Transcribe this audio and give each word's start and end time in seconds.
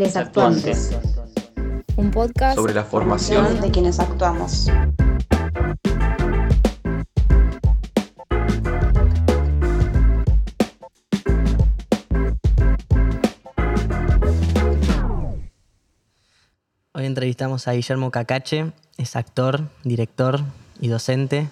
Les 0.00 0.16
Actuantes. 0.16 0.96
Un 1.96 2.10
podcast 2.10 2.56
sobre 2.56 2.72
la 2.72 2.84
formación 2.84 3.60
de 3.60 3.70
quienes 3.70 4.00
actuamos. 4.00 4.68
Hoy 16.94 17.04
entrevistamos 17.04 17.68
a 17.68 17.72
Guillermo 17.72 18.10
Cacache, 18.10 18.72
es 18.96 19.16
actor, 19.16 19.68
director 19.84 20.40
y 20.80 20.88
docente. 20.88 21.50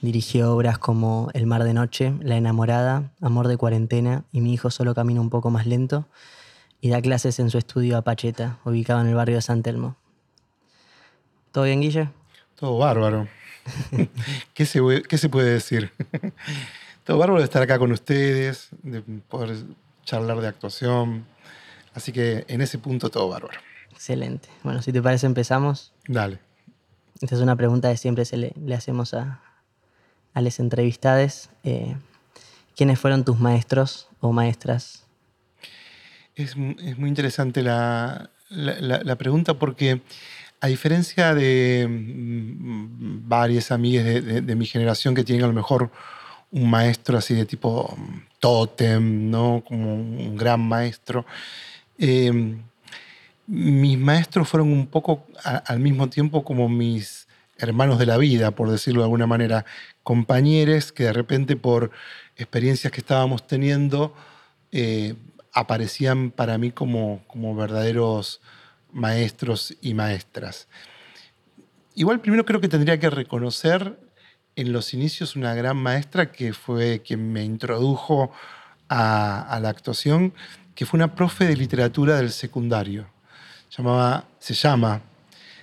Dirigió 0.00 0.54
obras 0.54 0.78
como 0.78 1.28
El 1.34 1.46
mar 1.46 1.64
de 1.64 1.74
noche, 1.74 2.14
La 2.20 2.36
enamorada, 2.36 3.10
Amor 3.20 3.48
de 3.48 3.56
cuarentena 3.56 4.22
y 4.30 4.42
Mi 4.42 4.52
hijo 4.52 4.70
solo 4.70 4.94
camina 4.94 5.20
un 5.20 5.28
poco 5.28 5.50
más 5.50 5.66
lento. 5.66 6.06
Y 6.80 6.90
da 6.90 7.02
clases 7.02 7.38
en 7.38 7.50
su 7.50 7.58
estudio 7.58 7.96
Apacheta, 7.96 8.58
ubicado 8.64 9.00
en 9.00 9.08
el 9.08 9.14
barrio 9.14 9.36
de 9.36 9.42
San 9.42 9.62
Telmo. 9.62 9.96
¿Todo 11.52 11.64
bien, 11.64 11.80
Guille? 11.80 12.08
Todo 12.54 12.78
bárbaro. 12.78 13.28
¿Qué, 14.54 14.66
se, 14.66 14.80
¿Qué 15.02 15.18
se 15.18 15.28
puede 15.28 15.52
decir? 15.52 15.92
Todo 17.04 17.18
bárbaro 17.18 17.40
de 17.40 17.44
estar 17.44 17.62
acá 17.62 17.78
con 17.78 17.92
ustedes, 17.92 18.68
de 18.82 19.02
poder 19.02 19.56
charlar 20.04 20.40
de 20.40 20.48
actuación. 20.48 21.26
Así 21.94 22.12
que 22.12 22.44
en 22.46 22.60
ese 22.60 22.78
punto 22.78 23.10
todo 23.10 23.28
bárbaro. 23.28 23.58
Excelente. 23.90 24.48
Bueno, 24.62 24.80
si 24.82 24.92
te 24.92 25.02
parece 25.02 25.26
empezamos. 25.26 25.92
Dale. 26.06 26.38
Esta 27.20 27.34
es 27.34 27.40
una 27.40 27.56
pregunta 27.56 27.90
que 27.90 27.96
siempre 27.96 28.24
se 28.24 28.36
le, 28.36 28.52
le 28.64 28.74
hacemos 28.74 29.14
a, 29.14 29.40
a 30.34 30.40
las 30.40 30.60
entrevistades. 30.60 31.50
Eh, 31.64 31.96
¿Quiénes 32.76 32.98
fueron 32.98 33.24
tus 33.24 33.38
maestros 33.38 34.08
o 34.20 34.32
maestras? 34.32 35.04
Es, 36.40 36.56
es 36.84 36.98
muy 36.98 37.08
interesante 37.08 37.62
la, 37.62 38.30
la, 38.48 39.16
pregunta 39.16 39.54
porque 39.54 40.00
a 40.60 40.66
diferencia 40.68 41.34
de 41.34 41.86
mm, 41.88 43.28
varias 43.28 43.70
amigas 43.70 44.04
de, 44.04 44.40
de, 44.40 44.56
mi 44.56 44.66
generación 44.66 45.14
que 45.14 45.24
tienen 45.24 45.44
a 45.44 45.48
lo 45.48 45.52
mejor 45.52 45.90
un 46.50 46.70
maestro 46.70 47.18
así 47.18 47.34
de 47.34 47.46
tipo 47.46 47.96
tótem, 48.38 49.30
¿no? 49.30 49.62
como 49.66 49.94
un 49.94 50.36
gran 50.36 50.60
maestro, 50.60 51.26
eh, 51.98 52.56
mis 53.46 53.98
maestros 53.98 54.48
fueron 54.48 54.72
un 54.72 54.86
poco 54.86 55.26
al 55.44 55.80
mismo 55.80 56.08
tiempo 56.08 56.44
como 56.44 56.68
mis 56.68 57.26
hermanos 57.58 57.98
de 57.98 58.06
la 58.06 58.16
vida, 58.16 58.52
por 58.52 58.70
decirlo 58.70 59.00
de 59.00 59.06
alguna 59.06 59.26
manera, 59.26 59.66
compañeros 60.02 60.92
que 60.92 61.04
de 61.04 61.12
repente 61.12 61.56
por 61.56 61.90
experiencias 62.36 62.92
que 62.92 63.00
estábamos 63.00 63.46
teniendo 63.46 64.14
eh, 64.72 65.14
aparecían 65.52 66.30
para 66.30 66.58
mí 66.58 66.70
como, 66.70 67.22
como 67.26 67.54
verdaderos 67.54 68.40
maestros 68.92 69.76
y 69.80 69.94
maestras. 69.94 70.68
Igual 71.94 72.20
primero 72.20 72.44
creo 72.44 72.60
que 72.60 72.68
tendría 72.68 72.98
que 72.98 73.10
reconocer 73.10 73.98
en 74.56 74.72
los 74.72 74.94
inicios 74.94 75.36
una 75.36 75.54
gran 75.54 75.76
maestra 75.76 76.32
que 76.32 76.52
fue 76.52 77.02
quien 77.02 77.32
me 77.32 77.44
introdujo 77.44 78.32
a, 78.88 79.58
la 79.62 79.68
actuación, 79.68 80.34
que 80.74 80.86
fue 80.86 80.98
una 80.98 81.14
profe 81.14 81.46
de 81.46 81.56
literatura 81.56 82.16
del 82.16 82.30
secundario 82.30 83.06
llamaba, 83.76 84.24
se 84.38 84.54
llama 84.54 85.00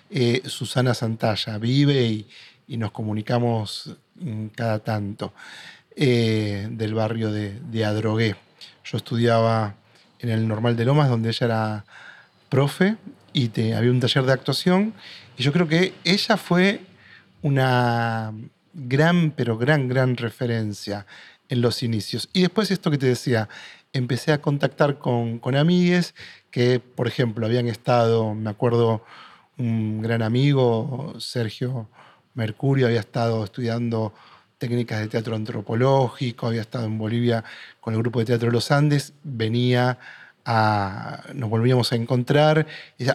eh, 0.10 0.42
Susana 0.46 0.94
Santalla, 0.94 1.58
vive 1.58 2.02
y, 2.04 2.28
y, 2.68 2.78
nos 2.78 2.92
comunicamos 2.92 3.96
cada 4.56 4.80
tanto, 4.80 5.34
eh, 5.96 6.68
del 6.72 6.94
barrio 6.94 7.32
de, 7.32 7.60
de, 7.60 7.86
Adrogué. 7.86 8.36
Yo 8.90 8.98
estudiaba 8.98 9.76
en 10.20 10.30
el 10.30 10.48
Normal 10.48 10.78
de 10.78 10.86
Lomas, 10.86 11.10
donde 11.10 11.30
ella 11.30 11.46
era 11.46 11.86
profe, 12.50 12.96
y 13.34 13.50
te, 13.50 13.76
había 13.76 13.92
un 13.92 14.00
taller 14.00 14.24
de 14.24 14.32
actuación, 14.32 14.94
y 15.38 15.44
yo 15.44 15.52
creo 15.52 15.68
que 15.68 15.94
ella 16.06 16.38
fue 16.38 16.82
una 17.42 18.34
gran, 18.74 19.32
pero 19.32 19.58
gran, 19.58 19.90
gran 19.90 20.16
referencia 20.16 21.06
en 21.50 21.62
los 21.62 21.84
inicios. 21.84 22.30
Y 22.32 22.42
después 22.42 22.72
esto 22.72 22.90
que 22.90 22.98
te 22.98 23.08
decía, 23.08 23.50
empecé 23.92 24.32
a 24.32 24.42
contactar 24.42 24.98
con, 25.00 25.40
con 25.40 25.56
amigues 25.56 26.16
que, 26.50 26.80
por 26.80 27.08
ejemplo, 27.08 27.46
habían 27.46 27.68
estado, 27.68 28.34
me 28.34 28.50
acuerdo, 28.50 29.04
un 29.58 30.02
gran 30.02 30.22
amigo, 30.22 31.16
Sergio 31.20 31.90
Mercurio, 32.36 32.88
había 32.88 33.00
estado 33.00 33.44
estudiando 33.44 34.14
técnicas 34.58 35.00
de 35.00 35.08
teatro 35.08 35.36
antropológico, 35.36 36.48
había 36.48 36.62
estado 36.62 36.86
en 36.86 36.98
Bolivia 36.98 37.44
con 37.80 37.94
el 37.94 38.00
grupo 38.00 38.20
de 38.20 38.26
teatro 38.26 38.52
los 38.52 38.72
Andes, 38.72 39.14
venía 39.24 40.00
a, 40.46 41.24
nos 41.34 41.50
volvíamos 41.50 41.92
a 41.92 41.96
encontrar, 41.96 42.66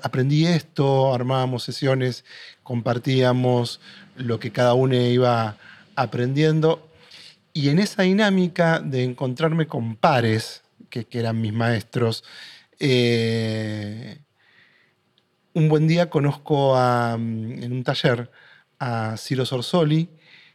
aprendí 0.02 0.46
esto, 0.46 1.14
armábamos 1.14 1.64
sesiones, 1.64 2.24
compartíamos 2.62 3.80
lo 4.16 4.38
que 4.38 4.52
cada 4.52 4.74
uno 4.74 4.94
iba 4.94 5.56
aprendiendo, 5.96 6.88
y 7.54 7.68
en 7.68 7.78
esa 7.78 8.02
dinámica 8.02 8.80
de 8.80 9.04
encontrarme 9.04 9.66
con 9.66 9.96
pares, 9.96 10.62
que, 10.88 11.06
eran 11.10 11.40
mis 11.40 11.52
maestros, 11.52 12.22
eh, 12.78 14.18
un 15.54 15.68
buen 15.68 15.86
día 15.86 16.08
conozco 16.08 16.76
a, 16.76 17.14
en 17.14 17.72
un 17.72 17.84
taller 17.84 18.30
a 18.78 19.16
Ciro 19.16 19.44
Sorsoli, 19.46 20.08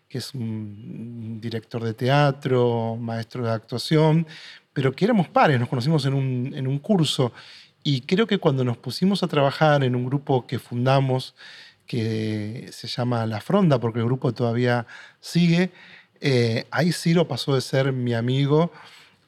que 0.07 0.19
es 0.19 0.33
un 0.33 1.39
director 1.41 1.83
de 1.83 1.93
teatro, 1.93 2.95
maestro 2.95 3.43
de 3.43 3.51
actuación, 3.51 4.25
pero 4.73 4.93
que 4.93 5.05
éramos 5.05 5.27
pares, 5.27 5.59
nos 5.59 5.69
conocimos 5.69 6.05
en 6.05 6.13
un, 6.13 6.53
en 6.55 6.67
un 6.67 6.79
curso. 6.79 7.33
Y 7.83 8.01
creo 8.01 8.27
que 8.27 8.37
cuando 8.37 8.63
nos 8.63 8.77
pusimos 8.77 9.23
a 9.23 9.27
trabajar 9.27 9.83
en 9.83 9.95
un 9.95 10.05
grupo 10.05 10.45
que 10.45 10.59
fundamos, 10.59 11.35
que 11.85 12.69
se 12.71 12.87
llama 12.87 13.25
La 13.25 13.41
Fronda, 13.41 13.79
porque 13.79 13.99
el 13.99 14.05
grupo 14.05 14.33
todavía 14.33 14.85
sigue, 15.19 15.71
eh, 16.19 16.65
ahí 16.71 16.91
Ciro 16.91 17.27
pasó 17.27 17.55
de 17.55 17.61
ser 17.61 17.93
mi 17.93 18.13
amigo 18.13 18.71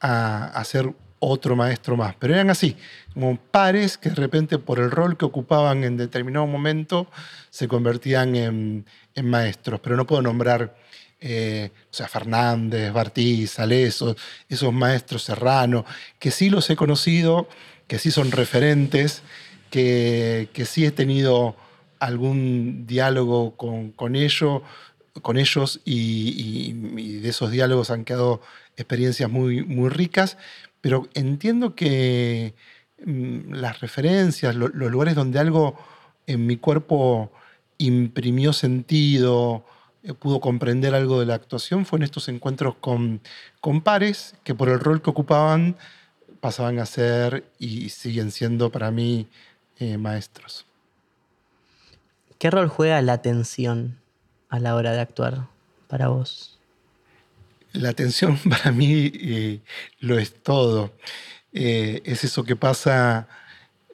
a, 0.00 0.46
a 0.46 0.64
ser 0.64 0.92
otro 1.20 1.54
maestro 1.54 1.96
más. 1.96 2.16
Pero 2.18 2.34
eran 2.34 2.50
así, 2.50 2.76
como 3.14 3.36
pares 3.36 3.96
que 3.96 4.08
de 4.08 4.16
repente 4.16 4.58
por 4.58 4.80
el 4.80 4.90
rol 4.90 5.16
que 5.16 5.26
ocupaban 5.26 5.84
en 5.84 5.96
determinado 5.96 6.46
momento 6.46 7.06
se 7.50 7.68
convertían 7.68 8.34
en, 8.34 8.86
maestros. 9.22 9.80
Pero 9.80 9.96
no 9.96 10.06
puedo 10.06 10.22
nombrar, 10.22 10.74
eh, 11.20 11.70
o 11.90 11.94
sea, 11.94 12.08
Fernández, 12.08 12.90
Bartí, 12.90 13.46
Saleso, 13.46 14.16
esos 14.48 14.72
maestros 14.72 15.24
serranos, 15.24 15.84
que 16.18 16.30
sí 16.30 16.48
los 16.48 16.70
he 16.70 16.76
conocido, 16.76 17.48
que 17.86 17.98
sí 17.98 18.10
son 18.10 18.32
referentes, 18.32 19.22
que, 19.68 20.48
que 20.54 20.64
sí 20.64 20.86
he 20.86 20.90
tenido 20.90 21.54
algún 21.98 22.86
diálogo 22.86 23.56
con, 23.56 23.92
con, 23.92 24.16
ello, 24.16 24.62
con 25.20 25.36
ellos 25.36 25.80
y, 25.84 26.72
y, 26.74 27.00
y, 27.00 27.12
de 27.18 27.28
esos 27.28 27.50
diálogos 27.50 27.90
han 27.90 28.04
quedado 28.06 28.40
experiencias 28.76 29.30
muy, 29.30 29.62
muy 29.62 29.90
ricas, 29.90 30.38
pero 30.80 31.08
entiendo 31.14 31.74
que 31.74 32.54
mmm, 33.04 33.52
las 33.52 33.80
referencias, 33.80 34.54
lo, 34.54 34.68
los 34.68 34.90
lugares 34.90 35.14
donde 35.14 35.38
algo 35.38 35.78
en 36.26 36.46
mi 36.46 36.56
cuerpo 36.56 37.32
imprimió 37.78 38.52
sentido, 38.52 39.64
eh, 40.02 40.14
pudo 40.14 40.40
comprender 40.40 40.94
algo 40.94 41.20
de 41.20 41.26
la 41.26 41.34
actuación, 41.34 41.86
fue 41.86 41.98
en 41.98 42.04
estos 42.04 42.28
encuentros 42.28 42.76
con, 42.76 43.20
con 43.60 43.80
pares 43.82 44.34
que 44.44 44.54
por 44.54 44.68
el 44.68 44.80
rol 44.80 45.02
que 45.02 45.10
ocupaban 45.10 45.76
pasaban 46.40 46.78
a 46.78 46.86
ser 46.86 47.44
y 47.58 47.90
siguen 47.90 48.30
siendo 48.30 48.70
para 48.70 48.90
mí 48.90 49.28
eh, 49.78 49.98
maestros. 49.98 50.66
¿Qué 52.38 52.50
rol 52.50 52.68
juega 52.68 53.02
la 53.02 53.12
atención 53.12 53.98
a 54.48 54.58
la 54.58 54.74
hora 54.74 54.92
de 54.92 55.00
actuar 55.00 55.48
para 55.88 56.08
vos? 56.08 56.59
La 57.72 57.90
atención 57.90 58.38
para 58.48 58.72
mí 58.72 59.12
eh, 59.14 59.60
lo 60.00 60.18
es 60.18 60.42
todo. 60.42 60.92
Eh, 61.52 62.02
es 62.04 62.24
eso 62.24 62.44
que 62.44 62.56
pasa 62.56 63.28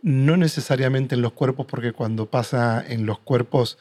no 0.03 0.37
necesariamente 0.37 1.15
en 1.15 1.23
los 1.23 1.33
cuerpos, 1.33 1.67
porque 1.67 1.93
cuando 1.93 2.27
pasa 2.27 2.85
en 2.87 3.07
los 3.07 3.19
cuerpos 3.19 3.79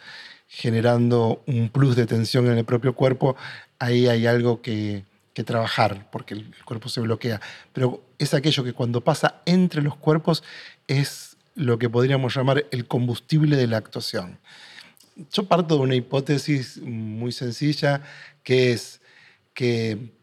generando 0.48 1.44
un 1.48 1.70
plus 1.70 1.96
de 1.96 2.06
tensión 2.06 2.48
en 2.48 2.58
el 2.58 2.66
propio 2.66 2.96
cuerpo, 2.96 3.36
ahí 3.80 4.08
hay 4.08 4.26
algo 4.26 4.62
que, 4.62 5.04
que 5.36 5.44
trabajar, 5.44 6.10
porque 6.12 6.34
el, 6.34 6.56
cuerpo 6.64 6.90
se 6.90 7.02
bloquea. 7.02 7.42
Pero 7.74 8.02
es 8.18 8.34
aquello 8.34 8.64
que 8.64 8.74
cuando 8.74 9.02
pasa 9.02 9.42
entre 9.46 9.82
los 9.82 9.96
cuerpos 9.96 10.44
es 10.88 11.36
lo 11.56 11.78
que 11.78 11.90
podríamos 11.90 12.36
llamar 12.36 12.66
el 12.72 12.88
combustible 12.88 13.58
de 13.58 13.68
la 13.68 13.78
actuación. 13.78 14.40
Yo 15.32 15.44
parto 15.44 15.76
de 15.76 15.82
una 15.82 15.96
hipótesis 15.96 16.78
muy 16.82 17.32
sencilla, 17.32 18.02
que 18.44 18.72
es 18.72 19.02
que 19.56 20.14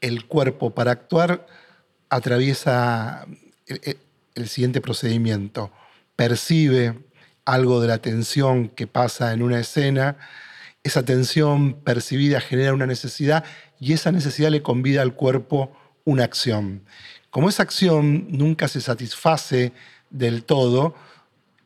el 0.00 0.26
cuerpo 0.26 0.72
para 0.72 0.92
actuar 0.92 1.46
atraviesa 2.08 3.26
el, 3.66 3.98
el, 4.36 4.48
siguiente 4.48 4.80
procedimiento. 4.80 5.72
Percibe 6.14 6.96
algo 7.44 7.80
de 7.80 7.88
la 7.88 7.98
tensión 7.98 8.68
que 8.68 8.86
pasa 8.86 9.32
en 9.32 9.42
una 9.42 9.58
escena, 9.58 10.16
esa 10.84 11.04
tensión 11.04 11.74
percibida 11.82 12.40
genera 12.40 12.72
una 12.72 12.86
necesidad 12.86 13.44
y 13.80 13.94
esa 13.94 14.12
necesidad 14.12 14.50
le 14.50 14.62
convida 14.62 15.02
al 15.02 15.14
cuerpo 15.14 15.76
una 16.04 16.24
acción. 16.24 16.84
Como 17.30 17.48
esa 17.48 17.62
acción 17.62 18.26
nunca 18.30 18.68
se 18.68 18.80
satisface 18.80 19.72
del 20.10 20.44
todo, 20.44 20.94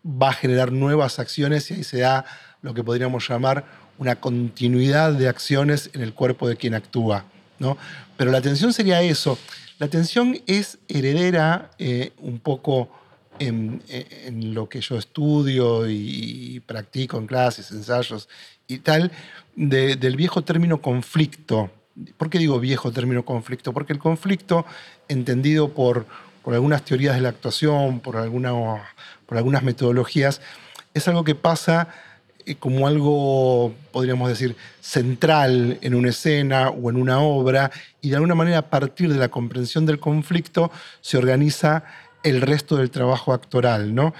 va 0.04 0.30
a 0.30 0.32
generar 0.32 0.72
nuevas 0.72 1.18
acciones 1.18 1.70
y 1.70 1.74
ahí 1.74 1.84
se 1.84 2.00
da 2.00 2.24
lo 2.62 2.74
que 2.74 2.82
podríamos 2.82 3.28
llamar 3.28 3.64
una 4.02 4.16
continuidad 4.16 5.12
de 5.12 5.28
acciones 5.28 5.88
en 5.92 6.00
el 6.00 6.12
cuerpo 6.12 6.48
de 6.48 6.56
quien 6.56 6.74
actúa. 6.74 7.24
¿no? 7.60 7.78
Pero 8.16 8.32
la 8.32 8.38
atención 8.38 8.72
sería 8.72 9.00
eso. 9.00 9.38
La 9.78 9.86
atención 9.86 10.38
es 10.48 10.78
heredera 10.88 11.70
eh, 11.78 12.10
un 12.18 12.40
poco 12.40 12.90
en, 13.38 13.80
lo 14.54 14.68
que 14.68 14.80
yo 14.80 14.98
estudio 14.98 15.88
y, 15.88 16.60
practico 16.66 17.16
en 17.16 17.28
clases, 17.28 17.70
ensayos 17.70 18.28
y 18.66 18.78
tal, 18.78 19.12
del 19.54 20.16
viejo 20.16 20.42
término 20.42 20.82
conflicto. 20.82 21.70
¿Por 22.16 22.28
qué 22.28 22.38
digo 22.38 22.58
viejo 22.58 22.90
término 22.90 23.24
conflicto? 23.24 23.72
Porque 23.72 23.92
el 23.92 24.00
conflicto, 24.00 24.66
entendido 25.06 25.74
por, 25.74 26.06
por 26.42 26.54
algunas 26.54 26.84
teorías 26.84 27.14
de 27.14 27.20
la 27.20 27.28
actuación, 27.28 28.00
por, 28.00 28.16
alguna, 28.16 28.52
por 29.26 29.38
algunas 29.38 29.62
metodologías, 29.62 30.40
es 30.92 31.06
algo 31.06 31.22
que 31.22 31.36
pasa 31.36 31.88
como 32.58 32.86
algo, 32.86 33.74
podríamos 33.90 34.28
decir, 34.28 34.56
central 34.80 35.78
en 35.82 35.94
una 35.94 36.10
escena 36.10 36.70
o 36.70 36.90
en 36.90 36.96
una 36.96 37.20
obra, 37.20 37.70
y 38.00 38.10
de 38.10 38.16
alguna 38.16 38.34
manera 38.34 38.58
a 38.58 38.70
partir 38.70 39.12
de 39.12 39.18
la 39.18 39.28
comprensión 39.28 39.86
del 39.86 40.00
conflicto 40.00 40.70
se 41.00 41.18
organiza 41.18 41.84
el 42.22 42.40
resto 42.40 42.76
del 42.76 42.90
trabajo 42.90 43.32
actoral, 43.32 43.94
¿no? 43.94 44.14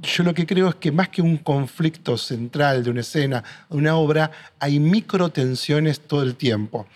Yo 0.00 0.22
lo 0.22 0.32
que 0.32 0.46
creo 0.46 0.68
es 0.68 0.74
que 0.76 0.92
más 0.92 1.08
que 1.08 1.22
un 1.22 1.38
conflicto 1.38 2.16
central 2.16 2.84
de 2.84 2.90
una 2.90 3.00
escena, 3.00 3.42
de 3.68 3.76
una 3.76 3.96
obra, 3.96 4.30
hay 4.60 4.78
microtensiones 4.78 6.00
todo 6.00 6.22
el 6.22 6.36
tiempo. 6.36 6.86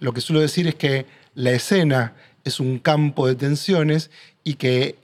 Lo 0.00 0.12
que 0.12 0.20
suelo 0.20 0.40
decir 0.40 0.66
es 0.66 0.74
que 0.74 1.06
la 1.34 1.52
escena 1.52 2.14
es 2.44 2.58
un 2.58 2.78
campo 2.78 3.28
de 3.28 3.36
tensiones 3.36 4.10
y 4.42 4.54
que 4.54 4.96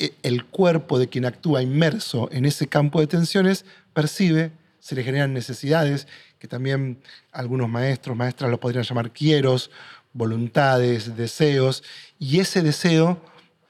eh, 0.00 0.12
el 0.22 0.44
cuerpo 0.44 0.98
de 0.98 1.08
quien 1.08 1.24
actúa 1.24 1.62
inmerso 1.62 2.28
en 2.32 2.44
ese 2.44 2.66
campo 2.66 3.00
de 3.00 3.06
tensiones 3.06 3.64
percibe, 3.98 4.52
se 4.78 4.94
le 4.94 5.02
generan 5.02 5.32
necesidades, 5.34 6.06
que 6.38 6.46
también 6.46 7.00
algunos 7.32 7.68
maestros, 7.68 8.16
maestras 8.16 8.48
lo 8.48 8.60
podrían 8.60 8.84
llamar 8.84 9.10
quieros, 9.10 9.72
voluntades, 10.12 11.16
deseos, 11.16 11.82
y 12.16 12.38
ese 12.38 12.62
deseo 12.62 13.20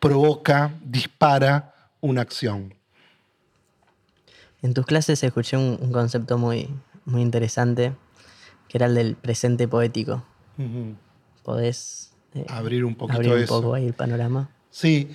provoca, 0.01 0.75
dispara 0.85 1.75
una 2.03 2.21
acción. 2.21 2.75
En 4.61 4.75
tus 4.75 4.85
clases 4.85 5.23
escuché 5.23 5.57
un, 5.57 5.93
concepto 5.93 6.37
muy, 6.37 6.69
muy 7.07 7.23
interesante, 7.23 7.95
que 8.69 8.77
era 8.77 8.85
el 8.85 8.95
del 8.97 9.15
presente 9.17 9.67
poético. 9.67 10.27
¿Podés 11.43 12.13
eh, 12.35 12.45
abrir 12.49 12.85
un 12.85 12.95
poquito 12.97 13.17
abrir 13.17 13.33
un 13.33 13.47
poco 13.47 13.73
ahí 13.73 13.87
el 13.87 13.95
panorama? 13.95 14.51
Sí. 14.71 15.09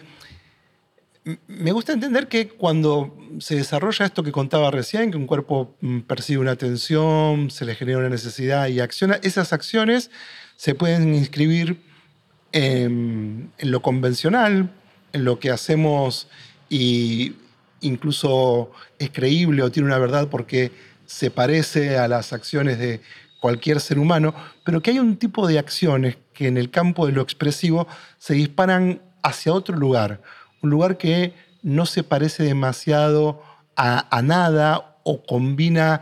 Me 1.47 1.71
gusta 1.71 1.93
entender 1.93 2.27
que 2.27 2.49
cuando 2.49 3.17
se 3.39 3.55
desarrolla 3.55 4.05
esto 4.05 4.23
que 4.23 4.33
contaba 4.33 4.71
recién, 4.71 5.09
que 5.09 5.17
un 5.17 5.25
cuerpo 5.25 5.75
mm, 5.79 6.01
percibe 6.01 6.41
una 6.41 6.57
tensión, 6.57 7.49
se 7.49 7.63
le 7.63 7.75
genera 7.75 7.99
una 7.99 8.09
necesidad 8.09 8.67
y 8.67 8.81
acciona, 8.81 9.19
esas 9.23 9.53
acciones 9.53 10.11
se 10.57 10.75
pueden 10.75 11.15
inscribir 11.15 11.81
en, 12.51 13.51
lo 13.59 13.81
convencional, 13.81 14.71
en 15.13 15.25
lo 15.25 15.39
que 15.39 15.49
hacemos 15.49 16.27
y 16.69 17.35
incluso 17.81 18.71
es 18.99 19.09
creíble 19.09 19.63
o 19.63 19.71
tiene 19.71 19.87
una 19.87 19.99
verdad 19.99 20.27
porque 20.29 20.71
se 21.05 21.31
parece 21.31 21.97
a 21.97 22.07
las 22.07 22.33
acciones 22.33 22.79
de 22.79 23.01
cualquier 23.41 23.79
ser 23.81 23.99
humano, 23.99 24.33
pero 24.63 24.81
que 24.81 24.91
hay 24.91 24.99
un 24.99 25.17
tipo 25.17 25.47
de 25.47 25.59
acciones 25.59 26.17
que 26.33 26.47
en 26.47 26.57
el 26.57 26.69
campo 26.69 27.05
de 27.05 27.11
lo 27.11 27.21
expresivo 27.21 27.87
se 28.17 28.33
disparan 28.33 29.01
hacia 29.21 29.53
otro 29.53 29.75
lugar, 29.77 30.21
un 30.63 30.69
lugar 30.69 30.97
que 30.97 31.33
no 31.61 31.85
se 31.85 32.03
parece 32.03 32.43
demasiado 32.43 33.43
a, 33.75 34.21
nada 34.23 34.97
o 35.03 35.21
combina 35.23 36.01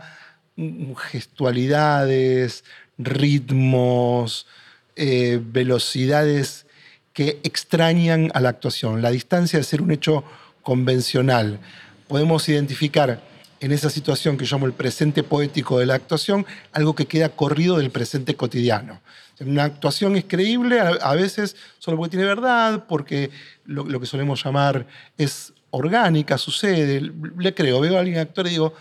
gestualidades, 1.10 2.64
ritmos, 2.96 4.46
eh, 4.94 5.40
velocidades 5.42 6.66
que 7.12 7.40
extrañan 7.42 8.30
a 8.34 8.40
la 8.40 8.50
actuación. 8.50 9.02
La 9.02 9.10
distancia 9.10 9.58
de 9.58 9.64
ser 9.64 9.82
un 9.82 9.90
hecho 9.90 10.24
convencional. 10.62 11.58
Podemos 12.06 12.48
identificar 12.48 13.20
en 13.60 13.72
esa 13.72 13.90
situación 13.90 14.36
que 14.36 14.44
yo 14.44 14.56
llamo 14.56 14.66
el 14.66 14.72
presente 14.72 15.22
poético 15.22 15.78
de 15.78 15.86
la 15.86 15.94
actuación, 15.94 16.46
algo 16.72 16.94
que 16.94 17.06
queda 17.06 17.30
corrido 17.30 17.78
del 17.78 17.90
presente 17.90 18.36
cotidiano. 18.36 19.00
Una 19.40 19.64
actuación 19.64 20.16
es 20.16 20.24
creíble, 20.24 20.78
a, 20.80 21.14
veces 21.14 21.56
solo 21.78 21.96
porque 21.96 22.10
tiene 22.10 22.26
verdad, 22.26 22.84
porque 22.86 23.30
lo, 23.64 23.98
que 23.98 24.06
solemos 24.06 24.44
llamar 24.44 24.86
es 25.18 25.52
orgánica, 25.70 26.38
sucede, 26.38 27.00
le 27.00 27.54
creo, 27.54 27.80
veo 27.80 27.96
a 27.96 28.00
alguien 28.00 28.18
actuar 28.18 28.46
y 28.46 28.50
digo, 28.50 28.74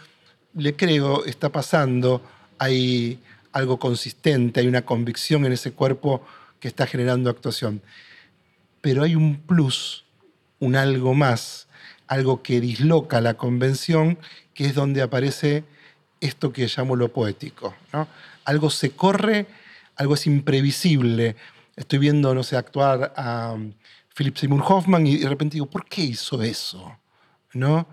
le 0.56 0.76
creo, 0.76 1.26
está 1.26 1.50
pasando, 1.50 2.22
hay, 2.60 3.20
algo 3.54 3.78
consistente, 3.80 4.60
hay 4.60 4.68
una 4.68 4.84
convicción 4.84 5.46
en 5.46 5.54
ese 5.54 5.72
cuerpo 5.72 6.26
que 6.60 6.68
está 6.68 6.88
generando 6.88 7.30
actuación. 7.30 7.82
Pero 8.82 9.04
hay 9.04 9.16
un 9.16 9.38
plus, 9.40 10.06
un 10.60 10.76
algo 10.76 11.14
más, 11.14 11.68
algo 12.08 12.42
que 12.42 12.62
disloca 12.62 13.22
la 13.22 13.36
convención, 13.36 14.18
que 14.54 14.66
es 14.66 14.76
donde 14.76 15.02
aparece 15.02 15.64
esto 16.20 16.52
que 16.54 16.70
llamo 16.76 16.96
lo 16.96 17.10
poético. 17.10 17.76
¿no? 17.94 18.08
Algo 18.46 18.70
se 18.70 18.92
corre, 18.92 19.48
algo 19.96 20.14
es 20.14 20.28
imprevisible. 20.28 21.36
Estoy 21.76 22.00
viendo, 22.00 22.34
no 22.36 22.44
sé, 22.44 22.58
actuar 22.58 23.14
a 23.16 23.54
um, 23.54 23.74
Philip 24.16 24.36
Seymour 24.36 24.64
Hoffman 24.68 25.08
y 25.08 25.18
de 25.18 25.30
repente 25.30 25.56
digo, 25.56 25.68
¿por 25.68 25.86
qué 25.86 26.02
hizo 26.02 26.42
eso? 26.42 26.98
¿No? 27.54 27.88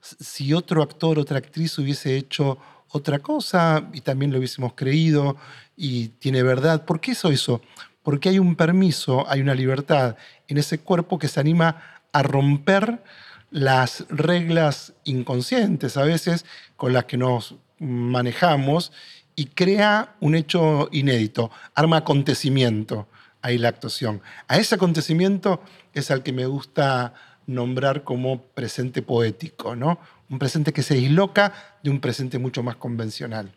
Si 0.00 0.52
otro 0.52 0.82
actor, 0.82 1.18
otra 1.18 1.38
actriz 1.38 1.78
hubiese 1.78 2.16
hecho 2.16 2.58
otra 2.88 3.18
cosa 3.18 3.88
y 3.92 4.00
también 4.00 4.30
lo 4.30 4.38
hubiésemos 4.38 4.74
creído 4.74 5.36
y 5.76 6.08
tiene 6.08 6.42
verdad. 6.42 6.84
¿Por 6.84 7.00
qué 7.00 7.12
eso 7.12 7.32
hizo? 7.32 7.60
Porque 8.02 8.28
hay 8.28 8.38
un 8.38 8.54
permiso, 8.54 9.28
hay 9.28 9.40
una 9.40 9.54
libertad 9.54 10.16
en 10.46 10.58
ese 10.58 10.78
cuerpo 10.78 11.18
que 11.18 11.28
se 11.28 11.40
anima 11.40 12.00
a 12.12 12.22
romper 12.22 13.02
las 13.50 14.04
reglas 14.08 14.92
inconscientes 15.04 15.96
a 15.96 16.02
veces 16.02 16.44
con 16.76 16.92
las 16.92 17.04
que 17.04 17.16
nos 17.16 17.56
manejamos 17.78 18.92
y 19.36 19.46
crea 19.46 20.16
un 20.20 20.34
hecho 20.34 20.88
inédito, 20.92 21.50
arma 21.74 21.98
acontecimiento 21.98 23.08
ahí 23.42 23.58
la 23.58 23.68
actuación. 23.68 24.22
A 24.48 24.56
ese 24.58 24.74
acontecimiento 24.74 25.60
es 25.92 26.10
al 26.10 26.22
que 26.22 26.32
me 26.32 26.46
gusta 26.46 27.14
nombrar 27.46 28.04
como 28.04 28.40
presente 28.40 29.02
poético, 29.02 29.76
¿no? 29.76 29.98
un 30.30 30.38
presente 30.38 30.72
que 30.72 30.82
se 30.82 30.94
disloca 30.94 31.52
de 31.82 31.90
un 31.90 32.00
presente 32.00 32.38
mucho 32.38 32.62
más 32.62 32.76
convencional. 32.76 33.54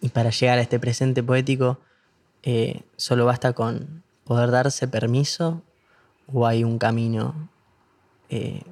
Y 0.00 0.08
para 0.08 0.30
llegar 0.30 0.58
a 0.58 0.62
este 0.62 0.80
presente 0.80 1.22
poético, 1.22 1.78
eh, 2.42 2.82
¿solo 2.96 3.24
basta 3.24 3.52
con 3.52 4.02
poder 4.24 4.50
darse 4.50 4.88
permiso 4.88 5.62
o 6.32 6.46
hay 6.46 6.64
un 6.64 6.78
camino 6.78 7.48
eh, 8.28 8.62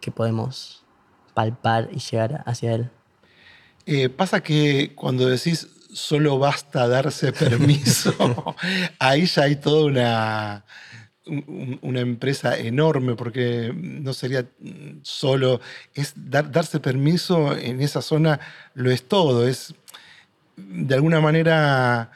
que 0.00 0.10
podemos 0.10 0.84
palpar 1.34 1.88
y 1.90 2.00
llegar 2.00 2.42
hacia 2.44 2.74
él? 2.74 2.90
Eh, 3.86 4.08
pasa 4.08 4.42
que 4.42 4.92
cuando 4.94 5.28
decís 5.28 5.68
solo 5.92 6.38
basta 6.38 6.88
darse 6.88 7.32
permiso, 7.44 8.14
ahí 8.98 9.26
ya 9.26 9.42
hay 9.42 9.56
toda 9.56 9.84
una 9.84 10.64
una 11.24 12.00
empresa 12.00 12.58
enorme, 12.58 13.14
porque 13.14 13.72
no 13.74 14.12
sería 14.12 14.44
solo, 15.02 15.60
es 15.94 16.14
darse 16.16 16.80
permiso 16.80 17.56
en 17.56 17.80
esa 17.80 18.02
zona 18.02 18.40
lo 18.74 18.90
es 18.90 19.06
todo, 19.06 19.46
es 19.46 19.74
de 20.56 20.94
alguna 20.94 21.20
manera 21.20 22.10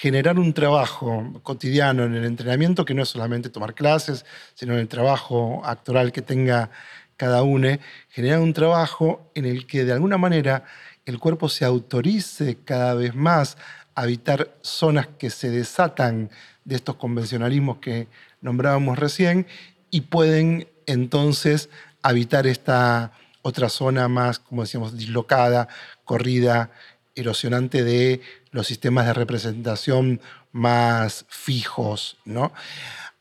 generar 0.00 0.38
un 0.38 0.52
trabajo 0.52 1.40
cotidiano 1.42 2.04
en 2.04 2.14
el 2.14 2.24
entrenamiento 2.24 2.84
que 2.84 2.94
no 2.94 3.02
es 3.02 3.08
solamente 3.08 3.50
tomar 3.50 3.74
clases, 3.74 4.24
sino 4.54 4.74
en 4.74 4.80
el 4.80 4.88
trabajo 4.88 5.62
actoral 5.64 6.12
que 6.12 6.22
tenga 6.22 6.70
cada 7.16 7.42
uno, 7.42 7.68
generar 8.10 8.40
un 8.40 8.52
trabajo 8.52 9.30
en 9.34 9.46
el 9.46 9.66
que 9.66 9.84
de 9.84 9.92
alguna 9.92 10.18
manera 10.18 10.64
el 11.06 11.18
cuerpo 11.18 11.48
se 11.48 11.64
autorice 11.64 12.58
cada 12.64 12.94
vez 12.94 13.14
más 13.14 13.56
a 13.94 14.02
habitar 14.02 14.56
zonas 14.62 15.08
que 15.18 15.30
se 15.30 15.50
desatan 15.50 16.30
de 16.64 16.76
estos 16.76 16.96
convencionalismos 16.96 17.78
que 17.78 18.08
nombrábamos 18.40 18.98
recién, 18.98 19.46
y 19.90 20.02
pueden 20.02 20.68
entonces 20.86 21.70
habitar 22.02 22.46
esta 22.46 23.12
otra 23.42 23.68
zona 23.68 24.08
más, 24.08 24.38
como 24.38 24.62
decíamos, 24.62 24.96
dislocada, 24.96 25.68
corrida, 26.04 26.70
erosionante 27.14 27.84
de 27.84 28.20
los 28.50 28.66
sistemas 28.66 29.06
de 29.06 29.12
representación 29.12 30.20
más 30.50 31.26
fijos. 31.28 32.16
¿no? 32.24 32.52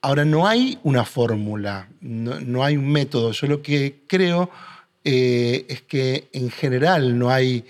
Ahora, 0.02 0.26
no 0.26 0.48
hay 0.48 0.80
una 0.84 1.06
fórmula, 1.06 1.90
no, 2.02 2.64
hay 2.64 2.78
un 2.78 2.92
método. 2.92 3.32
Yo 3.32 3.48
lo 3.48 3.62
que 3.62 4.04
creo 4.08 4.50
eh, 5.04 5.66
es 5.70 5.82
que 5.82 6.30
en 6.34 6.50
general 6.50 7.18
no 7.18 7.30
hay 7.30 7.66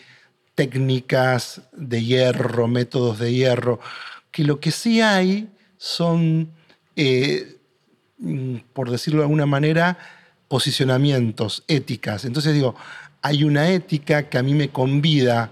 técnicas 0.55 1.61
de 1.71 2.03
hierro, 2.03 2.67
métodos 2.67 3.19
de 3.19 3.33
hierro, 3.33 3.79
que 4.31 4.43
lo 4.43 4.59
que 4.59 4.71
sí 4.71 5.01
hay 5.01 5.49
son 5.77 6.51
eh, 6.95 7.57
mm, 8.19 8.57
por 8.73 8.91
decirlo 8.91 9.19
de 9.19 9.25
alguna 9.25 9.45
manera, 9.45 9.97
posicionamientos, 10.47 11.63
éticas. 11.67 12.25
Entonces 12.25 12.53
digo, 12.53 12.75
hay 13.21 13.43
una 13.43 13.69
ética 13.69 14.29
que 14.29 14.37
a 14.37 14.43
mí 14.43 14.53
me 14.53 14.69
convida 14.69 15.51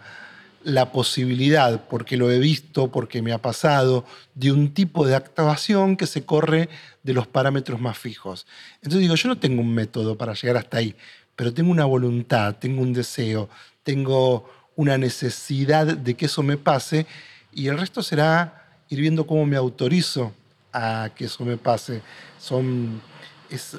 la 0.64 0.92
posibilidad, 0.92 1.88
porque 1.88 2.18
lo 2.18 2.30
he 2.30 2.38
visto, 2.38 2.92
porque 2.92 3.22
me 3.24 3.32
ha 3.32 3.40
pasado, 3.40 4.06
de 4.36 4.52
un 4.52 4.74
tipo 4.74 5.08
de 5.08 5.16
actuación 5.16 5.98
que 5.98 6.06
se 6.06 6.24
corre 6.24 6.70
de 7.02 7.14
los 7.14 7.26
parámetros 7.26 7.82
más 7.82 7.98
fijos. 7.98 8.46
Entonces 8.76 9.02
digo, 9.02 9.16
yo 9.16 9.28
no 9.28 9.40
tengo 9.40 9.62
un 9.62 9.74
método 9.74 10.18
para 10.18 10.34
llegar 10.34 10.58
hasta 10.58 10.78
ahí, 10.78 10.96
pero 11.36 11.54
tengo 11.54 11.72
una 11.72 11.86
voluntad, 11.86 12.56
tengo 12.56 12.82
un 12.82 12.94
deseo, 12.94 13.50
tengo 13.84 14.50
una 14.76 14.98
necesidad 14.98 15.86
de 15.86 16.14
que 16.16 16.26
eso 16.26 16.44
me 16.44 16.58
pase 16.58 17.06
y 17.54 17.68
el 17.68 17.78
resto 17.78 18.04
será 18.04 18.66
ir 18.90 19.00
viendo 19.00 19.28
cómo 19.28 19.46
me 19.46 19.58
autorizo 19.58 20.34
a 20.74 21.10
que 21.16 21.26
eso 21.26 21.44
me 21.44 21.58
pase. 21.58 22.02
Son, 22.40 23.02
es 23.50 23.74
eh, 23.74 23.78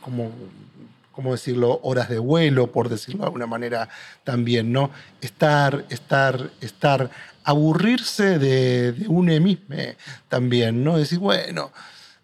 como 0.00 0.32
¿cómo 1.12 1.32
decirlo?, 1.32 1.78
horas 1.82 2.08
de 2.08 2.18
vuelo, 2.18 2.72
por 2.72 2.88
decirlo 2.88 3.20
de 3.20 3.26
alguna 3.26 3.46
manera 3.46 3.88
también, 4.24 4.72
¿no? 4.72 4.90
Estar, 5.20 5.84
estar, 5.90 6.50
estar, 6.60 7.10
aburrirse 7.44 8.38
de, 8.38 8.92
de 8.92 9.08
un 9.08 9.26
mismo 9.26 9.76
también, 10.28 10.82
¿no? 10.82 10.96
Decir, 10.96 11.18
bueno, 11.18 11.70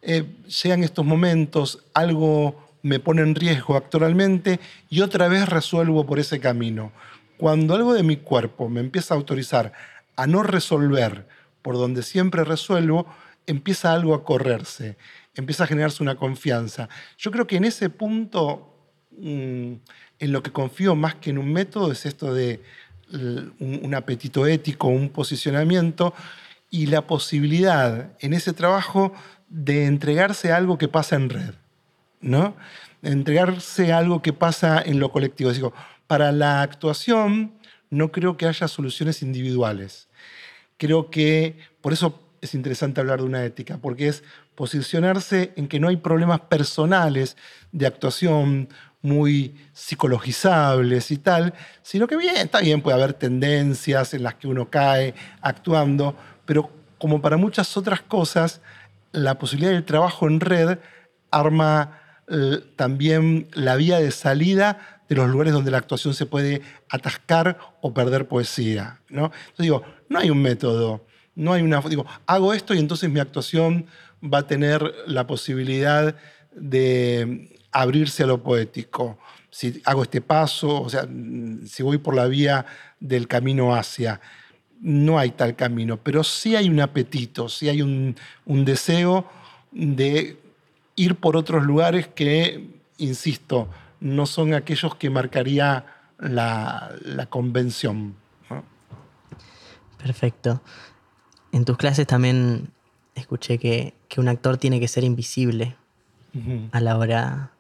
eh, 0.02 0.24
llegan 0.62 0.82
estos 0.82 1.04
momentos, 1.04 1.80
algo 1.92 2.67
me 2.82 3.00
pone 3.00 3.22
en 3.22 3.34
riesgo 3.34 3.76
actualmente 3.76 4.60
y 4.88 5.00
otra 5.00 5.28
vez 5.28 5.48
resuelvo 5.48 6.06
por 6.06 6.18
ese 6.18 6.40
camino. 6.40 6.92
Cuando 7.36 7.74
algo 7.74 7.94
de 7.94 8.02
mi 8.02 8.16
cuerpo 8.16 8.68
me 8.68 8.80
empieza 8.80 9.14
a 9.14 9.16
autorizar 9.16 9.72
a 10.16 10.26
no 10.26 10.42
resolver 10.42 11.26
por 11.62 11.76
donde 11.76 12.02
siempre 12.02 12.44
resuelvo, 12.44 13.06
empieza 13.46 13.92
algo 13.92 14.14
a 14.14 14.24
correrse, 14.24 14.96
empieza 15.34 15.64
a 15.64 15.66
generarse 15.66 16.02
una 16.02 16.16
confianza. 16.16 16.88
Yo 17.16 17.30
creo 17.30 17.46
que 17.46 17.56
en 17.56 17.64
ese 17.64 17.90
punto 17.90 18.74
en 19.20 19.82
lo 20.20 20.42
que 20.42 20.52
confío 20.52 20.94
más 20.94 21.16
que 21.16 21.30
en 21.30 21.38
un 21.38 21.52
método 21.52 21.92
es 21.92 22.06
esto 22.06 22.32
de 22.32 22.62
un, 23.10 23.94
apetito 23.94 24.46
ético, 24.46 24.88
un 24.88 25.08
posicionamiento 25.08 26.14
y 26.70 26.86
la 26.86 27.06
posibilidad 27.06 28.12
en 28.20 28.34
ese 28.34 28.52
trabajo 28.52 29.12
de 29.48 29.86
entregarse 29.86 30.52
a 30.52 30.56
algo 30.56 30.76
que 30.76 30.88
pasa 30.88 31.16
en 31.16 31.30
red, 31.30 31.54
¿no? 32.20 32.56
Entregarse 33.02 33.92
a 33.92 33.98
algo 33.98 34.22
que 34.22 34.32
pasa 34.32 34.82
en 34.82 34.98
lo 35.00 35.12
colectivo. 35.12 35.52
Digo, 35.52 35.72
para 36.06 36.32
la 36.32 36.62
actuación 36.62 37.52
no 37.90 38.10
creo 38.12 38.36
que 38.36 38.46
haya 38.46 38.68
soluciones 38.68 39.22
individuales. 39.22 40.08
Creo 40.76 41.10
que 41.10 41.58
por 41.80 41.92
eso 41.92 42.22
es 42.40 42.54
interesante 42.54 43.00
hablar 43.00 43.20
de 43.20 43.26
una 43.26 43.44
ética, 43.44 43.78
porque 43.78 44.08
es 44.08 44.22
posicionarse 44.54 45.52
en 45.56 45.68
que 45.68 45.80
no 45.80 45.88
hay 45.88 45.96
problemas 45.96 46.40
personales 46.40 47.36
de 47.72 47.86
actuación 47.86 48.68
muy 49.00 49.54
psicologizables 49.72 51.10
y 51.10 51.18
tal, 51.18 51.54
sino 51.82 52.06
que 52.06 52.16
bien, 52.16 52.36
está 52.36 52.60
bien, 52.60 52.82
puede 52.82 52.96
haber 52.96 53.12
tendencias 53.12 54.14
en 54.14 54.24
las 54.24 54.34
que 54.34 54.48
uno 54.48 54.68
cae 54.68 55.14
actuando, 55.40 56.16
pero 56.44 56.70
como 56.98 57.20
para 57.20 57.36
muchas 57.36 57.76
otras 57.76 58.02
cosas, 58.02 58.60
la 59.12 59.38
posibilidad 59.38 59.72
del 59.72 59.84
trabajo 59.84 60.26
en 60.26 60.40
red 60.40 60.78
arma 61.30 62.00
también 62.76 63.48
la 63.54 63.76
vía 63.76 63.98
de 63.98 64.10
salida 64.10 65.00
de 65.08 65.16
los 65.16 65.28
lugares 65.28 65.52
donde 65.52 65.70
la 65.70 65.78
actuación 65.78 66.14
se 66.14 66.26
puede 66.26 66.62
atascar 66.90 67.58
o 67.80 67.94
perder 67.94 68.28
poesía. 68.28 69.00
¿no? 69.08 69.32
Digo, 69.56 69.82
no 70.08 70.18
hay 70.18 70.30
un 70.30 70.42
método, 70.42 71.06
no 71.34 71.52
hay 71.52 71.62
una... 71.62 71.80
Digo, 71.80 72.06
hago 72.26 72.52
esto 72.52 72.74
y 72.74 72.78
entonces 72.78 73.08
mi 73.10 73.20
actuación 73.20 73.86
va 74.22 74.38
a 74.38 74.46
tener 74.46 74.94
la 75.06 75.26
posibilidad 75.26 76.14
de 76.54 77.58
abrirse 77.72 78.24
a 78.24 78.26
lo 78.26 78.42
poético. 78.42 79.18
Si 79.50 79.80
hago 79.84 80.02
este 80.02 80.20
paso, 80.20 80.82
o 80.82 80.88
sea, 80.88 81.08
si 81.66 81.82
voy 81.82 81.98
por 81.98 82.14
la 82.14 82.26
vía 82.26 82.66
del 83.00 83.28
camino 83.28 83.74
hacia, 83.74 84.20
no 84.80 85.18
hay 85.18 85.30
tal 85.30 85.56
camino, 85.56 85.98
pero 86.02 86.22
sí 86.22 86.54
hay 86.54 86.68
un 86.68 86.80
apetito, 86.80 87.48
sí 87.48 87.68
hay 87.68 87.82
un, 87.82 88.14
deseo 88.46 89.26
de 89.72 90.36
ir 90.98 91.14
por 91.14 91.36
otros 91.36 91.64
lugares 91.64 92.08
que, 92.08 92.68
insisto, 92.98 93.68
no 94.00 94.26
son 94.26 94.52
aquellos 94.52 94.96
que 94.96 95.10
marcaría 95.10 95.86
la, 96.18 97.26
convención. 97.30 98.14
Perfecto. 99.96 100.60
En 101.52 101.64
tus 101.64 101.76
clases 101.76 102.06
también 102.06 102.70
escuché 103.14 103.58
que, 103.58 103.94
un 104.16 104.28
actor 104.28 104.56
tiene 104.56 104.80
que 104.80 104.88
ser 104.88 105.04
invisible 105.04 105.76
a 106.72 106.80
la 106.80 106.98
hora 106.98 107.52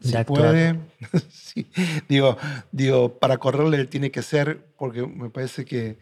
si 0.00 0.24
puede, 0.24 0.78
Digo, 2.08 2.36
digo, 2.72 3.18
para 3.18 3.38
correrle 3.38 3.86
tiene 3.86 4.10
que 4.10 4.20
ser, 4.20 4.66
porque 4.76 5.06
me 5.06 5.30
parece 5.30 5.64
que 5.64 5.98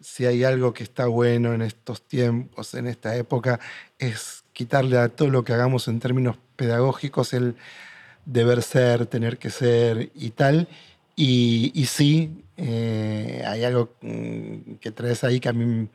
si 0.00 0.26
hay 0.26 0.44
algo 0.44 0.72
que 0.72 0.84
está 0.84 1.06
bueno 1.06 1.52
en 1.52 1.62
estos 1.62 2.06
tiempos, 2.06 2.74
en 2.74 2.86
esta 2.86 3.16
época, 3.16 3.58
es 3.98 4.41
quitarle 4.52 4.98
a 4.98 5.08
todo 5.08 5.28
lo 5.30 5.44
que 5.44 5.52
hagamos 5.52 5.88
en 5.88 6.00
términos 6.00 6.36
pedagógicos 6.56 7.32
el 7.32 7.56
deber 8.24 8.62
ser, 8.62 9.06
tener 9.06 9.38
que 9.38 9.50
ser 9.50 10.10
y 10.14 10.30
tal. 10.30 10.68
Y, 11.16 11.72
y 11.74 11.86
sí, 11.86 12.44
eh, 12.56 13.42
hay 13.46 13.64
algo 13.64 13.94
mm, 14.00 14.74
que 14.80 14.90
traes 14.92 15.24
ahí 15.24 15.40
que 15.40 15.48
a 15.48 15.52
mí 15.52 15.88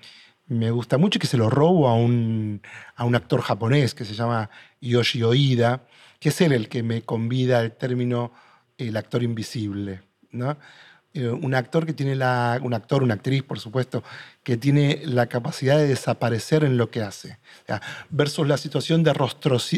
me 0.48 0.72
gusta 0.72 0.98
mucho 0.98 1.20
que 1.20 1.28
se 1.28 1.38
lo 1.38 1.50
robo 1.50 1.88
a 1.88 1.96
un, 1.96 2.62
a 2.96 3.06
un 3.06 3.16
actor 3.16 3.42
japonés 3.42 3.94
que 3.94 4.06
se 4.06 4.14
llama 4.14 4.50
Yoshi 4.82 5.24
Oida, 5.24 5.84
que 6.20 6.30
es 6.30 6.42
él 6.42 6.54
el 6.54 6.70
que 6.70 6.84
me 6.84 7.02
convida 7.02 7.60
al 7.60 7.74
término 7.74 8.32
el 8.78 8.96
actor 8.96 9.24
invisible. 9.24 10.02
¿no? 10.32 10.58
Eh, 11.14 11.28
un 11.28 11.56
actor 11.56 11.86
que 11.86 11.94
tiene 11.94 12.16
la, 12.16 12.60
un 12.62 12.74
actor, 12.74 13.02
una 13.02 13.16
actriz, 13.16 13.44
por 13.44 13.60
supuesto, 13.60 14.04
que 14.44 14.58
tiene 14.58 15.02
la 15.04 15.28
capacidad 15.28 15.78
de 15.78 15.88
desaparecer 15.88 16.64
en 16.64 16.78
lo 16.78 16.92
que 16.92 17.02
hace. 17.02 17.38
versus 18.10 18.48
la 18.48 18.58
situación 18.58 19.04
de, 19.04 19.14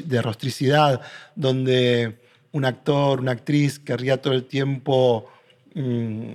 de 0.05 0.21
rostricidad, 0.21 1.01
donde 1.35 2.19
un 2.51 2.65
actor, 2.65 3.19
una 3.19 3.31
actriz 3.31 3.79
querría 3.79 4.21
todo 4.21 4.33
el 4.33 4.45
tiempo, 4.45 5.29
mm, 5.75 6.33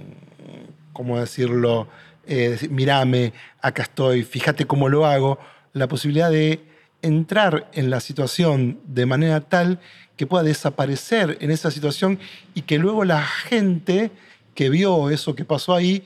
¿cómo 0.92 1.18
decirlo? 1.18 1.88
Eh, 2.26 2.58
mírame, 2.70 3.32
acá 3.60 3.82
estoy, 3.82 4.22
fíjate 4.22 4.66
cómo 4.66 4.88
lo 4.88 5.06
hago. 5.06 5.38
La 5.72 5.88
posibilidad 5.88 6.30
de 6.30 6.60
entrar 7.02 7.68
en 7.74 7.90
la 7.90 8.00
situación 8.00 8.80
de 8.86 9.04
manera 9.06 9.40
tal 9.40 9.80
que 10.16 10.26
pueda 10.26 10.44
desaparecer 10.44 11.36
en 11.40 11.50
esa 11.50 11.70
situación 11.70 12.18
y 12.54 12.62
que 12.62 12.78
luego 12.78 13.04
la 13.04 13.22
gente 13.22 14.10
que 14.54 14.70
vio 14.70 15.10
eso 15.10 15.34
que 15.34 15.44
pasó 15.44 15.74
ahí 15.74 16.04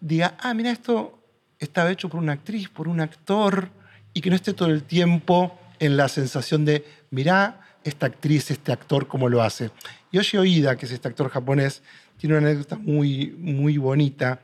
diga, 0.00 0.36
ah, 0.40 0.54
mira, 0.54 0.70
esto 0.70 1.18
estaba 1.58 1.90
hecho 1.90 2.08
por 2.08 2.20
una 2.20 2.32
actriz, 2.32 2.68
por 2.68 2.88
un 2.88 3.00
actor, 3.00 3.70
y 4.14 4.20
que 4.20 4.30
no 4.30 4.36
esté 4.36 4.54
todo 4.54 4.68
el 4.68 4.84
tiempo 4.84 5.58
en 5.78 5.96
la 5.96 6.08
sensación 6.08 6.64
de, 6.64 6.84
mirá 7.10 7.60
esta 7.84 8.06
actriz, 8.06 8.50
este 8.50 8.72
actor, 8.72 9.06
cómo 9.06 9.28
lo 9.28 9.42
hace. 9.42 9.70
Yoshi 10.12 10.36
Oida, 10.36 10.76
que 10.76 10.86
es 10.86 10.92
este 10.92 11.08
actor 11.08 11.30
japonés, 11.30 11.82
tiene 12.16 12.36
una 12.36 12.48
anécdota 12.48 12.76
muy, 12.76 13.34
muy 13.38 13.78
bonita 13.78 14.40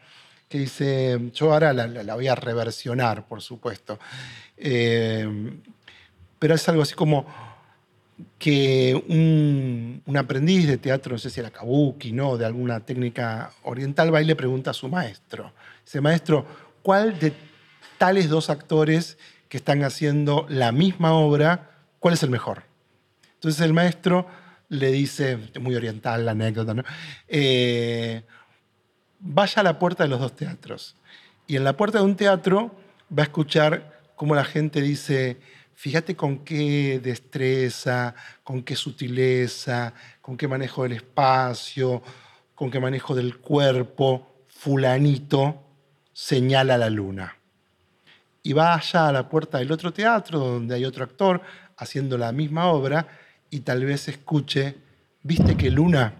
que 0.49 0.59
dice, 0.59 1.31
yo 1.35 1.52
ahora 1.52 1.73
la 1.73 2.14
voy 2.14 2.28
a 2.28 2.35
reversionar, 2.35 3.26
por 3.26 3.43
supuesto. 3.43 3.99
Eh, 4.57 5.26
pero 6.38 6.54
es 6.54 6.69
algo 6.69 6.83
así 6.83 6.95
como 6.95 7.26
que 8.38 8.94
un, 9.08 10.16
aprendiz 10.16 10.66
de 10.66 10.78
teatro, 10.78 11.12
no 11.12 11.18
sé 11.18 11.30
si 11.30 11.40
era 11.40 11.50
kabuki, 11.50 12.12
¿no? 12.12 12.36
de 12.36 12.44
alguna 12.44 12.80
técnica 12.80 13.52
oriental, 13.62 14.14
va 14.14 14.22
y 14.22 14.24
le 14.24 14.36
pregunta 14.36 14.70
a 14.70 14.74
su 14.74 14.88
maestro. 14.88 15.52
Dice, 15.84 16.00
maestro, 16.00 16.46
¿cuál 16.82 17.18
de 17.18 17.32
tales 17.98 18.28
dos 18.28 18.50
actores 18.50 19.18
que 19.48 19.56
están 19.56 19.82
haciendo 19.84 20.46
la 20.48 20.72
misma 20.72 21.14
obra, 21.14 21.70
cuál 22.00 22.14
es 22.14 22.22
el 22.22 22.30
mejor? 22.30 22.64
Entonces 23.34 23.60
el 23.60 23.72
maestro 23.72 24.26
le 24.68 24.90
dice, 24.90 25.38
muy 25.60 25.74
oriental 25.74 26.24
la 26.24 26.32
anécdota. 26.32 26.74
Eh, 27.28 28.22
vaya 29.20 29.60
a 29.60 29.62
la 29.62 29.78
puerta 29.78 30.04
de 30.04 30.10
los 30.10 30.20
dos 30.20 30.34
teatros. 30.34 30.96
Y 31.46 31.56
en 31.56 31.64
la 31.64 31.76
puerta 31.76 31.98
de 31.98 32.04
un 32.04 32.16
teatro 32.16 32.74
va 33.16 33.22
a 33.22 33.26
escuchar 33.26 34.00
como 34.16 34.34
la 34.34 34.44
gente 34.44 34.80
dice, 34.80 35.38
fíjate 35.75 36.16
con 36.16 36.45
qué 36.45 37.00
destreza, 37.02 38.14
con 38.43 38.62
qué 38.62 38.76
sutileza, 38.76 39.95
con 40.21 40.37
qué 40.37 40.49
manejo 40.49 40.85
del 40.85 40.93
espacio, 40.93 42.02
con 42.54 42.71
qué 42.71 42.81
manejo 42.81 43.14
del 43.14 43.38
cuerpo, 43.38 44.45
fulanito 44.47 45.62
señala 46.12 46.78
la 46.78 46.88
luna. 46.88 47.37
Y 48.43 48.52
va 48.52 48.75
allá 48.75 49.09
a 49.09 49.12
la 49.12 49.28
puerta 49.28 49.59
del 49.59 49.73
otro 49.73 49.93
teatro, 49.93 50.38
donde 50.38 50.75
hay 50.75 50.85
otro 50.85 51.04
actor 51.04 51.43
haciendo 51.76 52.16
la 52.16 52.33
misma 52.33 52.66
obra, 52.69 53.07
y 53.50 53.61
tal 53.61 53.85
vez 53.85 54.09
escuche, 54.09 54.76
¿viste 55.23 55.57
que 55.57 55.71
luna? 55.71 56.14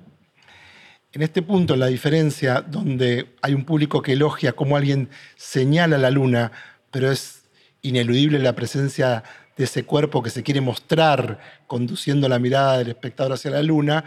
En 1.13 1.23
este 1.23 1.43
punto, 1.43 1.77
la 1.77 1.87
diferencia 1.87 2.61
donde 2.61 3.37
hay 3.41 3.55
un 3.55 3.65
público 3.65 4.03
que 4.03 4.13
elogia 4.13 4.53
cómo 4.53 4.77
alguien 4.77 5.11
señala 5.37 5.97
la 5.97 6.11
luna, 6.11 6.51
pero 6.91 7.11
es 7.11 7.45
ineludible 7.83 8.39
la 8.41 8.55
presencia 8.55 9.23
de 9.57 9.65
ese 9.65 9.85
cuerpo 9.85 10.23
que 10.23 10.31
se 10.31 10.43
quiere 10.43 10.61
mostrar 10.61 11.39
conduciendo 11.67 12.29
la 12.29 12.39
mirada 12.39 12.79
del 12.79 12.89
espectador 12.89 13.33
hacia 13.33 13.51
la 13.51 13.63
luna, 13.63 14.05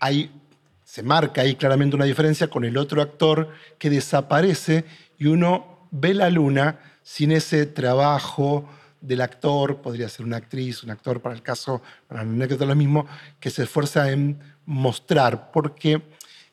hay, 0.00 0.30
se 0.84 1.02
marca 1.02 1.42
ahí 1.42 1.54
claramente 1.54 1.96
una 1.96 2.04
diferencia 2.04 2.48
con 2.48 2.64
el 2.64 2.76
otro 2.76 3.02
actor 3.02 3.50
que 3.78 3.90
desaparece 3.90 4.84
y 5.18 5.26
uno 5.26 5.88
ve 5.90 6.14
la 6.14 6.30
luna 6.30 6.78
sin 7.02 7.32
ese 7.32 7.66
trabajo 7.66 8.68
del 9.00 9.20
actor, 9.20 9.80
podría 9.80 10.08
ser 10.08 10.26
una 10.26 10.38
actriz, 10.38 10.82
un 10.82 10.90
actor 10.90 11.20
para 11.20 11.34
el 11.34 11.42
caso, 11.42 11.80
para 12.08 12.24
la 12.24 12.30
anécdota 12.30 12.64
lo 12.64 12.74
mismo, 12.74 13.06
que 13.38 13.50
se 13.50 13.62
esfuerza 13.62 14.10
en 14.10 14.38
mostrar, 14.66 15.52
porque 15.52 16.02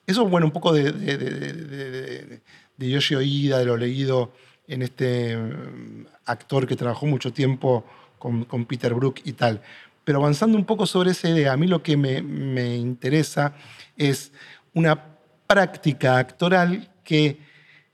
eso, 0.06 0.26
bueno, 0.28 0.46
un 0.46 0.54
poco 0.54 0.72
de, 0.72 0.92
de, 0.92 1.18
de, 1.18 2.42
de 2.78 2.90
Yoshi 2.90 3.16
Oida, 3.16 3.60
de 3.60 3.66
lo 3.66 3.76
leído 3.76 4.32
en 4.68 4.82
este 4.82 5.36
mm, 5.36 6.06
actor 6.26 6.68
que 6.68 6.76
trabajó 6.76 7.06
mucho 7.06 7.34
tiempo 7.34 7.86
con, 8.48 8.66
Peter 8.66 8.94
Brook 8.94 9.22
y 9.24 9.34
tal. 9.34 9.62
Pero 10.04 10.20
avanzando 10.20 10.58
un 10.58 10.66
poco 10.66 10.86
sobre 10.86 11.12
esa 11.12 11.30
idea, 11.30 11.54
a 11.54 11.58
mí 11.58 11.68
lo 11.68 11.82
que 11.82 11.98
me, 11.98 12.22
me 12.22 12.76
interesa 12.76 13.54
es 13.98 14.32
una 14.74 15.18
práctica 15.48 16.18
actoral 16.18 16.92
que 17.04 17.40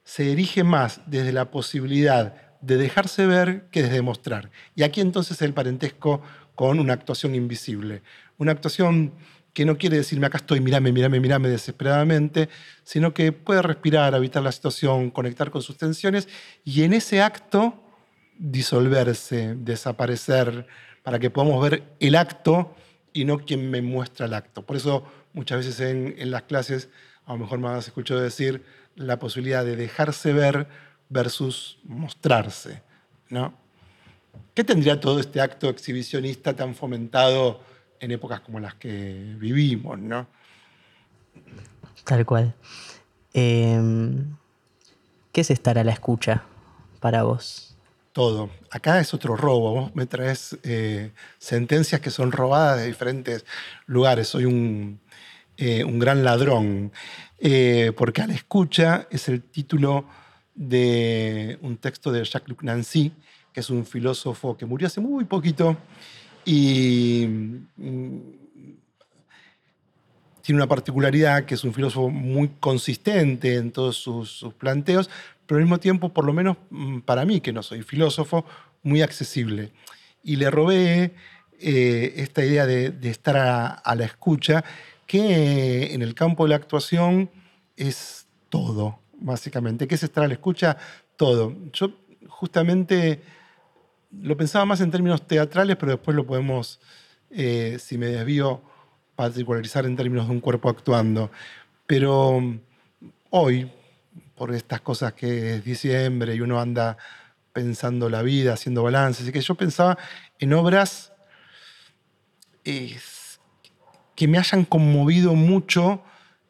se 0.04 0.32
erige 0.32 0.64
más 0.64 1.02
desde 1.06 1.32
la 1.32 1.52
posibilidad 1.52 2.36
de 2.62 2.78
dejarse 2.78 3.26
ver 3.26 3.68
que 3.72 3.84
desde 3.84 4.02
mostrar. 4.02 4.52
Y 4.76 4.84
aquí 4.84 5.02
entonces 5.02 5.42
el 5.42 5.54
parentesco 5.54 6.22
con 6.56 6.80
una 6.80 6.94
actuación 6.94 7.34
invisible. 7.34 8.02
Una 8.38 8.52
actuación 8.52 9.14
que 9.54 9.66
no 9.66 9.78
quiere 9.78 9.98
decirme 9.98 10.28
acá 10.28 10.38
estoy, 10.38 10.62
mirame, 10.62 10.92
mirame, 10.92 11.20
mirame 11.20 11.50
desesperadamente, 11.50 12.50
sino 12.84 13.14
que 13.14 13.32
puede 13.32 13.62
respirar, 13.62 14.16
habitar 14.16 14.44
la 14.44 14.52
situación, 14.52 15.12
conectar 15.12 15.52
con 15.52 15.62
sus 15.62 15.78
tensiones 15.78 16.28
y 16.64 16.84
en 16.84 16.94
ese 16.94 17.22
acto 17.22 17.84
disolverse, 18.38 19.56
desaparecer, 19.56 20.68
para 21.04 21.20
que 21.20 21.30
podamos 21.30 21.62
ver 21.62 21.84
el 22.00 22.16
acto 22.16 22.76
y 23.14 23.26
no 23.26 23.40
quien 23.40 23.70
me 23.70 23.82
muestra 23.82 24.26
el 24.26 24.34
acto. 24.34 24.66
Por 24.66 24.76
eso 24.76 25.04
muchas 25.34 25.66
veces 25.66 25.80
en, 25.80 26.32
las 26.32 26.44
clases, 26.44 26.90
a 27.26 27.34
lo 27.34 27.40
mejor 27.40 27.60
me 27.60 27.70
has 27.70 27.88
escuchado 27.88 28.20
decir 28.20 28.64
la 28.96 29.20
posibilidad 29.20 29.66
de 29.66 29.76
dejarse 29.76 30.34
ver 30.34 30.68
versus 31.10 31.80
mostrarse. 31.84 32.82
¿no? 33.30 33.54
¿Qué 34.54 34.64
tendría 34.64 35.00
todo 35.00 35.20
este 35.20 35.42
acto 35.42 35.70
exhibicionista 35.70 36.56
tan 36.56 36.76
fomentado 36.76 37.62
en 38.00 38.12
épocas 38.12 38.42
como 38.42 38.60
las 38.60 38.76
que 38.76 39.36
vivimos? 39.38 40.00
¿no? 40.00 40.28
Tal 42.04 42.26
cual. 42.26 42.54
Eh, 43.34 43.80
¿Qué 45.32 45.42
es 45.42 45.52
estar 45.52 45.78
a 45.78 45.84
la 45.84 45.94
escucha 45.94 46.44
para 47.00 47.24
vos? 47.24 47.71
Todo. 48.14 48.50
Acá 48.70 49.00
es 49.00 49.14
otro 49.14 49.36
robo. 49.36 49.74
Vos 49.74 49.96
me 49.96 50.06
traes 50.06 50.58
eh, 50.64 51.12
sentencias 51.38 52.02
que 52.02 52.10
son 52.10 52.32
robadas 52.32 52.80
de 52.80 52.88
diferentes 52.88 53.46
lugares. 53.86 54.28
Soy 54.28 54.46
un, 54.46 55.00
eh, 55.58 55.84
un 55.84 56.00
gran 56.00 56.24
ladrón. 56.24 56.92
Eh, 57.40 57.92
porque 57.98 58.22
a 58.22 58.28
la 58.28 58.34
escucha 58.34 59.08
es 59.10 59.28
el 59.30 59.42
título 59.42 60.06
de 60.56 61.58
un 61.62 61.78
texto 61.78 62.12
de 62.12 62.24
Jacques-Luc 62.24 62.64
Nancy, 62.64 63.14
que 63.54 63.62
es 63.62 63.70
un 63.70 63.86
filósofo 63.86 64.58
que 64.58 64.66
murió 64.66 64.88
hace 64.88 65.02
muy 65.02 65.26
poquito 65.26 65.78
y 66.46 67.26
mm, 67.28 68.20
tiene 70.42 70.60
una 70.60 70.68
particularidad 70.68 71.46
que 71.46 71.54
es 71.54 71.64
un 71.64 71.74
filósofo 71.74 72.10
muy 72.10 72.50
consistente 72.60 73.56
en 73.56 73.72
todos 73.72 73.98
sus, 73.98 74.32
sus, 74.32 74.54
planteos, 74.54 75.10
pero 75.52 75.60
al 75.60 75.66
mismo 75.66 75.82
tiempo, 75.82 76.08
por 76.08 76.24
lo 76.24 76.32
menos 76.32 76.56
mm, 76.70 77.00
para 77.00 77.26
mí, 77.26 77.42
que 77.42 77.52
no 77.52 77.62
soy 77.62 77.84
filósofo, 77.84 78.46
muy 78.84 79.02
accesible. 79.02 79.74
Y 80.24 80.38
le 80.38 80.50
robé 80.50 81.14
eh, 81.60 82.14
esta 82.16 82.46
idea 82.46 82.66
de, 82.66 82.92
de 82.92 83.10
estar 83.10 83.36
a, 83.36 83.68
a, 83.68 83.96
la 83.96 84.06
escucha, 84.06 84.64
que 85.06 85.94
en 85.94 86.04
el 86.04 86.16
campo 86.16 86.46
de 86.46 86.52
la 86.52 86.56
actuación 86.56 87.30
es 87.76 88.28
todo 88.48 89.00
básicamente. 89.20 89.90
¿Qué 89.90 89.96
es 89.96 90.04
estar 90.04 90.24
a 90.24 90.30
la 90.30 90.36
escucha? 90.36 90.78
Todo. 91.18 91.54
Yo 91.74 91.92
justamente 92.30 93.22
lo 94.22 94.38
pensaba 94.38 94.64
más 94.64 94.80
en 94.80 94.90
términos 94.90 95.28
teatrales, 95.28 95.76
pero 95.76 95.92
después 95.92 96.16
lo 96.16 96.26
podemos, 96.26 96.80
eh, 97.30 97.76
si 97.78 97.98
me 97.98 98.06
desvío, 98.06 98.62
particularizar 99.18 99.86
en 99.86 99.98
términos 99.98 100.28
de 100.28 100.32
un 100.32 100.40
cuerpo 100.40 100.70
actuando. 100.70 101.30
Pero 101.88 102.42
hoy, 103.32 103.70
por 104.42 104.56
estas 104.56 104.82
cosas 104.82 105.14
que 105.14 105.54
es 105.54 105.64
diciembre 105.64 106.34
y 106.34 106.42
uno 106.42 106.60
anda 106.60 106.98
pensando 107.54 108.10
la 108.10 108.24
vida, 108.24 108.54
haciendo 108.54 108.82
balances, 108.82 109.28
y 109.28 109.32
que 109.32 109.40
yo 109.40 109.54
pensaba 109.54 110.00
en 110.40 110.54
obras 110.54 111.14
que 112.64 114.28
me 114.28 114.40
hayan 114.40 114.66
conmovido 114.66 115.36
mucho. 115.36 116.02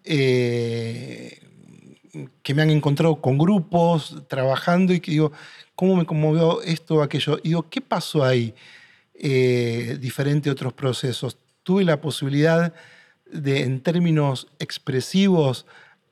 Eh, 0.06 1.38
que 2.42 2.54
me 2.54 2.62
han 2.62 2.70
encontrado 2.70 3.20
con 3.20 3.38
grupos, 3.38 4.24
trabajando 4.30 4.94
y 4.94 5.02
que 5.02 5.12
digo, 5.12 5.34
¿cómo 5.76 5.98
me 5.98 6.06
conmovió 6.06 6.62
esto 6.62 6.96
o 6.96 7.02
aquello? 7.02 7.40
Y 7.44 7.50
digo, 7.50 7.70
¿qué 7.70 7.82
pasó 7.82 8.24
ahí? 8.24 8.56
Eh, 9.16 9.98
diferente 10.00 10.50
a 10.50 10.54
otros 10.54 10.72
procesos. 10.72 11.38
Tuve 11.64 11.84
la 11.84 12.00
posibilidad 12.00 12.74
de, 13.26 13.64
en 13.64 13.82
términos 13.82 14.48
expresivos, 14.60 15.66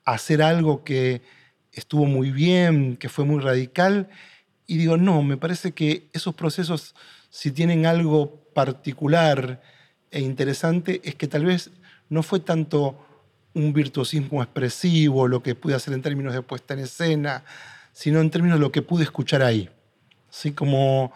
hacer 0.03 0.41
algo 0.41 0.83
que 0.83 1.38
estuvo 1.73 2.05
muy 2.05 2.31
bien, 2.31 2.97
que 2.97 3.09
fue 3.09 3.25
muy 3.25 3.41
radical. 3.41 4.09
Y 4.67 4.77
digo, 4.77 4.97
no, 4.97 5.23
me 5.23 5.37
parece 5.37 5.71
que 5.71 6.09
esos 6.13 6.35
procesos, 6.35 6.95
si 7.29 7.51
tienen 7.51 7.85
algo 7.85 8.51
particular 8.53 9.61
e 10.11 10.21
interesante, 10.21 11.01
es 11.03 11.15
que 11.15 11.27
tal 11.27 11.45
vez 11.45 11.71
no 12.09 12.23
fue 12.23 12.39
tanto 12.39 13.05
un 13.53 13.73
virtuosismo 13.73 14.43
expresivo, 14.43 15.27
lo 15.27 15.41
que 15.41 15.55
pude 15.55 15.75
hacer 15.75 15.93
en 15.93 16.01
términos 16.01 16.33
de 16.33 16.41
puesta 16.41 16.73
en 16.73 16.81
escena, 16.81 17.43
sino 17.93 18.19
en 18.19 18.29
términos 18.29 18.59
de 18.59 18.61
lo 18.61 18.71
que 18.71 18.81
pude 18.81 19.03
escuchar 19.03 19.41
ahí. 19.41 19.69
Así 20.29 20.51
como 20.51 21.11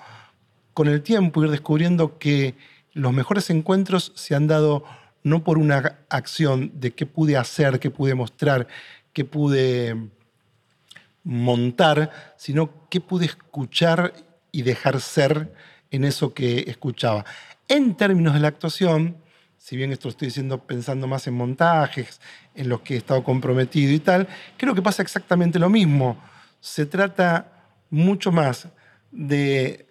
con 0.74 0.88
el 0.88 1.02
tiempo 1.02 1.44
ir 1.44 1.52
descubriendo 1.52 2.18
que 2.18 2.56
los 2.94 3.13
mejores 3.13 3.50
encuentros 3.50 4.12
se 4.16 4.36
han 4.36 4.48
dado 4.48 4.84
no 5.24 5.44
por 5.44 5.58
una 5.58 6.00
acción 6.10 6.72
de 6.76 6.92
qué 6.92 7.06
pude 7.06 7.38
hacer, 7.38 7.80
qué 7.80 7.89
pude 7.89 8.16
mostrar, 8.16 8.68
qué 9.13 9.24
pude 9.24 10.10
montar, 11.24 12.34
sino 12.38 12.88
qué 12.90 13.02
pude 13.02 13.26
escuchar 13.26 14.14
y 14.52 14.62
dejar 14.62 15.00
ser 15.02 15.54
en 15.92 16.04
eso 16.04 16.34
que 16.34 16.66
escuchaba. 16.68 17.26
En 17.68 17.96
términos 17.96 18.34
de 18.34 18.40
la 18.40 18.50
actuación, 18.50 19.18
si 19.58 19.78
bien 19.78 19.92
esto 19.92 20.08
lo 20.08 20.12
estoy 20.12 20.28
diciendo 20.28 20.60
pensando 20.60 21.08
más 21.08 21.26
en 21.28 21.36
montajes, 21.36 22.20
en 22.54 22.68
los 22.68 22.82
que 22.82 22.96
he 22.96 22.98
estado 22.98 23.24
comprometido 23.24 23.94
y 23.94 24.00
tal, 24.00 24.28
creo 24.58 24.76
que 24.76 24.82
pasa 24.82 25.02
exactamente 25.02 25.60
lo 25.60 25.70
mismo. 25.70 26.22
Se 26.60 26.86
trata 26.86 27.52
mucho 27.90 28.32
más 28.32 28.68
de 29.12 29.88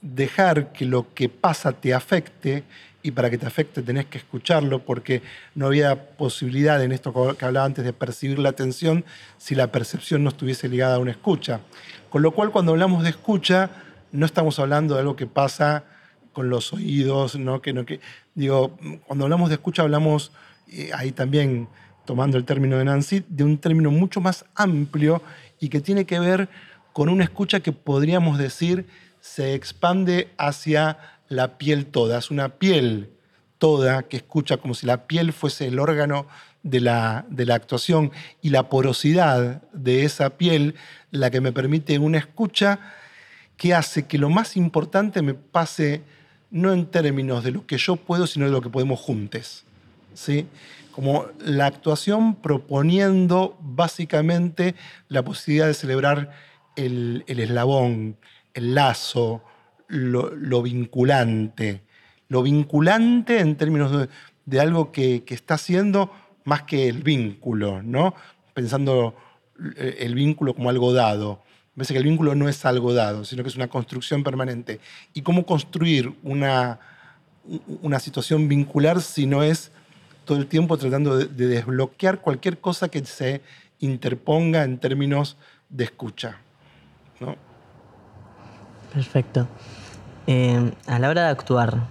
dejar 0.00 0.72
que 0.72 0.84
lo 0.84 1.14
que 1.14 1.28
pasa 1.28 1.72
te 1.72 1.94
afecte 1.94 2.64
y 3.02 3.10
para 3.10 3.30
que 3.30 3.38
te 3.38 3.46
afecte 3.46 3.82
tenés 3.82 4.06
que 4.06 4.18
escucharlo 4.18 4.80
porque 4.80 5.22
no 5.54 5.66
había 5.66 6.16
posibilidad 6.16 6.82
en 6.82 6.92
esto 6.92 7.36
que 7.36 7.44
hablaba 7.44 7.66
antes 7.66 7.84
de 7.84 7.92
percibir 7.92 8.38
la 8.38 8.50
atención 8.50 9.04
si 9.38 9.54
la 9.54 9.72
percepción 9.72 10.22
no 10.22 10.30
estuviese 10.30 10.68
ligada 10.68 10.96
a 10.96 10.98
una 10.98 11.10
escucha. 11.10 11.60
Con 12.10 12.22
lo 12.22 12.30
cual 12.32 12.50
cuando 12.50 12.72
hablamos 12.72 13.02
de 13.02 13.10
escucha 13.10 13.70
no 14.12 14.26
estamos 14.26 14.58
hablando 14.58 14.94
de 14.94 15.00
algo 15.00 15.16
que 15.16 15.26
pasa 15.26 15.84
con 16.32 16.48
los 16.48 16.72
oídos, 16.72 17.36
¿no? 17.36 17.60
Que, 17.60 17.72
no, 17.72 17.84
que, 17.84 18.00
digo, 18.34 18.78
cuando 19.06 19.24
hablamos 19.24 19.48
de 19.48 19.56
escucha 19.56 19.82
hablamos, 19.82 20.32
eh, 20.70 20.90
ahí 20.94 21.12
también 21.12 21.68
tomando 22.04 22.36
el 22.36 22.44
término 22.44 22.78
de 22.78 22.84
Nancy, 22.84 23.24
de 23.28 23.44
un 23.44 23.58
término 23.58 23.90
mucho 23.90 24.20
más 24.20 24.44
amplio 24.54 25.22
y 25.60 25.68
que 25.68 25.80
tiene 25.80 26.04
que 26.04 26.18
ver 26.18 26.48
con 26.92 27.08
una 27.08 27.24
escucha 27.24 27.60
que 27.60 27.72
podríamos 27.72 28.38
decir 28.38 28.86
se 29.20 29.54
expande 29.54 30.30
hacia 30.36 30.98
la 31.32 31.58
piel 31.58 31.86
toda. 31.86 32.18
Es 32.18 32.30
una 32.30 32.50
piel 32.50 33.10
toda 33.58 34.04
que 34.04 34.18
escucha 34.18 34.58
como 34.58 34.74
si 34.74 34.86
la 34.86 35.06
piel 35.06 35.32
fuese 35.32 35.66
el 35.66 35.78
órgano 35.78 36.26
de 36.62 36.80
la, 36.80 37.24
de 37.28 37.46
la 37.46 37.54
actuación 37.54 38.12
y 38.40 38.50
la 38.50 38.68
porosidad 38.68 39.62
de 39.72 40.04
esa 40.04 40.30
piel 40.36 40.74
la 41.10 41.30
que 41.30 41.40
me 41.40 41.52
permite 41.52 41.98
una 41.98 42.18
escucha 42.18 42.80
que 43.56 43.74
hace 43.74 44.06
que 44.06 44.18
lo 44.18 44.30
más 44.30 44.56
importante 44.56 45.22
me 45.22 45.34
pase 45.34 46.02
no 46.50 46.72
en 46.72 46.86
términos 46.86 47.44
de 47.44 47.52
lo 47.52 47.66
que 47.66 47.78
yo 47.78 47.96
puedo, 47.96 48.26
sino 48.26 48.46
de 48.46 48.52
lo 48.52 48.60
que 48.60 48.68
podemos 48.68 49.00
juntos. 49.00 49.64
¿sí? 50.14 50.46
Como 50.92 51.26
la 51.38 51.66
actuación 51.66 52.34
proponiendo 52.34 53.56
básicamente 53.60 54.74
la 55.08 55.22
posibilidad 55.22 55.66
de 55.66 55.74
celebrar 55.74 56.30
el, 56.76 57.24
el 57.26 57.40
eslabón, 57.40 58.16
el 58.54 58.74
lazo, 58.74 59.42
lo, 59.92 60.62
vinculante. 60.62 61.82
Lo 62.28 62.42
vinculante 62.42 63.40
en 63.40 63.56
términos 63.56 64.08
de, 64.46 64.60
algo 64.60 64.90
que, 64.90 65.22
está 65.28 65.54
haciendo 65.54 66.10
más 66.44 66.62
que 66.62 66.88
el 66.88 67.02
vínculo, 67.02 67.82
¿no? 67.82 68.14
pensando 68.54 69.14
el 69.76 70.14
vínculo 70.14 70.54
como 70.54 70.70
algo 70.70 70.92
dado. 70.92 71.42
Me 71.74 71.86
que 71.86 71.96
el 71.96 72.04
vínculo 72.04 72.34
no 72.34 72.48
es 72.48 72.64
algo 72.66 72.92
dado, 72.92 73.24
sino 73.24 73.42
que 73.42 73.48
es 73.48 73.56
una 73.56 73.68
construcción 73.68 74.22
permanente. 74.22 74.80
¿Y 75.14 75.22
cómo 75.22 75.46
construir 75.46 76.12
una, 76.22 76.80
una 77.80 77.98
situación 77.98 78.48
vincular 78.48 79.00
si 79.00 79.26
no 79.26 79.42
es 79.42 79.72
todo 80.24 80.38
el 80.38 80.46
tiempo 80.46 80.76
tratando 80.76 81.16
de, 81.16 81.26
desbloquear 81.26 82.20
cualquier 82.20 82.60
cosa 82.60 82.88
que 82.88 83.04
se 83.04 83.40
interponga 83.80 84.64
en 84.64 84.78
términos 84.78 85.36
de 85.70 85.84
escucha? 85.84 86.38
¿no? 87.20 87.36
Perfecto. 88.92 89.48
Eh, 90.26 90.72
a 90.86 90.98
la 90.98 91.08
hora 91.08 91.24
de 91.24 91.30
actuar, 91.30 91.88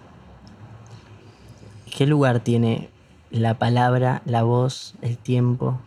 ¿qué 1.96 2.06
lugar 2.06 2.40
tiene 2.40 2.90
la 3.30 3.58
palabra, 3.58 4.22
la 4.26 4.44
voz, 4.44 4.96
el 5.02 5.18
tiempo, 5.18 5.80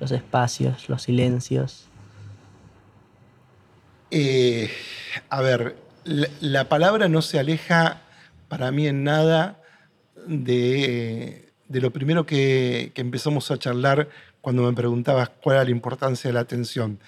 los 0.00 0.10
espacios, 0.10 0.88
los 0.88 1.02
silencios? 1.02 1.88
Eh, 4.10 4.70
a 5.30 5.40
ver, 5.40 5.76
la, 6.04 6.68
palabra 6.68 7.08
no 7.08 7.22
se 7.22 7.38
aleja 7.38 8.02
para 8.48 8.70
mí 8.70 8.86
en 8.86 9.04
nada 9.04 9.60
de, 10.26 11.50
lo 11.68 11.90
primero 11.92 12.26
que, 12.26 12.92
empezamos 12.94 13.50
a 13.50 13.58
charlar 13.58 14.08
cuando 14.40 14.64
me 14.64 14.72
preguntabas 14.74 15.30
cuál 15.42 15.56
era 15.56 15.64
la 15.64 15.70
importancia 15.70 16.28
de 16.28 16.34
la 16.34 16.40
atención. 16.40 16.98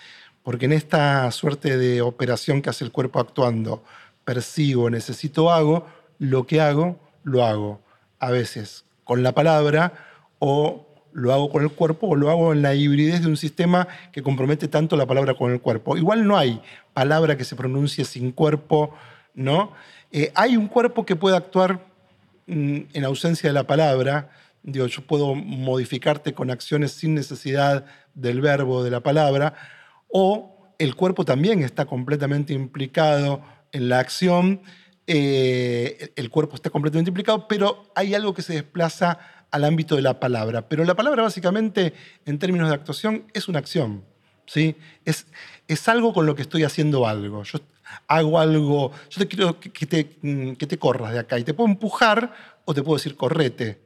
Porque 0.42 0.66
en 0.66 0.72
esta 0.72 1.30
suerte 1.30 1.76
de 1.76 2.00
operación 2.02 2.62
que 2.62 2.70
hace 2.70 2.84
el 2.84 2.92
cuerpo 2.92 3.18
actuando, 3.18 3.82
percibo, 4.24 4.90
necesito, 4.90 5.50
hago, 5.50 5.86
lo 6.18 6.46
que 6.46 6.60
hago, 6.60 6.98
lo 7.22 7.44
hago. 7.44 7.80
A 8.18 8.30
veces 8.30 8.84
con 9.04 9.22
la 9.22 9.32
palabra 9.32 9.92
o 10.38 10.86
lo 11.12 11.32
hago 11.32 11.48
con 11.48 11.62
el 11.62 11.70
cuerpo 11.70 12.08
o 12.08 12.16
lo 12.16 12.30
hago 12.30 12.52
en 12.52 12.62
la 12.62 12.74
hibridez 12.74 13.22
de 13.22 13.28
un 13.28 13.36
sistema 13.36 13.86
que 14.12 14.22
compromete 14.22 14.66
tanto 14.66 14.96
la 14.96 15.06
palabra 15.06 15.34
con 15.34 15.52
el 15.52 15.60
cuerpo. 15.60 15.96
Igual 15.96 16.26
no 16.26 16.36
hay 16.36 16.60
palabra 16.92 17.36
que 17.36 17.44
se 17.44 17.54
pronuncie 17.54 18.04
sin 18.04 18.32
cuerpo, 18.32 18.94
¿no? 19.34 19.72
Eh, 20.10 20.32
hay 20.34 20.56
un 20.56 20.66
cuerpo 20.66 21.06
que 21.06 21.16
puede 21.16 21.36
actuar 21.36 21.86
mm, 22.46 22.78
en 22.92 23.04
ausencia 23.04 23.48
de 23.48 23.52
la 23.52 23.66
palabra. 23.66 24.30
Digo, 24.62 24.86
yo 24.86 25.02
puedo 25.02 25.34
modificarte 25.34 26.34
con 26.34 26.50
acciones 26.50 26.92
sin 26.92 27.14
necesidad 27.14 27.84
del 28.14 28.40
verbo, 28.40 28.82
de 28.82 28.90
la 28.90 29.00
palabra, 29.00 29.54
o 30.08 30.72
el 30.78 30.96
cuerpo 30.96 31.24
también 31.24 31.62
está 31.62 31.84
completamente 31.84 32.54
implicado 32.54 33.42
en 33.74 33.88
la 33.88 33.98
acción, 33.98 34.62
eh, 35.06 36.12
el 36.16 36.30
cuerpo 36.30 36.54
está 36.54 36.70
completamente 36.70 37.10
implicado, 37.10 37.48
pero 37.48 37.90
hay 37.94 38.14
algo 38.14 38.32
que 38.32 38.40
se 38.40 38.54
desplaza 38.54 39.18
al 39.50 39.64
ámbito 39.64 39.96
de 39.96 40.02
la 40.02 40.20
palabra. 40.20 40.68
Pero 40.68 40.84
la 40.84 40.94
palabra 40.94 41.24
básicamente, 41.24 41.92
en 42.24 42.38
términos 42.38 42.68
de 42.68 42.74
actuación, 42.74 43.24
es 43.34 43.48
una 43.48 43.58
acción. 43.58 44.04
¿sí? 44.46 44.76
Es, 45.04 45.26
es 45.66 45.88
algo 45.88 46.12
con 46.14 46.24
lo 46.24 46.36
que 46.36 46.42
estoy 46.42 46.62
haciendo 46.62 47.06
algo. 47.06 47.42
Yo 47.42 47.58
hago 48.06 48.38
algo, 48.38 48.92
yo 49.10 49.18
te 49.18 49.26
quiero 49.28 49.58
que 49.58 49.86
te, 49.86 50.18
mm, 50.22 50.52
que 50.52 50.66
te 50.68 50.78
corras 50.78 51.12
de 51.12 51.18
acá 51.18 51.38
y 51.38 51.44
te 51.44 51.52
puedo 51.52 51.68
empujar 51.68 52.32
o 52.64 52.74
te 52.74 52.82
puedo 52.82 52.96
decir 52.96 53.16
correte. 53.16 53.80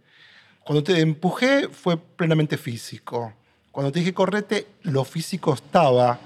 Cuando 0.64 0.84
te 0.84 1.00
empujé 1.00 1.68
fue 1.68 1.96
plenamente 1.96 2.58
físico. 2.58 3.32
Cuando 3.72 3.90
te 3.90 4.00
dije 4.00 4.12
correte, 4.12 4.66
lo 4.82 5.04
físico 5.04 5.54
estaba, 5.54 6.20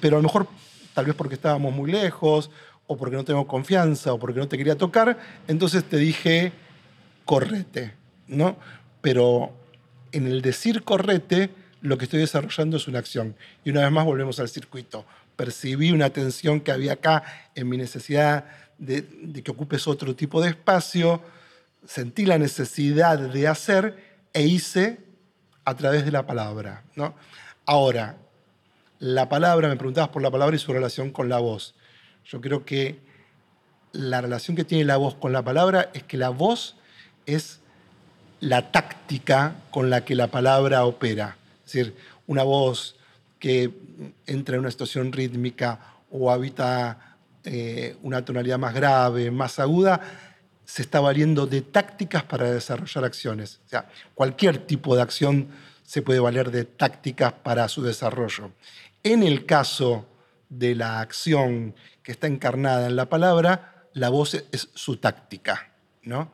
pero 0.00 0.16
a 0.16 0.18
lo 0.18 0.24
mejor 0.24 0.48
tal 0.94 1.06
vez 1.06 1.14
porque 1.14 1.34
estábamos 1.34 1.72
muy 1.72 1.90
lejos 1.90 2.50
o 2.86 2.96
porque 2.96 3.16
no 3.16 3.24
tengo 3.24 3.46
confianza 3.46 4.12
o 4.12 4.18
porque 4.18 4.40
no 4.40 4.48
te 4.48 4.58
quería 4.58 4.76
tocar, 4.76 5.18
entonces 5.48 5.84
te 5.84 5.96
dije 5.96 6.52
correte, 7.24 7.94
¿no? 8.28 8.56
pero 9.04 9.52
en 10.12 10.26
el 10.26 10.40
decir 10.40 10.82
correte, 10.82 11.50
lo 11.82 11.98
que 11.98 12.04
estoy 12.04 12.20
desarrollando 12.20 12.78
es 12.78 12.88
una 12.88 13.00
acción. 13.00 13.36
Y 13.62 13.70
una 13.70 13.82
vez 13.82 13.90
más 13.90 14.06
volvemos 14.06 14.40
al 14.40 14.48
circuito. 14.48 15.04
Percibí 15.36 15.92
una 15.92 16.08
tensión 16.08 16.62
que 16.62 16.72
había 16.72 16.94
acá 16.94 17.22
en 17.54 17.68
mi 17.68 17.76
necesidad 17.76 18.46
de, 18.78 19.04
que 19.44 19.50
ocupes 19.50 19.86
otro 19.86 20.16
tipo 20.16 20.40
de 20.40 20.48
espacio, 20.48 21.20
sentí 21.86 22.24
la 22.24 22.38
necesidad 22.38 23.18
de 23.18 23.46
hacer 23.46 24.22
e 24.32 24.44
hice 24.44 25.00
a 25.66 25.74
través 25.76 26.06
de 26.06 26.10
la 26.10 26.26
palabra. 26.26 26.84
¿no? 26.96 27.14
Ahora, 27.66 28.16
la 29.00 29.28
palabra, 29.28 29.68
me 29.68 29.76
preguntabas 29.76 30.08
por 30.08 30.22
la 30.22 30.30
palabra 30.30 30.56
y 30.56 30.58
su 30.58 30.72
relación 30.72 31.10
con 31.10 31.28
la 31.28 31.40
voz. 31.40 31.74
Yo 32.26 32.40
creo 32.40 32.64
que 32.64 32.98
la 33.92 34.20
relación 34.20 34.56
que 34.56 34.64
tiene 34.64 34.84
la 34.84 34.96
voz 34.96 35.14
con 35.14 35.32
la 35.32 35.42
palabra 35.42 35.90
es 35.94 36.02
que 36.02 36.16
la 36.16 36.30
voz 36.30 36.76
es 37.26 37.60
la 38.40 38.72
táctica 38.72 39.56
con 39.70 39.90
la 39.90 40.04
que 40.04 40.14
la 40.14 40.28
palabra 40.28 40.84
opera. 40.84 41.36
Es 41.64 41.72
decir, 41.72 41.94
una 42.26 42.42
voz 42.42 42.96
que 43.38 43.70
entra 44.26 44.56
en 44.56 44.60
una 44.60 44.70
situación 44.70 45.12
rítmica 45.12 45.78
o 46.10 46.30
habita 46.30 47.16
eh, 47.44 47.96
una 48.02 48.24
tonalidad 48.24 48.58
más 48.58 48.74
grave, 48.74 49.30
más 49.30 49.58
aguda, 49.58 50.00
se 50.64 50.82
está 50.82 51.00
valiendo 51.00 51.46
de 51.46 51.60
tácticas 51.60 52.24
para 52.24 52.50
desarrollar 52.50 53.04
acciones. 53.04 53.60
O 53.66 53.68
sea, 53.68 53.88
cualquier 54.14 54.58
tipo 54.58 54.96
de 54.96 55.02
acción 55.02 55.48
se 55.84 56.02
puede 56.02 56.20
valer 56.20 56.50
de 56.50 56.64
tácticas 56.64 57.32
para 57.32 57.68
su 57.68 57.82
desarrollo. 57.82 58.50
En 59.02 59.22
el 59.22 59.44
caso 59.44 60.06
de 60.58 60.74
la 60.74 61.00
acción 61.00 61.74
que 62.02 62.12
está 62.12 62.26
encarnada 62.26 62.86
en 62.86 62.96
la 62.96 63.08
palabra, 63.08 63.86
la 63.92 64.08
voz 64.08 64.34
es 64.34 64.68
su 64.74 64.96
táctica, 64.96 65.70
¿no? 66.02 66.30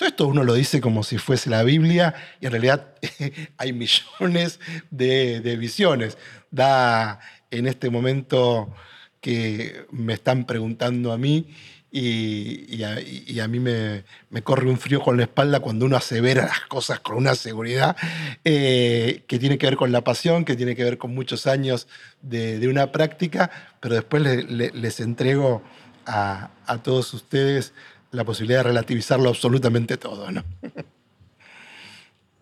Todo 0.00 0.08
esto 0.08 0.26
uno 0.28 0.44
lo 0.44 0.54
dice 0.54 0.80
como 0.80 1.02
si 1.02 1.18
fuese 1.18 1.50
la 1.50 1.62
Biblia 1.62 2.14
y 2.40 2.46
en 2.46 2.52
realidad 2.52 2.94
hay 3.58 3.74
millones 3.74 4.58
de, 4.90 5.56
visiones. 5.58 6.16
Da 6.50 7.20
en 7.50 7.66
este 7.66 7.90
momento 7.90 8.74
que 9.20 9.84
me 9.90 10.14
están 10.14 10.46
preguntando 10.46 11.12
a 11.12 11.18
mí 11.18 11.54
y, 11.92 12.82
a, 12.84 13.48
mí 13.48 13.58
me, 13.58 14.04
corre 14.42 14.70
un 14.70 14.78
frío 14.78 15.00
con 15.00 15.16
la 15.16 15.24
espalda 15.24 15.60
cuando 15.60 15.86
uno 15.86 15.96
asevera 15.96 16.46
las 16.46 16.60
cosas 16.60 17.00
con 17.00 17.16
una 17.16 17.34
seguridad 17.34 17.96
eh, 18.44 19.24
que 19.26 19.38
tiene 19.38 19.58
que 19.58 19.66
ver 19.66 19.76
con 19.76 19.90
la 19.90 20.02
pasión, 20.02 20.44
que 20.44 20.56
tiene 20.56 20.76
que 20.76 20.84
ver 20.84 20.98
con 20.98 21.14
muchos 21.14 21.46
años 21.46 21.88
de, 22.22 22.68
una 22.68 22.92
práctica, 22.92 23.50
pero 23.80 23.96
después 23.96 24.22
les 24.22 25.00
entrego 25.00 25.62
a, 26.06 26.50
a 26.66 26.78
todos 26.82 27.12
ustedes 27.12 27.72
la 28.12 28.24
posibilidad 28.24 28.60
de 28.60 28.64
relativizarlo 28.64 29.28
absolutamente 29.28 29.96
todo, 29.96 30.30
¿no? 30.30 30.44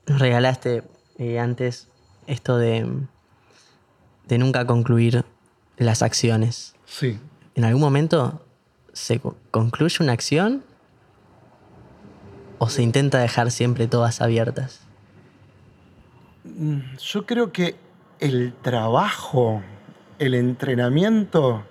Nos 0.06 0.20
regalaste 0.20 0.84
eh, 1.18 1.38
antes 1.38 1.88
esto 2.26 2.56
de, 2.56 2.86
de 4.26 4.38
nunca 4.38 4.66
concluir 4.66 5.24
las 5.76 6.02
acciones. 6.02 6.74
Sí. 6.86 7.18
¿En 7.54 7.64
algún 7.64 7.82
momento 7.82 8.44
se 8.98 9.20
concluye 9.50 9.96
una 10.00 10.12
acción 10.12 10.64
o 12.58 12.68
se 12.68 12.82
intenta 12.82 13.18
dejar 13.18 13.50
siempre 13.50 13.86
todas 13.86 14.20
abiertas? 14.20 14.80
Mm, 16.44 16.96
yo 16.98 17.26
creo 17.26 17.52
que 17.52 17.76
el 18.20 18.52
trabajo, 18.62 19.62
el 20.18 20.34
entrenamiento, 20.34 21.64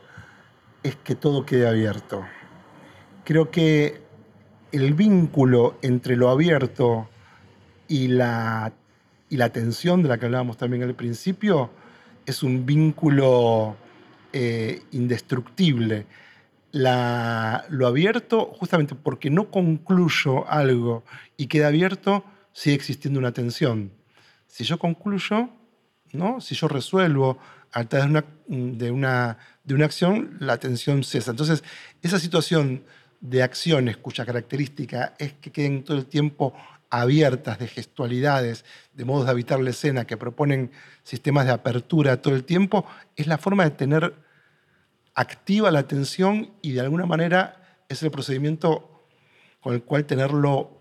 es 0.83 0.95
que 0.95 1.15
todo 1.15 1.45
quede 1.45 1.67
abierto 1.67 2.23
creo 3.27 3.51
que 3.51 3.99
el 4.71 4.93
vínculo 4.93 5.77
entre 5.81 6.15
lo 6.15 6.29
abierto 6.29 7.09
y 7.89 8.07
la, 8.07 8.71
y 9.29 9.35
la 9.35 9.49
tensión 9.49 10.01
de 10.01 10.07
la 10.07 10.17
que 10.17 10.27
hablábamos 10.27 10.55
también 10.55 10.83
al 10.83 10.95
principio 10.95 11.69
es 12.25 12.41
un 12.41 12.65
vínculo 12.65 13.75
eh, 14.31 14.81
indestructible. 14.93 16.05
Lo 16.83 17.87
abierto, 17.87 18.53
justamente 18.57 18.95
porque 18.95 19.29
no 19.29 19.49
concluyo 19.51 20.49
algo 20.49 21.03
y 21.37 21.47
queda 21.47 21.67
abierto, 21.67 22.23
sigue 22.53 22.75
existiendo 22.75 23.19
una 23.19 23.31
tensión. 23.31 23.91
Si 24.47 24.63
yo 24.63 24.79
concluyo, 24.79 25.49
¿no? 26.13 26.41
si 26.41 26.55
yo 26.55 26.67
resuelvo 26.67 27.37
a 27.71 27.83
través 27.83 28.07
de 28.07 28.11
una, 28.11 28.25
de 28.47 28.91
una, 28.91 29.37
de 29.63 29.73
una 29.75 29.85
acción, 29.85 30.37
la 30.39 30.57
tensión 30.57 31.03
cesa. 31.03 31.31
Entonces, 31.31 31.63
esa 32.01 32.19
situación 32.19 32.83
de 33.19 33.43
acciones 33.43 33.97
cuya 33.97 34.25
característica 34.25 35.15
es 35.17 35.33
que 35.33 35.51
queden 35.51 35.83
todo 35.83 35.97
el 35.97 36.05
tiempo 36.05 36.53
abiertas, 36.89 37.59
de 37.59 37.67
gestualidades, 37.67 38.63
de 38.93 39.05
modos 39.05 39.25
de 39.25 39.31
habitar 39.31 39.59
la 39.59 39.71
escena 39.71 40.05
que 40.05 40.17
proponen 40.17 40.71
sistemas 41.03 41.45
de 41.45 41.51
apertura 41.51 42.21
todo 42.21 42.35
el 42.35 42.43
tiempo, 42.43 42.85
es 43.15 43.27
la 43.27 43.37
forma 43.37 43.63
de 43.65 43.71
tener 43.71 44.13
activa 45.17 45.71
la 45.71 45.79
atención 45.79 46.51
y 46.61 46.73
de 46.73 46.81
alguna 46.81 47.07
manera 47.07 47.81
es 47.89 48.03
el 48.03 48.11
procedimiento 48.11 49.03
con 49.59 49.73
el 49.73 49.81
cual 49.81 50.05
tenerlo 50.05 50.79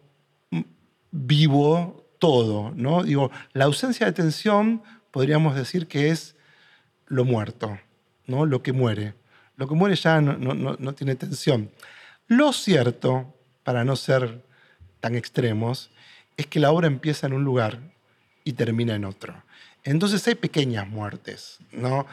vivo 1.10 2.06
todo. 2.18 2.70
¿no? 2.76 3.02
Digo, 3.02 3.30
la 3.54 3.64
ausencia 3.64 4.04
de 4.04 4.12
tensión 4.12 4.82
podríamos 5.10 5.56
decir 5.56 5.88
que 5.88 6.10
es 6.10 6.36
lo 7.06 7.24
muerto, 7.24 7.78
¿no? 8.26 8.44
lo 8.44 8.62
que 8.62 8.74
muere. 8.74 9.14
Lo 9.56 9.66
que 9.66 9.74
muere 9.74 9.96
ya 9.96 10.20
no, 10.20 10.34
no 10.34 10.94
tiene 10.94 11.16
tensión. 11.16 11.70
Lo 12.26 12.52
cierto, 12.52 13.34
para 13.62 13.84
no 13.84 13.96
ser 13.96 14.44
tan 15.00 15.14
extremos, 15.14 15.90
es 16.36 16.46
que 16.46 16.60
la 16.60 16.72
obra 16.72 16.88
empieza 16.88 17.26
en 17.26 17.32
un 17.32 17.44
lugar 17.44 17.78
y 18.44 18.52
termina 18.52 18.94
en 18.94 19.06
otro. 19.06 19.34
Entonces 19.86 20.26
hay 20.26 20.34
pequeñas 20.34 20.88
muertes, 20.88 21.58
¿no? 21.72 22.06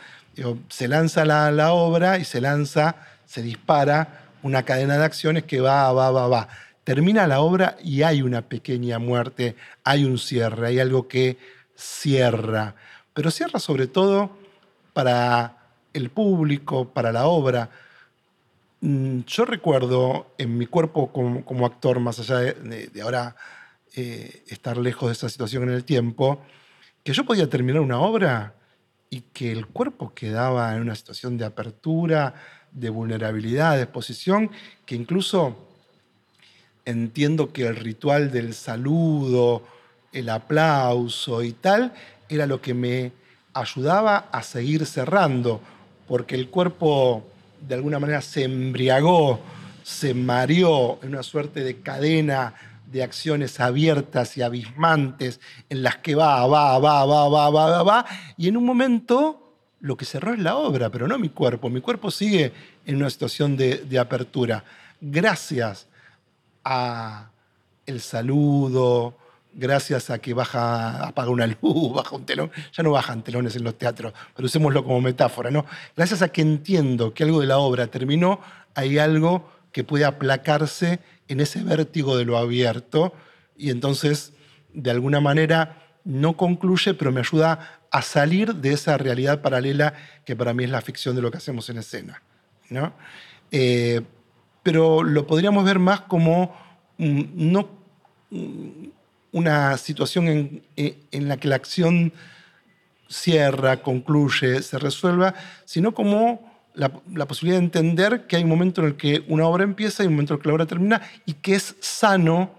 se 0.69 0.87
lanza 0.87 1.25
la, 1.25 1.73
obra 1.73 2.17
y 2.17 2.25
se 2.25 2.39
lanza, 2.39 2.95
se 3.25 3.41
dispara 3.41 4.25
una 4.41 4.63
cadena 4.63 4.97
de 4.97 5.05
acciones 5.05 5.43
que 5.43 5.59
va, 5.59 5.91
va, 5.91 6.11
va, 6.11 6.27
va. 6.27 6.47
Termina 6.83 7.27
la 7.27 7.41
obra 7.41 7.77
y 7.83 8.03
hay 8.03 8.21
una 8.21 8.41
pequeña 8.41 8.99
muerte, 8.99 9.55
hay 9.83 10.05
un 10.05 10.17
cierre, 10.17 10.67
hay 10.67 10.79
algo 10.79 11.07
que 11.07 11.37
cierra. 11.75 12.75
Pero 13.13 13.31
cierra 13.31 13.59
sobre 13.59 13.87
todo 13.87 14.31
para 14.93 15.57
el 15.93 16.09
público, 16.09 16.89
para 16.89 17.11
la 17.11 17.25
obra. 17.25 17.69
Mm, 18.81 19.21
yo 19.25 19.45
recuerdo 19.45 20.33
en 20.37 20.57
mi 20.57 20.65
cuerpo 20.65 21.11
como, 21.11 21.65
actor, 21.65 21.99
más 21.99 22.19
allá 22.19 22.37
de, 22.39 23.01
ahora 23.01 23.35
eh, 23.95 24.43
estar 24.47 24.77
lejos 24.77 25.09
de 25.09 25.13
esa 25.13 25.29
situación 25.29 25.63
en 25.63 25.69
el 25.69 25.85
tiempo, 25.85 26.41
que 27.03 27.13
yo 27.13 27.25
podía 27.25 27.49
terminar 27.49 27.81
una 27.81 27.99
obra 27.99 28.55
y 29.09 29.21
que 29.33 29.51
el 29.51 29.67
cuerpo 29.67 30.13
quedaba 30.13 30.73
en 30.75 30.81
una 30.81 30.95
situación 30.95 31.37
de 31.37 31.45
apertura, 31.45 32.33
de 32.71 32.89
vulnerabilidad, 32.89 33.75
de 33.75 33.83
exposición, 33.83 34.49
que 34.85 34.95
incluso 34.95 35.55
entiendo 36.85 37.53
que 37.53 37.67
el 37.67 37.75
ritual 37.75 38.31
del 38.31 38.53
saludo, 38.53 39.63
el 40.11 40.29
aplauso 40.29 41.43
y 41.43 41.51
tal, 41.51 41.93
era 42.29 42.47
lo 42.47 42.61
que 42.61 42.73
me 42.73 43.11
ayudaba 43.53 44.17
a 44.31 44.41
seguir 44.41 44.85
cerrando, 44.85 45.61
porque 46.07 46.35
el 46.35 46.49
cuerpo 46.49 47.23
de 47.61 47.75
alguna 47.75 47.99
manera 47.99 48.21
se 48.21 48.43
embriagó, 48.43 49.39
se 49.83 50.13
mareó 50.13 50.99
en 51.03 51.09
una 51.09 51.23
suerte 51.23 51.63
de 51.63 51.79
cadena 51.81 52.53
de 52.91 53.03
acciones 53.03 53.59
abiertas 53.59 54.37
y 54.37 54.41
abismantes 54.41 55.39
en 55.69 55.83
las 55.83 55.97
que 55.97 56.15
va, 56.15 56.45
va, 56.47 56.77
va, 56.79 57.05
va, 57.05 57.27
va, 57.27 57.49
va, 57.49 57.69
va, 57.69 57.83
va, 57.83 58.05
y 58.37 58.47
en 58.47 58.57
un 58.57 58.65
momento 58.65 59.39
lo 59.79 59.97
que 59.97 60.05
cerró 60.05 60.33
es 60.33 60.39
la 60.39 60.55
obra, 60.55 60.89
pero 60.89 61.07
no 61.07 61.19
mi 61.19 61.29
cuerpo. 61.29 61.69
Mi 61.69 61.81
cuerpo 61.81 62.09
sigue 62.09 62.53
en 62.85 62.95
una 62.95 63.09
situación 63.09 63.57
de, 63.57 63.79
de 63.79 63.99
apertura. 63.99 64.63
Gracias 65.01 65.87
a 66.63 67.29
el 67.85 67.99
saludo, 67.99 69.15
gracias 69.53 70.09
a 70.09 70.19
que 70.19 70.33
baja, 70.33 71.05
apaga 71.05 71.29
una 71.29 71.47
luz, 71.47 71.93
baja 71.95 72.15
un 72.15 72.25
telón. 72.25 72.51
Ya 72.71 72.83
no 72.83 72.91
bajan 72.91 73.23
telones 73.23 73.55
en 73.55 73.63
los 73.63 73.77
teatros, 73.77 74.13
pero 74.35 74.45
usémoslo 74.45 74.83
como 74.83 75.01
metáfora, 75.01 75.51
¿no? 75.51 75.65
Gracias 75.95 76.21
a 76.21 76.29
que 76.29 76.41
entiendo 76.41 77.13
que 77.13 77.23
algo 77.23 77.41
de 77.41 77.47
la 77.47 77.57
obra 77.57 77.87
terminó, 77.87 78.39
hay 78.75 78.97
algo 78.97 79.49
que 79.71 79.83
puede 79.83 80.05
aplacarse 80.05 80.99
en 81.27 81.39
ese 81.39 81.63
vértigo 81.63 82.17
de 82.17 82.25
lo 82.25 82.37
abierto 82.37 83.13
y 83.57 83.69
entonces, 83.69 84.33
de 84.73 84.91
alguna 84.91 85.19
manera, 85.19 85.83
no 86.03 86.35
concluye, 86.35 86.93
pero 86.93 87.11
me 87.11 87.21
ayuda 87.21 87.81
a 87.91 88.01
salir 88.01 88.55
de 88.55 88.73
esa 88.73 88.97
realidad 88.97 89.41
paralela 89.41 89.93
que 90.25 90.35
para 90.35 90.53
mí 90.53 90.63
es 90.63 90.69
la 90.69 90.81
ficción 90.81 91.15
de 91.15 91.21
lo 91.21 91.31
que 91.31 91.37
hacemos 91.37 91.69
en 91.69 91.77
escena. 91.77 92.21
¿no? 92.69 92.93
Eh, 93.51 94.01
pero 94.63 95.03
lo 95.03 95.27
podríamos 95.27 95.63
ver 95.63 95.79
más 95.79 96.01
como 96.01 96.55
no 96.99 97.69
una 99.31 99.77
situación 99.77 100.27
en, 100.27 100.63
eh, 100.75 100.97
en, 101.11 101.27
la 101.27 101.37
que 101.37 101.47
la 101.47 101.55
acción 101.55 102.13
cierra, 103.09 103.81
concluye, 103.81 104.61
se 104.61 104.79
resuelva, 104.79 105.33
sino 105.65 105.93
como 105.93 106.52
la, 106.75 107.27
posibilidad 107.27 107.59
de 107.59 107.65
entender 107.65 108.27
que 108.27 108.35
hay 108.35 108.43
un 108.43 108.49
momento 108.49 108.81
en 108.81 108.87
el 108.87 108.95
que 108.95 109.23
una 109.27 109.45
obra 109.45 109.63
empieza 109.63 110.03
y 110.03 110.07
un 110.07 110.13
momento 110.13 110.33
en 110.33 110.37
el 110.37 110.41
que 110.43 110.49
la 110.49 110.53
obra 110.55 110.65
termina 110.65 111.01
y 111.25 111.33
que 111.33 111.55
es 111.55 111.75
sano 111.79 112.51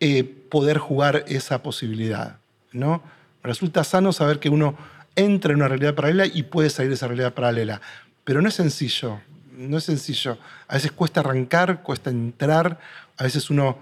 eh, 0.00 0.24
poder 0.24 0.78
jugar 0.78 1.24
esa 1.28 1.62
posibilidad. 1.62 2.36
¿no? 2.72 3.02
Resulta 3.42 3.84
sano 3.84 4.12
saber 4.12 4.38
que 4.38 4.48
uno 4.48 4.76
entra 5.16 5.52
en 5.52 5.58
una 5.58 5.68
realidad 5.68 5.94
paralela 5.94 6.26
y 6.26 6.42
puede 6.42 6.70
salir 6.70 6.90
de 6.90 6.94
esa 6.94 7.06
realidad 7.06 7.34
paralela. 7.34 7.80
Pero 8.24 8.40
no 8.40 8.48
es 8.48 8.54
sencillo, 8.54 9.20
no 9.52 9.78
es 9.78 9.84
sencillo. 9.84 10.38
A 10.68 10.74
veces 10.74 10.92
cuesta 10.92 11.20
arrancar, 11.20 11.82
cuesta 11.82 12.10
entrar, 12.10 12.78
a 13.16 13.24
veces 13.24 13.50
uno, 13.50 13.78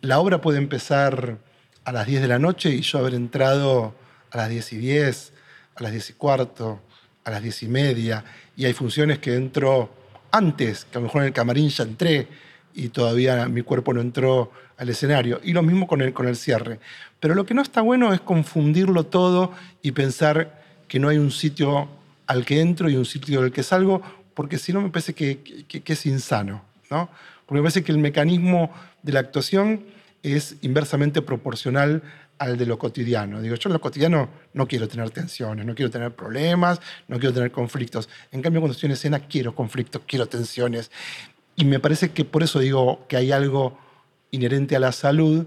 la 0.00 0.18
obra 0.18 0.40
puede 0.40 0.58
empezar 0.58 1.38
a 1.84 1.92
las 1.92 2.06
10 2.06 2.22
de 2.22 2.28
la 2.28 2.38
noche 2.38 2.70
y 2.70 2.82
yo 2.82 2.98
haber 2.98 3.14
entrado 3.14 3.94
a 4.30 4.36
las 4.36 4.48
10 4.48 4.72
y 4.74 4.76
10, 4.76 5.32
a 5.76 5.82
las 5.82 5.92
10 5.92 6.10
y 6.10 6.12
cuarto, 6.14 6.80
las 7.30 7.42
10 7.42 7.64
y 7.64 7.68
media, 7.68 8.24
y 8.56 8.64
hay 8.64 8.72
funciones 8.72 9.18
que 9.18 9.34
entro 9.34 9.90
antes, 10.30 10.84
que 10.84 10.98
a 10.98 11.00
lo 11.00 11.06
mejor 11.06 11.22
en 11.22 11.28
el 11.28 11.32
camarín 11.32 11.68
ya 11.68 11.84
entré 11.84 12.28
y 12.74 12.88
todavía 12.88 13.48
mi 13.48 13.62
cuerpo 13.62 13.92
no 13.92 14.00
entró 14.00 14.52
al 14.76 14.88
escenario. 14.88 15.40
Y 15.42 15.52
lo 15.52 15.62
mismo 15.62 15.86
con 15.86 16.00
el, 16.00 16.12
con 16.12 16.28
el 16.28 16.36
cierre. 16.36 16.78
Pero 17.18 17.34
lo 17.34 17.44
que 17.44 17.54
no 17.54 17.62
está 17.62 17.80
bueno 17.80 18.12
es 18.12 18.20
confundirlo 18.20 19.04
todo 19.04 19.52
y 19.82 19.92
pensar 19.92 20.62
que 20.88 20.98
no 20.98 21.08
hay 21.08 21.18
un 21.18 21.30
sitio 21.30 21.88
al 22.26 22.44
que 22.44 22.60
entro 22.60 22.88
y 22.88 22.96
un 22.96 23.04
sitio 23.04 23.40
al 23.40 23.52
que 23.52 23.62
salgo, 23.62 24.02
porque 24.34 24.58
si 24.58 24.72
no 24.72 24.80
me 24.80 24.90
parece 24.90 25.14
que, 25.14 25.40
que 25.66 25.92
es 25.92 26.06
insano. 26.06 26.62
¿no? 26.90 27.08
Porque 27.46 27.60
me 27.60 27.62
parece 27.62 27.82
que 27.82 27.92
el 27.92 27.98
mecanismo 27.98 28.70
de 29.02 29.12
la 29.12 29.20
actuación 29.20 29.84
es 30.22 30.56
inversamente 30.62 31.22
proporcional 31.22 32.02
al 32.40 32.56
de 32.56 32.64
lo 32.64 32.78
cotidiano. 32.78 33.40
Digo, 33.42 33.54
yo 33.54 33.68
en 33.68 33.74
lo 33.74 33.80
cotidiano 33.80 34.30
no 34.54 34.66
quiero 34.66 34.88
tener 34.88 35.10
tensiones, 35.10 35.66
no 35.66 35.74
quiero 35.74 35.90
tener 35.90 36.10
problemas, 36.12 36.80
no 37.06 37.18
quiero 37.18 37.34
tener 37.34 37.52
conflictos. 37.52 38.08
En 38.32 38.40
cambio, 38.40 38.62
cuando 38.62 38.72
estoy 38.72 38.86
en 38.86 38.92
escena, 38.92 39.20
quiero 39.20 39.54
conflictos, 39.54 40.02
quiero 40.06 40.26
tensiones. 40.26 40.90
Y 41.54 41.66
me 41.66 41.78
parece 41.80 42.12
que 42.12 42.24
por 42.24 42.42
eso 42.42 42.58
digo 42.58 43.06
que 43.08 43.18
hay 43.18 43.30
algo 43.30 43.78
inherente 44.30 44.74
a 44.74 44.80
la 44.80 44.90
salud 44.90 45.46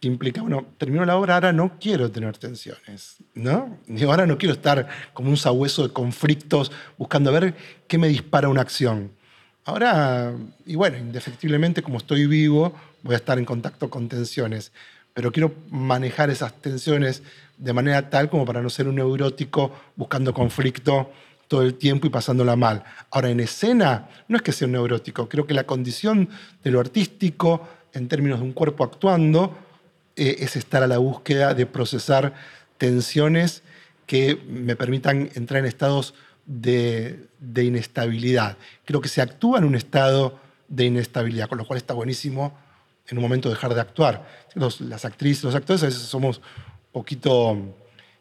que 0.00 0.08
implica, 0.08 0.40
bueno, 0.40 0.66
termino 0.78 1.04
la 1.04 1.18
obra, 1.18 1.34
ahora 1.34 1.52
no 1.52 1.78
quiero 1.78 2.10
tener 2.10 2.38
tensiones, 2.38 3.16
¿no? 3.34 3.78
Digo, 3.86 4.10
ahora 4.10 4.24
no 4.24 4.38
quiero 4.38 4.54
estar 4.54 4.88
como 5.12 5.28
un 5.28 5.36
sabueso 5.36 5.86
de 5.86 5.92
conflictos 5.92 6.72
buscando 6.96 7.30
ver 7.32 7.54
qué 7.86 7.98
me 7.98 8.08
dispara 8.08 8.48
una 8.48 8.62
acción. 8.62 9.12
Ahora, 9.66 10.32
y 10.64 10.74
bueno, 10.74 10.96
indefectiblemente 10.96 11.82
como 11.82 11.98
estoy 11.98 12.26
vivo, 12.26 12.74
voy 13.02 13.12
a 13.12 13.18
estar 13.18 13.38
en 13.38 13.44
contacto 13.44 13.90
con 13.90 14.08
tensiones, 14.08 14.72
pero 15.14 15.32
quiero 15.32 15.54
manejar 15.70 16.30
esas 16.30 16.52
tensiones 16.60 17.22
de 17.58 17.72
manera 17.72 18.08
tal 18.08 18.30
como 18.30 18.44
para 18.44 18.62
no 18.62 18.70
ser 18.70 18.88
un 18.88 18.96
neurótico 18.96 19.72
buscando 19.96 20.32
conflicto 20.32 21.10
todo 21.48 21.62
el 21.62 21.74
tiempo 21.74 22.06
y 22.06 22.10
pasándola 22.10 22.54
mal. 22.56 22.84
Ahora, 23.10 23.28
en 23.28 23.40
escena, 23.40 24.08
no 24.28 24.36
es 24.36 24.42
que 24.42 24.52
sea 24.52 24.66
un 24.66 24.72
neurótico, 24.72 25.28
creo 25.28 25.46
que 25.46 25.54
la 25.54 25.64
condición 25.64 26.28
de 26.62 26.70
lo 26.70 26.78
artístico, 26.78 27.68
en 27.92 28.06
términos 28.08 28.38
de 28.38 28.46
un 28.46 28.52
cuerpo 28.52 28.84
actuando, 28.84 29.58
eh, 30.16 30.36
es 30.38 30.54
estar 30.54 30.82
a 30.82 30.86
la 30.86 30.98
búsqueda 30.98 31.54
de 31.54 31.66
procesar 31.66 32.34
tensiones 32.78 33.62
que 34.06 34.40
me 34.48 34.76
permitan 34.76 35.28
entrar 35.34 35.60
en 35.60 35.66
estados 35.66 36.14
de, 36.46 37.26
de, 37.40 37.64
inestabilidad. 37.64 38.56
Creo 38.84 39.00
que 39.00 39.08
se 39.08 39.20
actúa 39.20 39.58
en 39.58 39.64
un 39.64 39.74
estado 39.74 40.38
de 40.68 40.84
inestabilidad, 40.84 41.48
con 41.48 41.58
lo 41.58 41.66
cual 41.66 41.78
está 41.78 41.94
buenísimo 41.94 42.56
en 43.08 43.18
un 43.18 43.22
momento 43.22 43.48
dejar 43.48 43.74
de 43.74 43.80
actuar. 43.80 44.26
las 44.54 45.04
actrices, 45.04 45.44
los 45.44 45.54
actores 45.54 45.82
a 45.82 45.86
veces 45.86 46.02
somos 46.02 46.38
un 46.38 46.92
poquito 46.92 47.56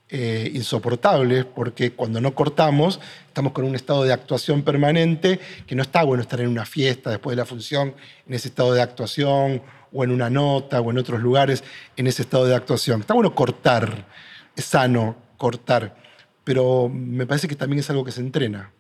eh, 0.10 0.52
insoportables 0.56 1.46
porque 1.46 1.92
cuando 1.92 2.20
no 2.20 2.34
cortamos 2.34 3.00
estamos 3.28 3.52
con 3.54 3.64
un 3.64 3.76
estado 3.76 4.04
de 4.04 4.12
actuación 4.12 4.64
permanente 4.64 5.40
que 5.68 5.76
no 5.76 5.84
está 5.84 6.04
bueno 6.04 6.24
estar 6.24 6.42
en 6.42 6.48
una 6.48 6.66
fiesta 6.66 7.12
después 7.12 7.36
de 7.36 7.42
la 7.42 7.46
función 7.46 7.94
en 8.28 8.34
ese 8.34 8.48
estado 8.48 8.74
de 8.74 8.82
actuación 8.82 9.62
o 9.94 10.04
en 10.04 10.10
una 10.10 10.30
nota 10.30 10.82
o 10.82 10.90
en 10.90 10.98
otros 10.98 11.20
lugares 11.20 11.64
en 11.96 12.08
ese 12.08 12.24
estado 12.24 12.46
de 12.46 12.56
actuación. 12.56 13.02
Está 13.02 13.14
bueno 13.14 13.36
cortar, 13.36 14.08
es 14.56 14.66
sano 14.66 15.16
cortar, 15.38 15.96
pero 16.44 16.90
me 16.90 17.28
parece 17.28 17.48
que 17.48 17.56
también 17.56 17.80
es 17.80 17.90
algo 17.90 18.04
que 18.04 18.12
se 18.12 18.22
entrena. 18.22 18.72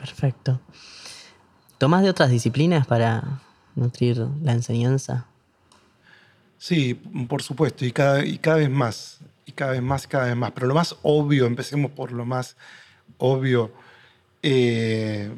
Perfecto. 0.00 0.60
¿Tomás 1.76 2.02
de 2.02 2.08
otras 2.08 2.30
disciplinas 2.30 2.86
para 2.86 3.42
nutrir 3.74 4.26
la 4.42 4.52
enseñanza? 4.52 5.26
Sí, 6.58 6.94
por 7.28 7.42
supuesto, 7.42 7.84
y 7.84 7.92
cada, 7.92 8.24
y 8.24 8.38
cada 8.38 8.58
vez 8.58 8.70
más, 8.70 9.20
y 9.46 9.52
cada 9.52 9.72
vez 9.72 9.82
más, 9.82 10.06
cada 10.06 10.26
vez 10.26 10.36
más. 10.36 10.52
Pero 10.52 10.66
lo 10.66 10.74
más 10.74 10.96
obvio, 11.02 11.46
empecemos 11.46 11.90
por 11.92 12.12
lo 12.12 12.24
más 12.24 12.56
obvio. 13.18 13.72
Eh, 14.42 15.30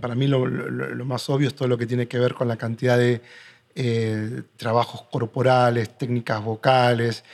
para 0.00 0.14
mí 0.14 0.26
lo, 0.26 0.46
más 1.04 1.28
obvio 1.30 1.48
es 1.48 1.54
todo 1.54 1.68
lo 1.68 1.78
que 1.78 1.86
tiene 1.86 2.06
que 2.06 2.18
ver 2.18 2.34
con 2.34 2.48
la 2.48 2.56
cantidad 2.56 2.98
de 2.98 3.22
eh, 3.74 4.42
trabajos 4.56 5.02
corporales, 5.10 5.96
técnicas 5.96 6.42
vocales 6.42 7.24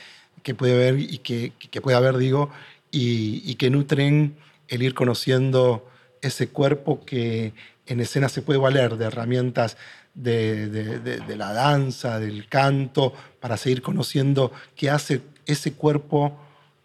que 0.43 0.55
puede 0.55 0.73
haber 0.73 0.99
y 0.99 1.17
que, 1.17 1.51
que 1.59 1.81
puede 1.81 1.97
haber, 1.97 2.17
digo, 2.17 2.49
y, 2.91 3.55
que 3.55 3.69
nutren 3.69 4.35
el 4.67 4.83
ir 4.83 4.93
conociendo 4.93 5.89
ese 6.21 6.47
cuerpo 6.47 7.03
que 7.05 7.53
en 7.85 7.99
escena 7.99 8.29
se 8.29 8.41
puede 8.41 8.59
valer 8.59 8.97
de 8.97 9.05
herramientas 9.05 9.77
de, 10.17 11.35
la 11.37 11.53
danza, 11.53 12.19
del 12.19 12.47
canto, 12.47 13.13
para 13.39 13.55
seguir 13.55 13.81
conociendo 13.81 14.51
qué 14.75 14.89
hace 14.89 15.21
ese 15.45 15.73
cuerpo 15.73 16.37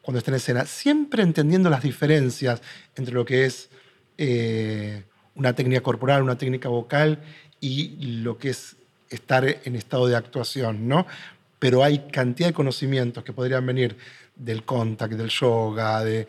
cuando 0.03 0.19
está 0.19 0.31
en 0.31 0.37
escena, 0.37 0.67
siempre 0.67 1.23
entendiendo 1.23 1.71
las 1.71 1.83
diferencias 1.83 2.61
entre 2.97 3.15
lo 3.15 3.25
que 3.25 3.47
es 3.47 3.71
eh, 4.19 5.05
una 5.35 5.55
técnica 5.55 5.81
corporal, 5.81 6.23
una 6.23 6.37
técnica 6.37 6.69
vocal 6.69 7.21
y 7.61 8.21
lo 8.23 8.37
que 8.37 8.51
es 8.51 8.77
estar 9.09 9.45
en 9.65 9.77
estado 9.77 10.09
de 10.09 10.17
actuación, 10.17 10.89
¿no? 10.89 11.07
pero 11.63 11.85
hay 11.85 12.01
cantidad 12.11 12.49
de 12.49 12.55
conocimientos 12.55 13.23
que 13.23 13.33
podrían 13.33 13.65
venir 13.65 13.97
del 14.35 14.65
contact, 14.65 15.13
del 15.13 15.29
yoga, 15.29 16.03
de, 16.03 16.27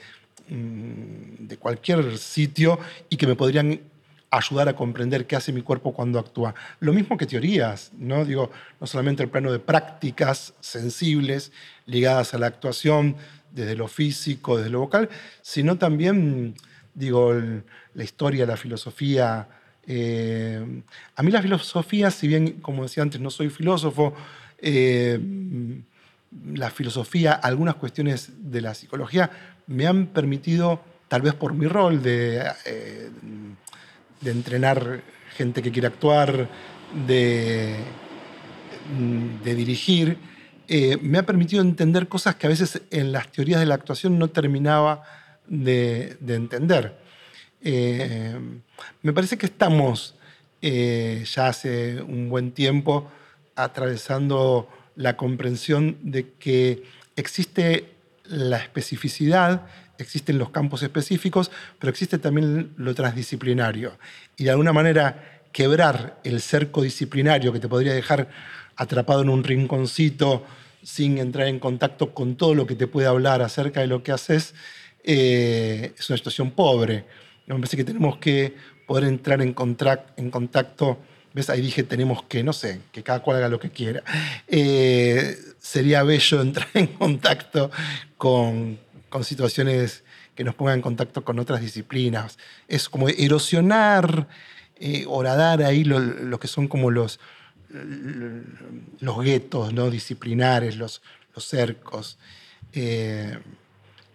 mm, 0.47 1.47
de 1.47 1.57
cualquier 1.57 2.19
sitio 2.19 2.77
y 3.09 3.17
que 3.17 3.25
me 3.25 3.35
podrían 3.35 3.79
ayudar 4.37 4.67
a 4.67 4.75
comprender 4.75 5.27
qué 5.27 5.35
hace 5.35 5.51
mi 5.51 5.61
cuerpo 5.61 5.93
cuando 5.93 6.19
actúa. 6.19 6.55
Lo 6.79 6.91
mismo 6.91 7.17
que 7.17 7.25
teorías, 7.25 7.91
¿no? 7.97 8.25
Digo, 8.25 8.51
no 8.79 8.87
solamente 8.87 9.21
el 9.23 9.29
plano 9.29 9.51
de 9.51 9.59
prácticas 9.59 10.53
sensibles 10.59 11.51
ligadas 11.85 12.33
a 12.33 12.39
la 12.39 12.47
actuación 12.47 13.15
desde 13.51 13.75
lo 13.75 13.87
físico, 13.87 14.57
desde 14.57 14.71
lo 14.71 14.79
vocal, 14.79 15.09
sino 15.41 15.77
también, 15.77 16.55
digo, 16.95 17.33
la 17.93 18.03
historia, 18.03 18.45
la 18.45 18.57
filosofía. 18.57 19.47
Eh, 19.85 20.81
a 21.15 21.23
mí 21.23 21.31
la 21.31 21.41
filosofía, 21.41 22.09
si 22.09 22.27
bien, 22.27 22.53
como 22.53 22.83
decía 22.83 23.03
antes, 23.03 23.21
no 23.21 23.29
soy 23.29 23.49
filósofo, 23.49 24.15
eh, 24.57 25.19
la 26.53 26.71
filosofía, 26.71 27.33
algunas 27.33 27.75
cuestiones 27.75 28.31
de 28.37 28.61
la 28.61 28.73
psicología 28.73 29.29
me 29.67 29.85
han 29.85 30.07
permitido, 30.07 30.81
tal 31.07 31.21
vez 31.21 31.35
por 31.35 31.53
mi 31.53 31.67
rol 31.67 32.01
de, 32.01 32.43
eh, 32.65 33.09
de 34.23 34.31
entrenar 34.31 35.01
gente 35.35 35.61
que 35.61 35.71
quiere 35.71 35.87
actuar, 35.87 36.49
de, 37.07 37.75
de 39.43 39.55
dirigir, 39.55 40.17
eh, 40.67 40.97
me 41.01 41.17
ha 41.17 41.25
permitido 41.25 41.61
entender 41.61 42.07
cosas 42.07 42.35
que 42.35 42.47
a 42.47 42.49
veces 42.49 42.81
en 42.91 43.11
las 43.11 43.31
teorías 43.31 43.59
de 43.59 43.65
la 43.65 43.75
actuación 43.75 44.17
no 44.17 44.29
terminaba 44.29 45.03
de, 45.47 46.17
entender. 46.27 46.97
Eh, 47.61 48.37
me 49.01 49.13
parece 49.13 49.37
que 49.37 49.45
estamos 49.45 50.15
ya 50.61 51.47
hace 51.47 52.01
un 52.01 52.29
buen 52.29 52.53
tiempo 52.53 53.11
atravesando 53.55 54.69
la 54.95 55.17
comprensión 55.17 55.97
de 56.01 56.31
que 56.39 56.83
existe 57.15 57.93
la 58.25 58.57
especificidad, 58.57 59.67
existen 59.97 60.37
los 60.37 60.49
campos 60.49 60.83
específicos, 60.83 61.51
pero 61.79 61.91
existe 61.91 62.17
también 62.17 62.73
lo 62.77 62.95
transdisciplinario. 62.95 63.97
Y 64.37 64.45
de 64.45 64.51
alguna 64.51 64.73
manera 64.73 65.41
quebrar 65.51 66.19
el 66.23 66.41
cerco 66.41 66.81
disciplinario 66.81 67.53
que 67.53 67.59
te 67.59 67.67
podría 67.67 67.93
dejar 67.93 68.29
atrapado 68.75 69.21
en 69.21 69.29
un 69.29 69.43
rinconcito 69.43 70.45
sin 70.81 71.17
entrar 71.17 71.47
en 71.47 71.59
contacto 71.59 72.13
con 72.13 72.35
todo 72.35 72.55
lo 72.55 72.67
que 72.67 72.75
te 72.75 72.87
puede 72.87 73.07
hablar 73.07 73.41
acerca 73.41 73.81
de 73.81 73.87
lo 73.87 74.03
que 74.03 74.11
haces, 74.11 74.53
eh, 75.03 75.93
es 75.97 76.09
una 76.09 76.17
situación 76.17 76.51
pobre. 76.51 77.05
Me 77.45 77.55
parece 77.55 77.77
que 77.77 77.83
tenemos 77.83 78.17
que 78.17 78.55
poder 78.87 79.05
entrar 79.05 79.41
en, 79.41 79.55
en 80.17 80.31
contacto 80.31 80.99
¿Ves? 81.33 81.49
Ahí 81.49 81.61
dije, 81.61 81.81
tenemos 81.81 82.23
que, 82.23 82.43
no 82.43 82.53
sé, 82.53 82.79
que 82.91 83.01
cada 83.01 83.21
cual 83.21 83.37
haga 83.37 83.49
lo 83.49 83.59
que 83.59 83.71
quiera. 83.71 84.03
Eh, 84.47 85.35
sería 85.59 86.03
bello 86.03 86.41
entrar 86.43 86.67
en 86.75 86.87
contacto 86.87 87.71
con, 88.17 88.77
con, 89.13 89.23
situaciones 89.23 90.03
que 90.33 90.43
nos 90.43 90.55
pongan 90.55 90.75
en 90.75 90.81
contacto 90.81 91.23
con 91.23 91.37
otras 91.37 91.61
disciplinas. 91.61 92.39
Es 92.67 92.89
como 92.89 93.07
erosionar, 93.09 94.27
eh, 94.79 95.05
ahí 95.65 95.83
lo, 95.83 96.39
que 96.39 96.47
son 96.47 96.67
como 96.67 96.89
los, 96.89 97.19
los 98.99 99.23
guetos 99.23 99.71
¿no? 99.71 99.91
disciplinares, 99.91 100.77
los, 100.77 101.03
los 101.35 101.45
cercos. 101.45 102.17
Eh, 102.73 103.37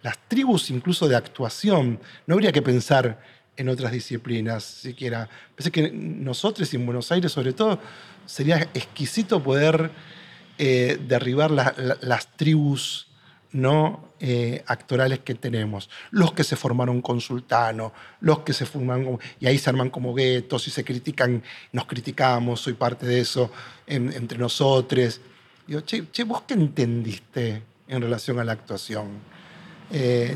las 0.01 0.17
tribus 0.27 0.69
incluso 0.69 1.07
de 1.07 1.15
actuación. 1.15 1.99
No 2.27 2.35
habría 2.35 2.51
que 2.51 2.61
pensar 2.61 3.21
en 3.55 3.69
otras 3.69 3.91
disciplinas 3.91 4.63
siquiera. 4.63 5.29
Pensé 5.55 5.71
que 5.71 5.91
nosotros 5.91 6.73
en 6.73 6.85
Buenos 6.85 7.11
Aires 7.11 7.31
sobre 7.31 7.53
todo 7.53 7.79
sería 8.25 8.69
exquisito 8.73 9.41
poder 9.41 9.91
eh, 10.57 10.99
derribar 11.07 11.51
las 11.51 12.27
tribus 12.35 13.08
¿no? 13.51 14.09
Eh, 14.19 14.63
actorales 14.67 15.19
que 15.19 15.35
tenemos. 15.35 15.89
Los 16.11 16.33
que 16.33 16.43
se 16.43 16.55
formaron 16.55 17.01
con 17.01 17.21
Sultano, 17.21 17.93
los 18.21 18.39
que 18.39 18.53
se 18.53 18.65
forman 18.65 19.17
y 19.39 19.47
ahí 19.47 19.57
se 19.57 19.69
arman 19.69 19.89
como 19.89 20.13
guetos 20.13 20.67
y 20.67 20.71
se 20.71 20.83
critican, 20.83 21.41
nos 21.71 21.85
criticamos, 21.85 22.59
soy 22.59 22.73
parte 22.73 23.05
de 23.05 23.21
eso 23.21 23.49
entre 23.87 24.37
nosotros. 24.37 25.21
Digo, 25.65 25.81
che, 25.81 26.23
¿vos 26.23 26.41
qué 26.41 26.53
entendiste 26.53 27.63
en 27.87 28.01
relación 28.01 28.39
a 28.39 28.43
la 28.43 28.51
actuación? 28.51 29.07
Eh, 29.91 30.35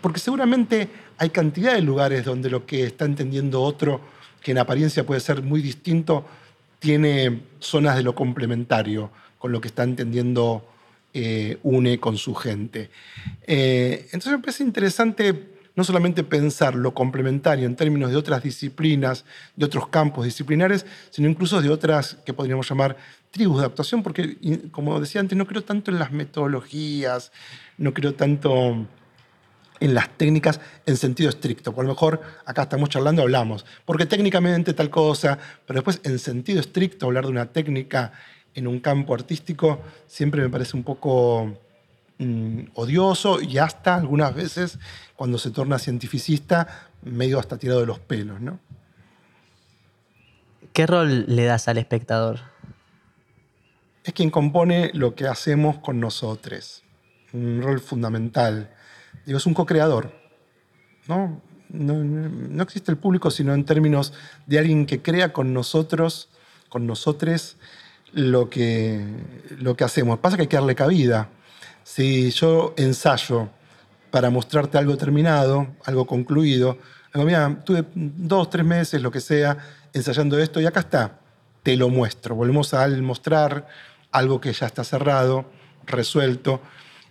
porque 0.00 0.20
seguramente 0.20 0.88
hay 1.18 1.30
cantidad 1.30 1.74
de 1.74 1.82
lugares 1.82 2.24
donde 2.24 2.50
lo 2.50 2.66
que 2.66 2.84
está 2.84 3.06
entendiendo 3.06 3.62
otro, 3.62 4.00
que 4.42 4.50
en 4.50 4.58
apariencia 4.58 5.06
puede 5.06 5.20
ser 5.20 5.42
muy 5.42 5.62
distinto, 5.62 6.26
tiene 6.78 7.40
zonas 7.58 7.96
de 7.96 8.02
lo 8.02 8.14
complementario 8.14 9.10
con 9.38 9.52
lo 9.52 9.60
que 9.60 9.68
está 9.68 9.82
entendiendo 9.82 10.64
eh, 11.18 11.56
une 11.62 11.98
con 11.98 12.18
su 12.18 12.34
gente. 12.34 12.90
Eh, 13.46 14.04
entonces 14.12 14.32
me 14.32 14.38
parece 14.38 14.62
interesante 14.62 15.56
no 15.74 15.82
solamente 15.82 16.22
pensar 16.24 16.74
lo 16.74 16.92
complementario 16.92 17.64
en 17.64 17.74
términos 17.74 18.10
de 18.10 18.16
otras 18.16 18.42
disciplinas, 18.42 19.24
de 19.56 19.64
otros 19.64 19.88
campos 19.88 20.26
disciplinares, 20.26 20.84
sino 21.08 21.26
incluso 21.26 21.62
de 21.62 21.70
otras 21.70 22.18
que 22.26 22.34
podríamos 22.34 22.68
llamar 22.68 22.98
tribus 23.30 23.60
de 23.60 23.66
actuación, 23.66 24.02
porque, 24.02 24.36
como 24.72 25.00
decía 25.00 25.22
antes, 25.22 25.38
no 25.38 25.46
creo 25.46 25.64
tanto 25.64 25.90
en 25.90 25.98
las 25.98 26.12
metodologías, 26.12 27.32
no 27.78 27.94
creo 27.94 28.12
tanto 28.12 28.86
en 29.80 29.94
las 29.94 30.10
técnicas 30.18 30.60
en 30.84 30.98
sentido 30.98 31.30
estricto. 31.30 31.74
Por 31.74 31.86
lo 31.86 31.92
mejor 31.92 32.20
acá 32.44 32.64
estamos 32.64 32.90
charlando, 32.90 33.22
hablamos, 33.22 33.64
porque 33.86 34.04
técnicamente 34.04 34.74
tal 34.74 34.90
cosa, 34.90 35.38
pero 35.66 35.78
después 35.78 36.00
en 36.04 36.18
sentido 36.18 36.60
estricto 36.60 37.06
hablar 37.06 37.24
de 37.24 37.30
una 37.30 37.46
técnica 37.46 38.12
en 38.56 38.66
un 38.66 38.80
campo 38.80 39.14
artístico 39.14 39.80
siempre 40.08 40.42
me 40.42 40.48
parece 40.48 40.76
un 40.76 40.82
poco 40.82 41.56
mm, 42.18 42.60
odioso 42.74 43.40
y 43.40 43.58
hasta 43.58 43.94
algunas 43.94 44.34
veces 44.34 44.78
cuando 45.14 45.38
se 45.38 45.50
torna 45.50 45.78
cientificista 45.78 46.88
medio 47.02 47.38
hasta 47.38 47.58
tirado 47.58 47.80
de 47.80 47.86
los 47.86 48.00
pelos. 48.00 48.40
¿no? 48.40 48.58
¿Qué 50.72 50.86
rol 50.86 51.26
le 51.28 51.44
das 51.44 51.68
al 51.68 51.78
espectador? 51.78 52.40
Es 54.02 54.12
quien 54.12 54.30
compone 54.30 54.90
lo 54.94 55.14
que 55.14 55.28
hacemos 55.28 55.78
con 55.78 56.00
nosotros. 56.00 56.82
Un 57.32 57.62
rol 57.62 57.80
fundamental 57.80 58.70
Digo, 59.24 59.38
es 59.38 59.46
un 59.46 59.54
co-creador. 59.54 60.12
¿no? 61.08 61.40
No, 61.68 62.62
existe 62.62 62.92
el 62.92 62.98
público, 62.98 63.30
sino 63.30 63.54
en 63.54 63.64
términos 63.64 64.12
de 64.46 64.58
alguien 64.58 64.86
que 64.86 65.02
crea 65.02 65.32
con 65.32 65.52
nosotros, 65.52 66.28
con 66.68 66.86
nosotros, 66.86 67.56
lo 68.12 68.48
que, 68.50 69.04
lo 69.58 69.76
que 69.76 69.84
hacemos. 69.84 70.18
Pasa 70.18 70.36
que 70.36 70.42
hay 70.42 70.48
que 70.48 70.56
darle 70.56 70.74
cabida. 70.74 71.28
Si 71.84 72.30
yo 72.30 72.74
ensayo 72.76 73.48
para 74.10 74.30
mostrarte 74.30 74.78
algo 74.78 74.96
terminado, 74.96 75.68
algo 75.84 76.06
concluido, 76.06 76.78
digo, 77.12 77.26
mira, 77.26 77.62
tuve 77.64 77.84
dos, 77.94 78.50
tres 78.50 78.64
meses, 78.64 79.02
lo 79.02 79.10
que 79.10 79.20
sea, 79.20 79.58
ensayando 79.92 80.38
esto 80.38 80.60
y 80.60 80.66
acá 80.66 80.80
está, 80.80 81.18
te 81.62 81.76
lo 81.76 81.88
muestro. 81.88 82.34
Volvemos 82.34 82.74
a 82.74 82.88
mostrar 82.88 83.66
algo 84.10 84.40
que 84.40 84.52
ya 84.52 84.66
está 84.66 84.84
cerrado, 84.84 85.46
resuelto. 85.86 86.60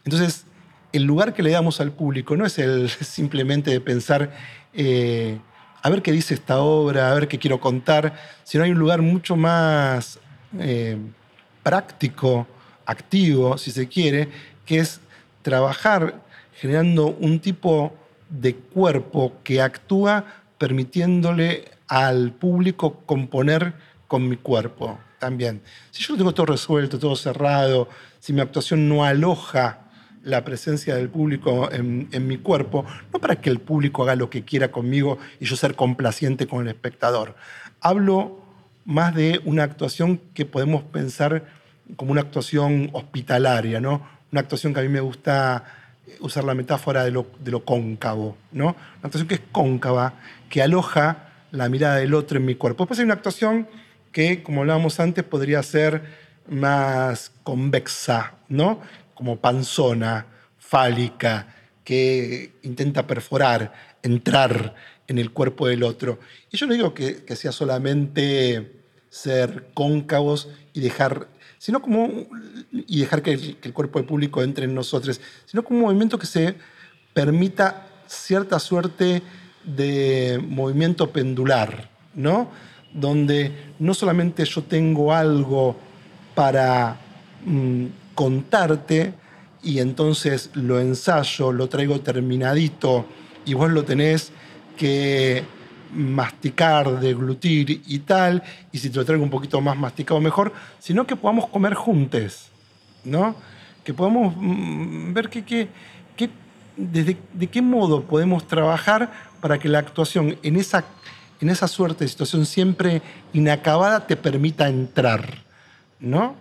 Entonces, 0.04 0.46
el 0.92 1.04
lugar 1.04 1.34
que 1.34 1.44
le 1.44 1.52
damos 1.52 1.82
al 1.82 1.92
público 1.92 2.36
no 2.36 2.46
es 2.46 2.58
el 2.58 2.90
simplemente 3.02 3.72
de 3.72 3.82
pensar, 3.82 4.32
eh, 4.74 5.40
a 5.82 5.90
ver 5.90 6.02
qué 6.02 6.12
dice 6.12 6.34
esta 6.34 6.60
obra, 6.60 7.12
a 7.12 7.14
ver 7.14 7.28
qué 7.28 7.38
quiero 7.38 7.60
contar, 7.60 8.16
sino 8.44 8.64
hay 8.64 8.72
un 8.72 8.80
lugar 8.80 9.02
mucho 9.02 9.36
más 9.36 10.20
eh, 10.60 10.98
práctico, 11.64 12.48
activo, 12.86 13.58
si 13.58 13.72
se 13.72 13.88
quiere, 13.88 14.30
que 14.66 14.80
es 14.80 15.00
trabajar 15.42 16.22
generando 16.54 17.08
un 17.08 17.40
tipo 17.40 17.94
de 18.30 18.56
cuerpo 18.56 19.34
que 19.44 19.62
actúa 19.62 20.26
permitiéndole 20.58 21.66
al 21.88 22.32
público 22.32 23.02
componer 23.06 23.74
con 24.08 24.28
mi 24.28 24.38
cuerpo 24.38 25.00
también. 25.20 25.62
Si 25.92 26.04
yo 26.04 26.14
lo 26.14 26.18
tengo 26.18 26.34
todo 26.34 26.48
resuelto, 26.48 27.00
todo 27.00 27.16
cerrado, 27.16 27.90
si 28.20 28.34
mi 28.34 28.42
actuación 28.42 28.88
no 28.88 29.04
aloja 29.04 29.82
la 30.24 30.44
presencia 30.44 30.96
del 30.96 31.10
público 31.10 31.70
en, 31.72 32.28
mi 32.28 32.38
cuerpo, 32.38 32.84
no 33.14 33.20
para 33.20 33.40
que 33.40 33.52
el 33.52 33.60
público 33.60 34.04
haga 34.04 34.16
lo 34.16 34.30
que 34.30 34.44
quiera 34.44 34.72
conmigo 34.72 35.20
y 35.40 35.46
yo 35.46 35.56
ser 35.56 35.76
complaciente 35.76 36.48
con 36.48 36.62
el 36.62 36.70
espectador. 36.70 37.36
Hablo 37.80 38.45
más 38.86 39.14
de 39.16 39.42
una 39.46 39.64
actuación 39.64 40.22
que 40.34 40.46
podemos 40.46 40.84
pensar 40.84 41.46
como 41.96 42.12
una 42.12 42.22
actuación 42.22 42.90
hospitalaria, 42.94 43.80
¿no? 43.80 44.08
Una 44.32 44.42
actuación 44.42 44.74
que 44.74 44.80
a 44.80 44.84
mí 44.84 44.90
me 44.90 45.00
gusta 45.00 45.64
usar 46.20 46.44
la 46.44 46.54
metáfora 46.54 47.04
de 47.04 47.12
lo, 47.12 47.28
de 47.40 47.52
lo 47.52 47.66
cóncavo, 47.66 48.38
¿no? 48.52 48.68
Una 48.68 49.04
actuación 49.04 49.28
que 49.28 49.36
es 49.36 49.42
cóncava, 49.52 50.14
que 50.50 50.62
aloja 50.62 51.30
la 51.52 51.70
mirada 51.70 51.98
del 51.98 52.14
otro 52.14 52.38
en 52.38 52.46
mi 52.46 52.56
cuerpo. 52.56 52.84
Después 52.84 53.00
hay 53.00 53.06
una 53.06 53.16
actuación 53.16 53.68
que, 54.12 54.44
como 54.44 54.62
hablábamos 54.62 55.00
antes, 55.00 55.24
podría 55.24 55.62
ser 55.64 56.04
más 56.48 57.32
convexa, 57.44 58.36
¿no? 58.50 58.80
como 59.16 59.38
panzona, 59.38 60.28
fálica, 60.60 61.48
que 61.84 62.52
intenta 62.62 63.08
perforar, 63.08 63.74
entrar 64.04 64.76
en 65.08 65.18
el 65.18 65.32
cuerpo 65.32 65.68
del 65.68 65.84
otro. 65.84 66.20
Y 66.52 66.58
yo 66.58 66.68
no 66.68 66.74
digo 66.74 66.94
que, 66.94 67.24
sea 67.36 67.52
solamente 67.52 68.75
ser 69.16 69.70
cóncavos 69.74 70.50
y 70.74 70.82
dejar, 70.82 71.30
sino 71.58 71.82
como, 71.82 72.28
y 72.74 73.00
dejar 73.00 73.22
que 73.22 73.32
el, 73.32 73.74
cuerpo 73.74 73.98
del 73.98 74.06
público 74.06 74.44
entre 74.44 74.66
en 74.66 74.76
nosotros, 74.76 75.22
sino 75.46 75.64
como 75.64 75.80
un 75.80 75.86
movimiento 75.86 76.20
que 76.20 76.26
se 76.26 76.56
permita 77.14 77.88
cierta 78.08 78.60
suerte 78.60 79.22
de 79.64 80.44
movimiento 80.46 81.14
pendular, 81.14 81.90
¿no? 82.14 82.50
Donde 82.94 83.74
no 83.80 83.94
solamente 83.94 84.44
yo 84.44 84.64
tengo 84.64 85.14
algo 85.14 85.78
para 86.36 86.98
mm, 87.46 87.86
contarte 88.16 89.14
y 89.64 89.80
entonces 89.80 90.50
lo 90.56 90.82
ensayo, 90.82 91.54
lo 91.54 91.70
traigo 91.70 92.02
terminadito 92.02 93.06
y 93.46 93.54
vos 93.54 93.72
lo 93.72 93.86
tenés 93.86 94.34
que 94.76 95.46
masticar, 95.96 97.00
deglutir 97.00 97.82
y 97.88 98.00
tal, 98.00 98.44
y 98.72 98.78
si 98.78 98.90
te 98.90 98.98
lo 98.98 99.06
traigo 99.06 99.24
un 99.24 99.30
poquito 99.30 99.62
más 99.62 99.78
masticado 99.78 100.20
mejor, 100.20 100.54
sino 100.80 101.08
que 101.08 101.16
podamos 101.16 101.48
comer 101.48 101.74
juntos, 101.74 102.50
¿no? 103.04 103.36
Que 103.84 103.94
podamos 103.94 104.36
mm, 104.36 105.14
ver 105.14 105.30
que, 105.30 105.44
que, 105.44 105.70
que 106.16 106.30
desde, 106.76 107.18
de 107.34 107.48
qué 107.48 107.62
modo 107.62 108.04
podemos 108.04 108.48
trabajar 108.48 109.12
para 109.42 109.58
que 109.58 109.70
la 109.70 109.80
actuación 109.80 110.38
en 110.44 110.58
esa, 110.58 110.86
en 111.42 111.50
esa 111.50 111.68
suerte 111.68 112.04
de 112.04 112.10
situación 112.10 112.46
siempre 112.46 113.02
inacabada 113.34 114.06
te 114.08 114.18
permita 114.18 114.68
entrar, 114.68 115.44
¿no? 116.00 116.36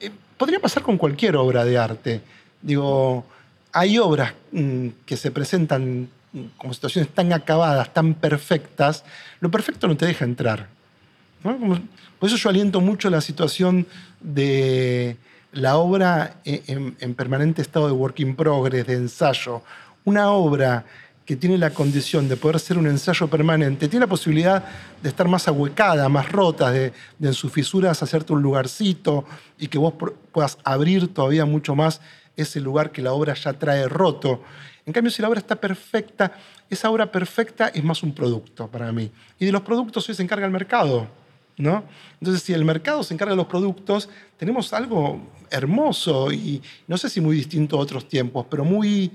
Eh, 0.00 0.10
podría 0.36 0.60
pasar 0.60 0.82
con 0.82 0.96
cualquier 0.96 1.36
obra 1.36 1.64
de 1.64 1.78
arte. 1.78 2.20
Digo, 2.62 3.24
hay 3.72 3.98
obras 3.98 4.34
mm, 4.52 4.88
que 5.04 5.16
se 5.16 5.30
presentan 5.30 6.08
como 6.56 6.74
situaciones 6.74 7.10
tan 7.12 7.32
acabadas, 7.32 7.92
tan 7.92 8.14
perfectas, 8.14 9.04
lo 9.40 9.50
perfecto 9.50 9.88
no 9.88 9.96
te 9.96 10.06
deja 10.06 10.24
entrar. 10.24 10.68
¿no? 11.44 11.56
Por 12.18 12.28
eso 12.28 12.36
yo 12.36 12.48
aliento 12.50 12.80
mucho 12.80 13.08
la 13.10 13.20
situación 13.20 13.86
de 14.20 15.16
la 15.52 15.76
obra 15.76 16.36
en, 16.44 16.62
en- 16.66 16.96
en 17.00 17.14
permanente 17.14 17.62
estado 17.62 17.86
de 17.86 17.92
work 17.92 18.20
in 18.20 18.36
progress, 18.36 18.86
de 18.86 18.94
ensayo. 18.94 19.62
Una 20.04 20.30
obra 20.30 20.84
que 21.24 21.36
tiene 21.36 21.58
la 21.58 21.70
condición 21.70 22.26
de 22.28 22.36
poder 22.36 22.58
ser 22.58 22.78
un 22.78 22.86
ensayo 22.86 23.28
permanente, 23.28 23.86
tiene 23.88 24.06
la 24.06 24.10
posibilidad 24.10 24.64
de 25.02 25.08
estar 25.10 25.28
más 25.28 25.46
ahuecada, 25.46 26.08
más 26.08 26.30
rota, 26.32 26.70
de, 26.70 26.92
de 27.18 27.28
en 27.28 27.34
sus 27.34 27.52
fisuras 27.52 28.02
hacerte 28.02 28.32
un 28.32 28.40
lugarcito 28.42 29.24
y 29.58 29.68
que 29.68 29.76
vos 29.78 29.92
puedas 30.32 30.56
abrir 30.64 31.12
todavía 31.12 31.44
mucho 31.44 31.74
más 31.74 32.00
ese 32.36 32.60
lugar 32.60 32.92
que 32.92 33.02
la 33.02 33.12
obra 33.12 33.34
ya 33.34 33.52
trae 33.52 33.86
roto. 33.88 34.42
En 34.88 34.94
cambio, 34.94 35.10
si 35.10 35.20
la 35.20 35.28
obra 35.28 35.38
está 35.38 35.54
perfecta, 35.54 36.32
esa 36.70 36.88
obra 36.88 37.12
perfecta 37.12 37.68
es 37.68 37.84
más 37.84 38.02
un 38.02 38.14
producto 38.14 38.68
para 38.68 38.90
mí. 38.90 39.10
Y 39.38 39.44
de 39.44 39.52
los 39.52 39.60
productos 39.60 40.08
hoy 40.08 40.14
se 40.14 40.22
encarga 40.22 40.46
el 40.46 40.50
mercado. 40.50 41.06
¿no? 41.58 41.84
Entonces, 42.18 42.42
si 42.42 42.54
el 42.54 42.64
mercado 42.64 43.02
se 43.02 43.12
encarga 43.12 43.32
de 43.32 43.36
los 43.36 43.48
productos, 43.48 44.08
tenemos 44.38 44.72
algo 44.72 45.20
hermoso 45.50 46.32
y 46.32 46.62
no 46.86 46.96
sé 46.96 47.10
si 47.10 47.20
muy 47.20 47.36
distinto 47.36 47.76
a 47.76 47.80
otros 47.80 48.08
tiempos, 48.08 48.46
pero 48.48 48.64
muy 48.64 49.12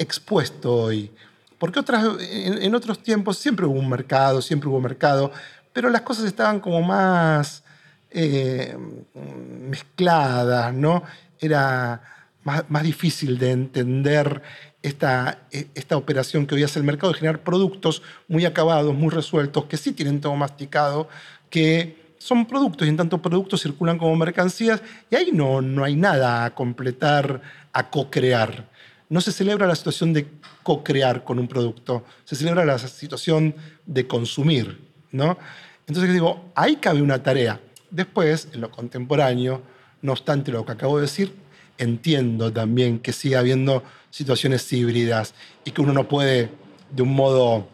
expuesto 0.00 0.74
hoy. 0.74 1.12
Porque 1.60 1.78
otras, 1.78 2.04
en, 2.20 2.74
otros 2.74 3.00
tiempos 3.00 3.38
siempre 3.38 3.66
hubo 3.66 3.78
un 3.78 3.88
mercado, 3.88 4.42
siempre 4.42 4.68
hubo 4.68 4.80
mercado, 4.80 5.30
pero 5.72 5.90
las 5.90 6.00
cosas 6.00 6.24
estaban 6.24 6.58
como 6.58 6.82
más 6.82 7.62
eh, 8.10 8.76
mezcladas, 9.14 10.74
¿no? 10.74 11.04
Era 11.38 12.02
más 12.42 12.82
difícil 12.82 13.38
de 13.38 13.50
entender 13.50 14.42
esta, 14.82 15.42
esta 15.50 15.96
operación 15.96 16.46
que 16.46 16.54
hoy 16.54 16.62
hace 16.62 16.78
el 16.78 16.84
mercado 16.84 17.12
de 17.12 17.18
generar 17.18 17.40
productos 17.40 18.02
muy 18.28 18.44
acabados, 18.44 18.94
muy 18.94 19.10
resueltos, 19.10 19.64
que 19.64 19.76
sí 19.76 19.92
tienen 19.92 20.20
todo 20.20 20.36
masticado, 20.36 21.08
que 21.50 21.96
son 22.18 22.46
productos 22.46 22.86
y 22.86 22.90
en 22.90 22.96
tanto 22.96 23.22
productos 23.22 23.62
circulan 23.62 23.98
como 23.98 24.14
mercancías 24.16 24.82
y 25.10 25.16
ahí 25.16 25.30
no, 25.32 25.62
no 25.62 25.84
hay 25.84 25.96
nada 25.96 26.44
a 26.44 26.54
completar, 26.54 27.40
a 27.72 27.90
co-crear. 27.90 28.68
No 29.08 29.20
se 29.20 29.32
celebra 29.32 29.66
la 29.66 29.74
situación 29.74 30.12
de 30.12 30.26
co-crear 30.62 31.24
con 31.24 31.38
un 31.38 31.48
producto, 31.48 32.04
se 32.24 32.36
celebra 32.36 32.64
la 32.64 32.78
situación 32.78 33.54
de 33.86 34.06
consumir, 34.06 34.80
¿no? 35.12 35.38
Entonces 35.86 36.12
digo, 36.12 36.50
ahí 36.54 36.76
cabe 36.76 37.00
una 37.00 37.22
tarea. 37.22 37.60
Después, 37.90 38.48
en 38.52 38.60
lo 38.60 38.70
contemporáneo, 38.70 39.62
no 40.02 40.12
obstante 40.12 40.52
lo 40.52 40.66
que 40.66 40.72
acabo 40.72 40.96
de 40.96 41.02
decir, 41.02 41.34
entiendo 41.78 42.52
también 42.52 42.98
que 42.98 43.12
sigue 43.12 43.36
habiendo 43.36 43.82
situaciones 44.10 44.70
híbridas 44.72 45.34
y 45.64 45.70
que 45.70 45.80
uno 45.80 45.92
no 45.92 46.08
puede 46.08 46.50
de 46.90 47.02
un 47.02 47.14
modo 47.14 47.68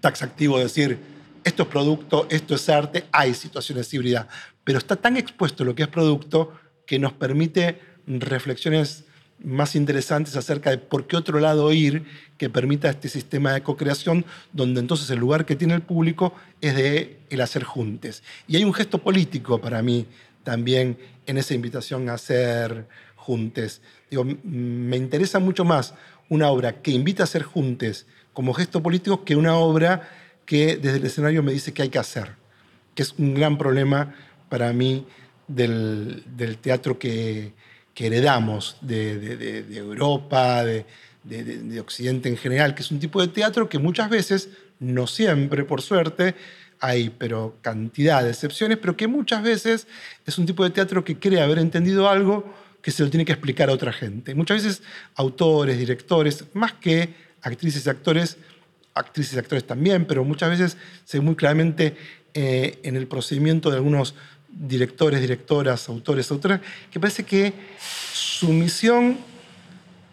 taxativo 0.00 0.58
decir, 0.58 0.98
esto 1.42 1.64
es 1.64 1.68
producto, 1.68 2.26
esto 2.30 2.54
es 2.54 2.68
arte, 2.68 3.04
hay 3.12 3.34
situaciones 3.34 3.92
híbridas, 3.92 4.26
pero 4.62 4.78
está 4.78 4.96
tan 4.96 5.16
expuesto 5.16 5.64
lo 5.64 5.74
que 5.74 5.82
es 5.82 5.88
producto 5.88 6.52
que 6.86 6.98
nos 6.98 7.12
permite 7.12 7.80
reflexiones 8.06 9.04
más 9.42 9.74
interesantes 9.74 10.36
acerca 10.36 10.70
de 10.70 10.78
por 10.78 11.06
qué 11.06 11.16
otro 11.16 11.38
lado 11.38 11.72
ir 11.72 12.04
que 12.38 12.48
permita 12.48 12.88
este 12.88 13.08
sistema 13.08 13.52
de 13.52 13.62
co-creación, 13.62 14.24
donde 14.52 14.80
entonces 14.80 15.10
el 15.10 15.18
lugar 15.18 15.44
que 15.44 15.56
tiene 15.56 15.74
el 15.74 15.82
público 15.82 16.34
es 16.60 16.76
de 16.76 17.18
el 17.30 17.40
hacer 17.40 17.64
juntes. 17.64 18.22
Y 18.48 18.56
hay 18.56 18.64
un 18.64 18.72
gesto 18.72 18.98
político 18.98 19.60
para 19.60 19.82
mí 19.82 20.06
también 20.44 20.98
en 21.26 21.38
esa 21.38 21.54
invitación 21.54 22.08
a 22.08 22.14
hacer 22.14 22.86
juntes. 23.24 23.80
Digo, 24.10 24.24
me 24.44 24.96
interesa 24.96 25.38
mucho 25.38 25.64
más 25.64 25.94
una 26.28 26.50
obra 26.50 26.82
que 26.82 26.90
invita 26.90 27.22
a 27.22 27.24
hacer 27.24 27.42
juntes 27.42 28.06
como 28.34 28.52
gesto 28.52 28.82
político 28.82 29.24
que 29.24 29.34
una 29.34 29.56
obra 29.56 30.10
que 30.44 30.76
desde 30.76 30.98
el 30.98 31.06
escenario 31.06 31.42
me 31.42 31.52
dice 31.52 31.72
qué 31.72 31.82
hay 31.82 31.88
que 31.88 31.98
hacer, 31.98 32.32
que 32.94 33.02
es 33.02 33.14
un 33.18 33.34
gran 33.34 33.56
problema 33.56 34.14
para 34.50 34.72
mí 34.72 35.06
del, 35.48 36.22
teatro 36.60 36.98
que, 36.98 37.54
que 37.94 38.06
heredamos 38.08 38.76
de, 38.82 39.64
Europa, 39.74 40.64
de 40.64 41.80
Occidente 41.80 42.28
en 42.28 42.36
general, 42.36 42.74
que 42.74 42.82
es 42.82 42.90
un 42.90 42.98
tipo 42.98 43.22
de 43.22 43.28
teatro 43.28 43.70
que 43.70 43.78
muchas 43.78 44.10
veces, 44.10 44.50
no 44.80 45.06
siempre 45.06 45.64
por 45.64 45.80
suerte, 45.80 46.34
hay 46.80 47.10
pero 47.10 47.56
cantidad 47.62 48.22
de 48.22 48.30
excepciones, 48.30 48.78
pero 48.78 48.96
que 48.96 49.08
muchas 49.08 49.42
veces 49.42 49.86
es 50.26 50.38
un 50.38 50.44
tipo 50.44 50.64
de 50.64 50.70
teatro 50.70 51.04
que 51.04 51.18
cree 51.18 51.40
haber 51.40 51.58
entendido 51.58 52.08
algo 52.08 52.52
que 52.84 52.90
se 52.90 53.02
lo 53.02 53.08
tiene 53.08 53.24
que 53.24 53.32
explicar 53.32 53.70
a 53.70 53.72
otra 53.72 53.94
gente. 53.94 54.34
Muchas 54.34 54.62
veces 54.62 54.82
autores, 55.14 55.78
directores, 55.78 56.44
más 56.52 56.74
que 56.74 57.14
actrices 57.40 57.86
y 57.86 57.88
actores, 57.88 58.36
actrices 58.92 59.34
y 59.34 59.38
actores 59.38 59.66
también, 59.66 60.04
pero 60.04 60.22
muchas 60.22 60.50
veces 60.50 60.76
se 61.06 61.18
ve 61.18 61.24
muy 61.24 61.34
claramente 61.34 61.96
eh, 62.34 62.78
en 62.82 62.96
el 62.96 63.06
procedimiento 63.06 63.70
de 63.70 63.76
algunos 63.78 64.14
directores, 64.50 65.22
directoras, 65.22 65.88
autores, 65.88 66.30
autoras, 66.30 66.60
que 66.90 67.00
parece 67.00 67.24
que 67.24 67.54
su 68.12 68.48
misión 68.48 69.16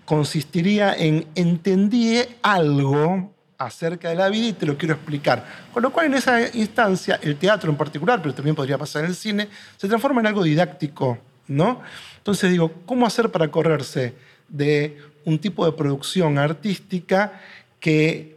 consistiría 0.05 0.93
en 0.93 1.28
entendí 1.36 2.22
algo 2.41 3.34
acerca 3.57 4.09
de 4.09 4.15
la 4.15 4.30
vida 4.30 4.47
y 4.47 4.53
te 4.53 4.65
lo 4.65 4.78
quiero 4.78 4.95
explicar. 4.95 5.45
Con 5.74 5.84
lo 5.84 5.91
cual 5.91 6.05
en 6.05 6.13
esa 6.13 6.55
instancia 6.55 7.19
el 7.22 7.36
teatro 7.36 7.69
en 7.69 7.76
particular, 7.76 8.22
pero 8.22 8.34
también 8.34 8.55
podría 8.55 8.78
pasar 8.78 9.03
en 9.03 9.09
el 9.09 9.15
cine, 9.15 9.49
se 9.76 9.89
transforma 9.89 10.22
en 10.22 10.28
algo 10.28 10.41
didáctico, 10.41 11.19
¿no? 11.47 11.81
Entonces 12.17 12.51
digo, 12.51 12.71
¿cómo 12.85 13.05
hacer 13.05 13.31
para 13.31 13.49
correrse 13.49 14.13
de 14.47 14.97
un 15.25 15.39
tipo 15.39 15.65
de 15.65 15.71
producción 15.71 16.37
artística 16.37 17.41
que 17.79 18.35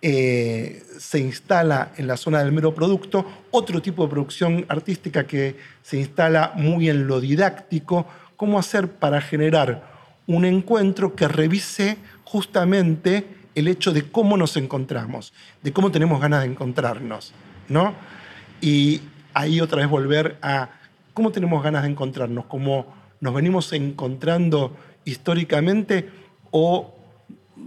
eh, 0.00 0.82
se 0.98 1.18
instala 1.18 1.92
en 1.96 2.06
la 2.06 2.16
zona 2.16 2.38
del 2.38 2.52
mero 2.52 2.74
producto, 2.74 3.26
otro 3.50 3.82
tipo 3.82 4.04
de 4.04 4.10
producción 4.10 4.64
artística 4.68 5.26
que 5.26 5.56
se 5.82 5.98
instala 5.98 6.52
muy 6.54 6.88
en 6.88 7.06
lo 7.06 7.20
didáctico, 7.20 8.06
cómo 8.36 8.58
hacer 8.58 8.88
para 8.88 9.20
generar 9.20 9.90
un 10.28 10.44
encuentro 10.44 11.16
que 11.16 11.26
revise 11.26 11.98
justamente 12.22 13.26
el 13.54 13.66
hecho 13.66 13.92
de 13.92 14.10
cómo 14.10 14.36
nos 14.36 14.56
encontramos, 14.56 15.32
de 15.62 15.72
cómo 15.72 15.90
tenemos 15.90 16.20
ganas 16.20 16.42
de 16.42 16.50
encontrarnos, 16.50 17.32
¿no? 17.68 17.94
Y 18.60 19.00
ahí 19.34 19.60
otra 19.60 19.78
vez 19.78 19.88
volver 19.88 20.36
a 20.42 20.70
cómo 21.18 21.32
tenemos 21.32 21.64
ganas 21.64 21.82
de 21.82 21.88
encontrarnos, 21.88 22.44
cómo 22.44 22.86
nos 23.18 23.34
venimos 23.34 23.72
encontrando 23.72 24.76
históricamente 25.04 26.08
o 26.52 26.94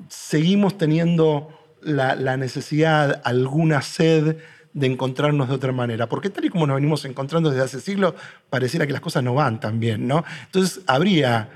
seguimos 0.07 0.77
teniendo 0.77 1.49
la, 1.81 2.37
necesidad, 2.37 3.21
alguna 3.25 3.81
sed 3.81 4.37
de 4.71 4.87
encontrarnos 4.87 5.49
de 5.49 5.55
otra 5.55 5.73
manera. 5.73 6.07
Porque 6.07 6.29
tal 6.29 6.45
y 6.45 6.49
como 6.49 6.65
nos 6.65 6.75
venimos 6.75 7.03
encontrando 7.03 7.49
desde 7.49 7.65
hace 7.65 7.81
siglos, 7.81 8.13
pareciera 8.49 8.87
que 8.87 8.93
las 8.93 9.01
cosas 9.01 9.21
no 9.21 9.33
van 9.33 9.59
tan 9.59 9.81
bien, 9.81 10.07
¿no? 10.07 10.23
Entonces 10.45 10.79
habría, 10.87 11.49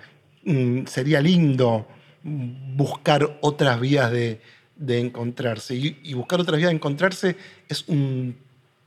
mm, 0.43 0.87
sería 0.87 1.21
lindo 1.21 1.87
buscar 2.23 3.37
otras 3.39 3.79
vías 3.79 4.11
de, 4.11 4.41
de 4.75 4.99
encontrarse. 4.99 5.75
Y, 5.75 5.97
y 6.03 6.13
buscar 6.13 6.41
otras 6.41 6.57
vías 6.57 6.71
de 6.71 6.75
encontrarse 6.75 7.37
es 7.69 7.87
un 7.87 8.35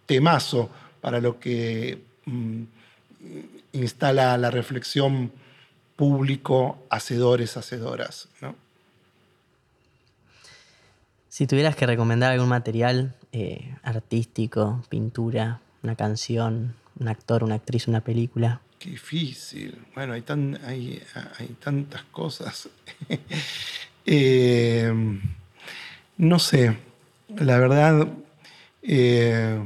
temazo 0.04 0.68
para 1.00 1.22
lo 1.22 1.40
que 1.40 2.02
mm, 2.26 2.64
instala 3.72 4.36
la 4.38 4.50
reflexión 4.50 5.32
público, 5.96 6.78
hacedores, 6.90 7.56
hacedoras, 7.56 8.28
¿no? 8.40 8.54
Si 11.28 11.46
tuvieras 11.46 11.76
que 11.76 11.86
recomendar 11.86 12.32
algún 12.32 12.48
material 12.48 13.14
eh, 13.32 13.76
artístico, 13.82 14.82
pintura, 14.88 15.60
una 15.82 15.94
canción, 15.94 16.74
un 16.98 17.08
actor, 17.08 17.44
una 17.44 17.56
actriz, 17.56 17.86
una 17.86 18.00
película, 18.00 18.60
Qué 18.78 18.90
difícil. 18.90 19.76
Bueno, 19.94 20.12
hay, 20.12 20.22
tan, 20.22 20.56
hay, 20.64 21.02
hay 21.38 21.48
tantas 21.60 22.02
cosas. 22.04 22.68
Eh, 24.10 24.90
no 26.16 26.38
sé, 26.38 26.78
la 27.36 27.58
verdad 27.58 28.08
eh, 28.80 29.62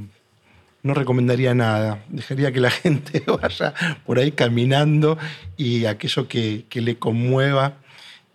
no 0.83 0.95
recomendaría 0.95 1.55
nada. 1.55 2.05
Dejaría 2.09 2.53
que 2.53 2.61
la 2.61 2.71
gente 2.83 3.23
vaya 3.27 3.75
por 4.05 4.19
ahí 4.19 4.33
caminando 4.33 5.19
y 5.57 5.87
aquello 5.87 6.29
que, 6.29 6.67
le 6.73 6.99
conmueva 6.99 7.79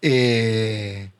eh, 0.01 1.11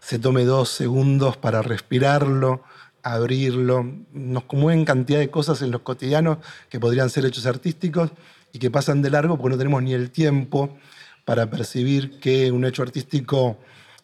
se 0.00 0.18
tome 0.18 0.44
dos 0.44 0.70
segundos 0.70 1.36
para 1.36 1.62
respirarlo, 1.62 2.62
abrirlo. 3.02 3.86
Nos 4.12 4.44
conmueven 4.44 4.84
cantidad 4.84 5.18
de 5.18 5.30
cosas 5.30 5.62
en 5.62 5.70
los 5.70 5.82
cotidianos 5.82 6.38
que 6.68 6.80
podrían 6.80 7.10
ser 7.10 7.24
hechos 7.24 7.46
artísticos 7.46 8.10
y 8.52 8.58
que 8.58 8.70
pasan 8.70 9.02
de 9.02 9.10
largo 9.10 9.38
porque 9.38 9.54
no 9.54 9.58
tenemos 9.58 9.82
ni 9.82 9.94
el 9.94 10.10
tiempo 10.10 10.76
para 11.24 11.48
percibir 11.48 12.18
que 12.18 12.50
un 12.50 12.64
hecho 12.64 12.82
artístico 12.82 13.58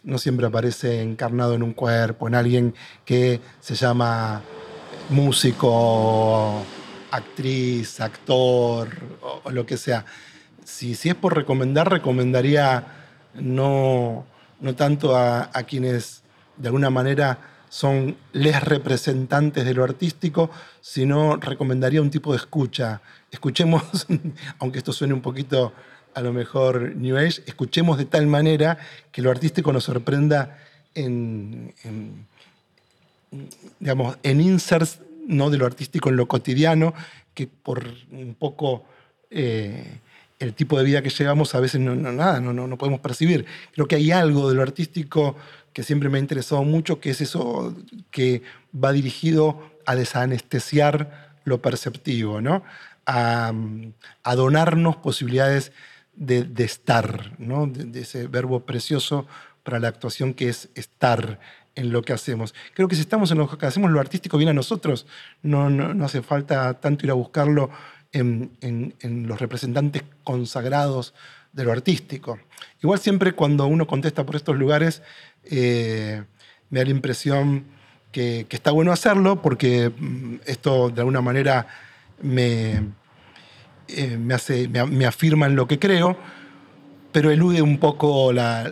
no 0.05 0.19
siempre 0.19 0.47
aparece 0.47 1.03
encarnado 1.03 1.55
en 1.55 1.65
un 1.65 1.73
cuerpo, 1.73 2.29
en 2.29 2.37
alguien 2.37 2.75
que 3.05 3.41
se 3.61 3.75
llama 3.75 4.43
músico, 5.11 6.63
actriz, 7.11 8.01
actor 8.01 8.89
o, 9.45 9.51
lo 9.51 9.67
que 9.67 9.77
sea. 9.77 10.05
Si, 10.65 10.95
si, 10.95 11.09
es 11.09 11.15
por 11.15 11.35
recomendar, 11.35 11.91
recomendaría 11.91 12.85
no, 13.35 14.27
no 14.61 14.75
tanto 14.75 15.17
a, 15.17 15.51
quienes 15.67 16.23
de 16.57 16.69
alguna 16.69 16.91
manera 16.91 17.39
son 17.69 18.17
les 18.33 18.63
representantes 18.63 19.65
de 19.65 19.75
lo 19.75 19.85
artístico, 19.85 20.51
sino 20.81 21.37
recomendaría 21.37 22.03
un 22.03 22.11
tipo 22.11 22.33
de 22.33 22.39
escucha. 22.39 23.01
Escuchemos, 23.31 24.07
aunque 24.59 24.79
esto 24.79 24.93
suene 24.93 25.15
un 25.15 25.21
poquito 25.21 25.73
a 26.15 26.23
lo 26.23 26.33
mejor 26.33 26.97
New 26.97 27.17
Age, 27.19 27.43
escuchemos 27.47 27.99
de 27.99 28.07
tal 28.07 28.27
manera 28.27 28.79
que 29.13 29.21
lo 29.21 29.31
artístico 29.31 29.71
nos 29.73 29.85
sorprenda 29.85 30.59
en, 30.95 31.75
digamos, 33.81 34.19
en 34.23 34.41
inserts 34.41 35.01
¿no? 35.27 35.51
de 35.51 35.59
lo 35.59 35.67
artístico 35.67 36.09
en 36.09 36.17
lo 36.17 36.27
cotidiano, 36.27 36.95
que 37.35 37.47
por 37.47 37.85
un 38.11 38.35
poco 38.35 38.85
eh, 39.31 40.01
el 40.39 40.55
tipo 40.55 40.79
de 40.79 40.85
vida 40.85 41.03
que 41.03 41.11
llevamos 41.11 41.55
a 41.55 41.61
veces 41.61 41.81
no, 41.81 41.95
nada, 41.95 42.41
no, 42.41 42.53
no, 42.53 42.79
podemos 42.79 43.01
percibir. 43.01 43.47
Creo 43.73 43.87
que 43.87 43.97
hay 43.97 44.11
algo 44.11 44.49
de 44.49 44.55
lo 44.55 44.63
artístico 44.63 45.37
que 45.73 45.83
siempre 45.83 46.09
me 46.09 46.19
ha 46.19 46.21
interesado 46.21 46.63
mucho, 46.63 47.01
que 47.01 47.11
es 47.11 47.21
eso 47.21 47.75
que 48.11 48.43
va 48.73 48.93
dirigido 48.93 49.61
a 49.85 49.95
desanestesiar 49.95 51.37
lo 51.45 51.61
perceptivo, 51.61 52.41
¿no? 52.41 52.63
a, 53.07 53.53
a 54.25 54.35
donarnos 54.35 54.97
posibilidades 54.97 55.73
de, 56.17 56.65
estar, 56.65 57.33
¿no? 57.39 57.67
de, 57.67 58.01
ese 58.01 58.27
verbo 58.27 58.61
precioso 58.61 59.27
para 59.63 59.79
la 59.79 59.89
actuación 59.89 60.35
que 60.35 60.49
es 60.49 60.69
estar 60.75 61.39
en 61.77 61.93
lo 61.93 62.03
que 62.03 62.13
hacemos. 62.13 62.55
Creo 62.75 62.89
que 62.89 62.97
si 62.97 63.03
estamos 63.03 63.31
en 63.31 63.39
lo 63.39 63.57
que 63.57 63.67
hacemos, 63.67 63.91
lo 63.91 64.01
artístico 64.01 64.37
viene 64.39 64.51
a 64.51 64.55
nosotros. 64.55 65.07
No, 65.43 65.71
no, 65.71 66.05
hace 66.05 66.23
falta 66.23 66.75
tanto 66.81 67.07
ir 67.07 67.11
a 67.11 67.15
buscarlo 67.15 67.71
en, 68.13 68.51
en, 68.61 69.29
los 69.29 69.39
representantes 69.39 70.03
consagrados 70.25 71.15
de 71.53 71.65
lo 71.65 71.73
artístico. 71.73 72.39
Igual 72.83 72.99
siempre 72.99 73.33
cuando 73.33 73.67
uno 73.67 73.87
contesta 73.87 74.27
por 74.27 74.37
estos 74.37 74.57
lugares, 74.57 75.03
eh, 75.45 76.25
me 76.71 76.81
da 76.81 76.85
la 76.87 76.91
impresión 76.91 77.65
que, 78.11 78.47
que, 78.49 78.57
está 78.57 78.71
bueno 78.71 78.93
hacerlo 78.93 79.43
porque 79.43 79.91
mm, 79.91 80.37
esto 80.47 80.91
de 80.91 81.01
alguna 81.01 81.21
manera 81.21 81.67
me, 82.23 82.83
eh, 83.89 84.17
me, 84.19 84.35
hace, 84.35 84.69
me, 84.69 85.07
afirma 85.07 85.47
en 85.47 85.55
lo 85.55 85.69
que 85.69 85.79
creo, 85.79 86.17
pero 87.13 87.31
elude 87.31 87.63
un 87.63 87.79
poco 87.79 88.33
la, 88.33 88.71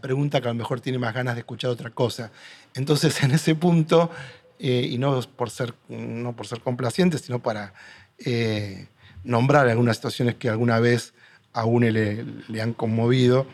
pregunta 0.00 0.40
que 0.40 0.48
a 0.48 0.52
lo 0.52 0.54
mejor 0.54 0.80
tiene 0.80 0.98
más 0.98 1.14
ganas 1.14 1.34
de 1.34 1.40
escuchar 1.40 1.70
otra 1.70 1.90
cosa. 1.90 2.30
Entonces, 2.74 3.22
en 3.22 3.32
ese 3.32 3.54
punto, 3.54 4.10
eh, 4.58 4.88
y 4.90 4.98
no 4.98 5.20
por, 5.22 5.50
ser, 5.50 5.74
no 5.88 6.34
por 6.34 6.46
ser 6.46 6.60
complaciente, 6.60 7.18
sino 7.18 7.40
para 7.40 7.74
eh, 8.18 8.86
nombrar 9.24 9.68
algunas 9.68 9.96
situaciones 9.96 10.36
que 10.36 10.48
alguna 10.48 10.78
vez 10.78 11.14
a 11.52 11.64
uno 11.64 11.88
le, 11.90 12.24
le 12.48 12.62
han 12.62 12.72
conmovido, 12.72 13.46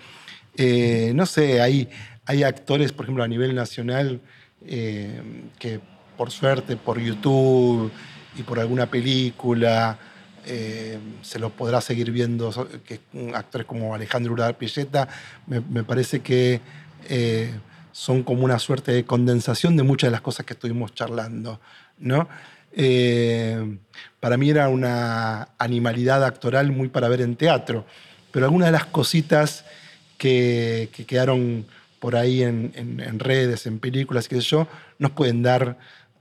no 1.14 1.26
sé, 1.26 1.61
hay, 1.61 1.89
hay 2.26 2.43
actores, 2.43 2.93
por 2.93 3.05
ejemplo, 3.05 3.22
a 3.22 3.29
nivel 3.29 3.55
nacional, 3.55 4.20
que 4.61 5.81
por 6.18 6.33
suerte, 6.33 6.76
por 6.76 6.99
YouTube 6.99 7.91
y 8.37 8.43
por 8.43 8.59
alguna 8.59 8.87
película, 8.87 9.99
eh, 10.51 10.99
se 11.20 11.38
lo 11.38 11.51
podrá 11.51 11.82
seguir 11.82 12.11
viendo, 12.11 12.51
que 12.86 13.01
actores 13.34 13.66
como 13.66 13.94
Alejandro 13.94 14.32
Uradar 14.32 14.57
Pilleta, 14.57 15.07
me, 15.46 15.84
parece 15.84 16.20
que 16.20 16.62
eh, 17.07 17.53
son 17.92 18.22
como 18.22 18.44
una 18.44 18.59
suerte 18.59 18.92
de 18.92 19.05
condensación 19.05 19.76
de 19.76 19.82
muchas 19.82 20.09
de 20.09 20.12
las 20.12 20.22
cosas 20.22 20.46
que 20.46 20.55
estuvimos 20.55 20.94
charlando. 20.94 21.61
¿no? 21.99 22.28
Eh, 22.72 23.76
para 24.20 24.38
mí 24.38 24.49
era 24.49 24.70
una 24.70 25.49
animalidad 25.59 26.24
actoral 26.24 26.72
muy 26.72 26.88
para 26.88 27.09
ver 27.09 27.20
en 27.20 27.36
teatro, 27.36 27.84
pero 28.30 28.46
algunas 28.46 28.68
de 28.68 28.72
las 28.72 28.86
cositas 28.86 29.66
que, 30.16 30.88
quedaron 31.07 31.66
por 31.99 32.16
ahí 32.16 32.42
en, 32.42 33.18
redes, 33.18 33.66
en 33.66 33.80
películas, 33.80 34.28
qué 34.28 34.40
yo, 34.40 34.66
nos 34.99 35.11
pueden 35.11 35.42
dar 35.42 35.76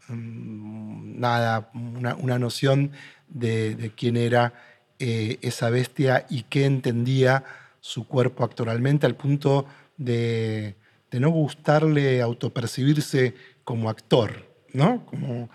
nada, 0.09 1.69
una, 1.73 2.15
una 2.15 2.39
noción 2.39 2.91
de, 3.27 3.91
quién 3.95 4.17
era 4.17 4.53
eh, 4.99 5.37
esa 5.41 5.69
bestia 5.69 6.25
y 6.29 6.43
qué 6.43 6.65
entendía 6.65 7.43
su 7.81 8.07
cuerpo 8.07 8.43
actoralmente, 8.43 9.05
al 9.05 9.15
punto 9.15 9.65
de, 9.97 10.75
no 11.11 11.29
gustarle 11.29 12.21
autopercibirse 12.21 13.33
como 13.63 13.89
actor, 13.89 14.45
¿no? 14.73 15.05
Como 15.05 15.49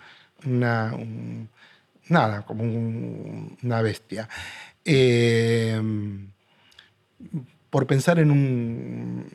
una, 0.45 0.93
nada, 2.09 2.45
como 2.45 2.63
una 3.63 3.81
bestia. 3.81 4.27
Em, 4.83 6.27
por 7.69 7.87
pensar 7.87 8.19
en 8.19 8.29
un, 8.29 9.25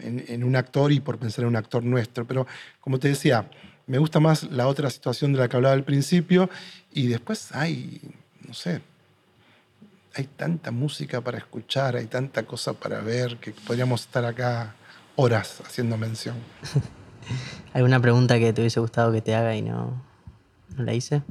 en, 0.00 0.44
un 0.44 0.56
actor 0.56 0.92
y 0.92 1.00
por 1.00 1.18
pensar 1.18 1.44
en 1.44 1.48
un 1.48 1.56
actor 1.56 1.84
nuestro, 1.84 2.26
pero 2.26 2.46
como 2.80 2.98
te 2.98 3.08
decía, 3.08 3.48
me 3.88 3.98
gusta 3.98 4.20
más 4.20 4.44
la 4.44 4.68
otra 4.68 4.90
situación 4.90 5.32
de 5.32 5.40
la 5.40 5.48
que 5.48 5.56
hablaba 5.56 5.74
al 5.74 5.82
principio 5.82 6.48
y 6.92 7.08
después 7.08 7.52
hay, 7.52 8.00
no 8.46 8.54
sé, 8.54 8.82
hay 10.14 10.24
tanta 10.24 10.70
música 10.70 11.20
para 11.20 11.38
escuchar, 11.38 11.96
hay 11.96 12.06
tanta 12.06 12.44
cosa 12.44 12.74
para 12.74 13.00
ver 13.00 13.38
que 13.38 13.52
podríamos 13.52 14.02
estar 14.02 14.24
acá 14.24 14.74
horas 15.16 15.62
haciendo 15.66 15.96
mención. 15.96 16.36
¿Alguna 17.72 18.00
pregunta 18.00 18.38
que 18.38 18.52
te 18.52 18.60
hubiese 18.60 18.78
gustado 18.80 19.10
que 19.10 19.22
te 19.22 19.34
haga 19.34 19.56
y 19.56 19.62
no, 19.62 20.02
no 20.76 20.84
la 20.84 20.92
hice? 20.92 21.22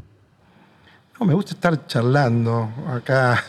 No, 1.19 1.25
me 1.25 1.35
gusta 1.35 1.51
estar 1.51 1.85
charlando 1.85 2.71
acá 2.87 3.43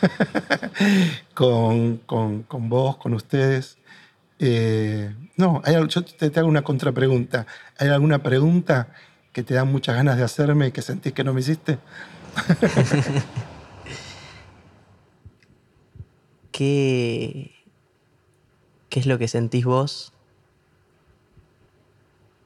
con, 1.33 1.97
con, 1.97 2.69
vos, 2.69 2.97
con 2.97 3.13
ustedes. 3.15 3.78
Eh, 4.39 5.13
no, 5.35 5.61
yo 5.87 6.03
te, 6.03 6.39
hago 6.39 6.47
una 6.47 6.63
contrapregunta. 6.63 7.45
¿Hay 7.77 7.89
alguna 7.89 8.23
pregunta 8.23 8.87
que 9.33 9.43
te 9.43 9.53
da 9.53 9.65
muchas 9.65 9.95
ganas 9.95 10.17
de 10.17 10.23
hacerme 10.23 10.67
y 10.67 10.71
que 10.71 10.81
sentís 10.81 11.13
que 11.13 11.23
no 11.23 11.33
me 11.33 11.41
hiciste? 11.41 11.77
¿Qué, 16.51 17.53
¿Qué 18.89 18.99
es 18.99 19.05
lo 19.05 19.17
que 19.17 19.27
sentís 19.27 19.65
vos 19.65 20.13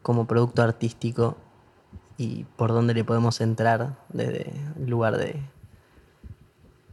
como 0.01 0.27
producto 0.27 0.61
artístico 0.61 1.37
y 2.17 2.43
por 2.57 2.71
dónde 2.71 2.93
le 2.93 3.03
podemos 3.03 3.41
entrar 3.41 3.97
desde 4.09 4.51
el 4.77 4.89
lugar 4.89 5.17
de, 5.17 5.41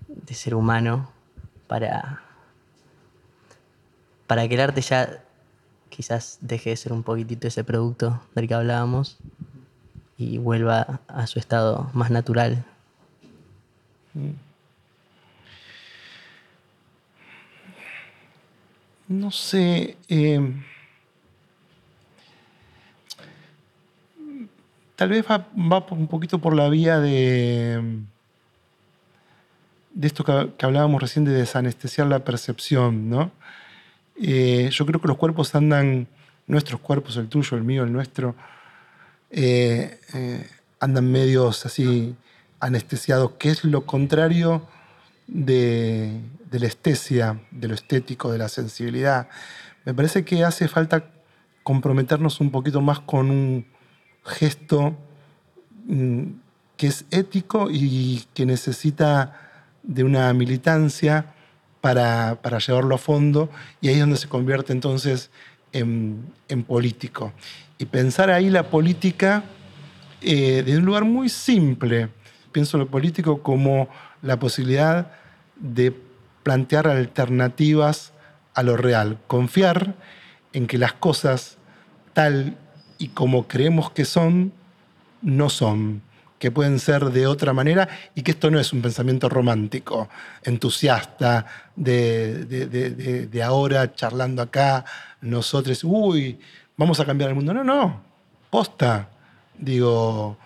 de 0.09 0.35
ser 0.35 0.55
humano 0.55 1.11
para, 1.67 2.30
para 4.31 4.47
que 4.47 4.55
el 4.55 4.61
arte 4.61 4.81
ya 4.81 5.24
quizás 5.89 6.39
deje 6.41 6.70
de 6.70 6.76
ser 6.76 6.93
un 6.93 7.03
poquitito 7.03 7.49
ese 7.49 7.64
producto 7.64 8.22
del 8.37 8.47
que 8.47 8.55
hablábamos 8.55 9.18
y 10.16 10.39
vuelva 10.39 11.01
a 11.09 11.26
su 11.26 11.41
estado 11.41 11.91
más 11.95 12.12
natural. 12.12 12.64
No 19.09 19.33
sé. 19.33 19.97
Em, 20.07 20.62
tal 24.95 25.09
vez 25.09 25.24
va, 25.26 25.45
un 25.91 26.07
poquito 26.07 26.39
por 26.39 26.55
la 26.55 26.68
vía 26.68 27.01
de, 27.01 27.83
de 29.93 30.07
esto 30.07 30.22
que, 30.22 30.53
que 30.57 30.66
hablábamos 30.66 31.03
recién 31.03 31.24
de 31.24 31.33
desanestesiar 31.33 32.07
la 32.07 32.20
percepción, 32.20 33.11
¿no? 33.11 33.33
Eh, 34.23 34.68
yo 34.71 34.85
creo 34.85 35.01
que 35.01 35.09
los 35.09 35.16
cuerpos 35.16 35.55
andan, 35.55 36.07
nuestros 36.47 36.81
cuerpos, 36.81 37.16
el 37.16 37.29
tuyo, 37.29 37.57
el 37.57 37.64
mío, 37.64 37.85
el 37.85 37.93
nuestro, 37.93 38.35
eh, 39.31 39.99
eh, 40.12 40.47
andan 40.79 41.11
medios 41.11 41.64
así 41.64 42.14
anestesiados, 42.59 43.33
que 43.39 43.51
es 43.51 43.64
lo 43.64 43.87
contrario 43.87 44.68
de, 45.27 46.21
la 46.51 46.66
estesia, 46.66 47.41
de 47.51 47.68
lo 47.68 47.75
estético, 47.75 48.31
de 48.31 48.39
la 48.39 48.49
sensibilidad. 48.49 49.29
Me 49.87 49.95
parece 49.95 50.25
que 50.25 50.45
hace 50.45 50.68
falta 50.68 51.11
comprometernos 51.62 52.41
un 52.41 52.51
poquito 52.51 52.83
más 52.83 53.01
con 53.01 53.31
un 53.31 53.66
gesto 54.25 54.99
mm, 55.87 56.25
que 56.77 56.89
es 56.89 57.07
ético 57.11 57.68
y 57.71 58.25
que 58.35 58.45
necesita 58.45 59.51
de 59.83 60.05
una 60.05 60.31
militancia 60.35 61.35
para, 61.81 62.39
llevarlo 62.59 62.95
a 62.95 62.99
fondo 62.99 63.51
y 63.81 63.89
ahí 63.89 63.95
es 63.95 64.01
donde 64.01 64.16
se 64.16 64.28
convierte 64.28 64.72
entonces 64.72 65.31
en, 65.72 66.33
político. 66.66 67.33
Y 67.78 67.87
pensar 67.87 68.31
ahí 68.31 68.51
la 68.51 68.70
política 68.70 69.45
eh, 70.20 70.62
desde 70.64 70.78
un 70.78 70.85
lugar 70.85 71.05
muy 71.05 71.28
simple. 71.28 72.09
Pienso 72.53 72.76
lo 72.76 72.89
político 72.89 73.43
como 73.43 73.89
la 74.22 74.39
posibilidad 74.39 75.12
de 75.57 75.95
plantear 76.43 76.89
alternativas 76.89 78.12
a 78.55 78.62
lo 78.62 78.76
real, 78.76 79.18
confiar 79.26 79.95
en 80.53 80.66
que 80.66 80.78
las 80.78 80.93
cosas 80.93 81.59
tal 82.12 82.57
y 82.99 83.09
como 83.09 83.47
creemos 83.47 83.91
que 83.91 84.05
son, 84.05 84.53
no 85.22 85.49
son, 85.49 86.03
que 86.41 86.51
pueden 86.51 86.78
ser 86.78 87.05
de 87.11 87.26
otra 87.26 87.53
manera 87.53 87.86
y 88.14 88.22
que 88.22 88.30
esto 88.30 88.51
no 88.51 88.59
es 88.59 88.72
un 88.72 88.80
pensamiento 88.80 89.28
romántico, 89.28 90.09
entusiasta, 90.43 91.45
de, 91.76 92.47
de, 93.30 93.43
ahora 93.43 93.93
charlando 93.93 94.41
acá, 94.41 94.86
nosotros, 95.20 95.84
uy, 95.84 96.41
vamos 96.78 96.99
a 96.99 97.05
cambiar 97.05 97.28
el 97.28 97.36
mundo. 97.36 97.53
No, 97.53 97.62
no, 97.62 98.03
posta. 98.49 99.11
Digo, 99.59 100.38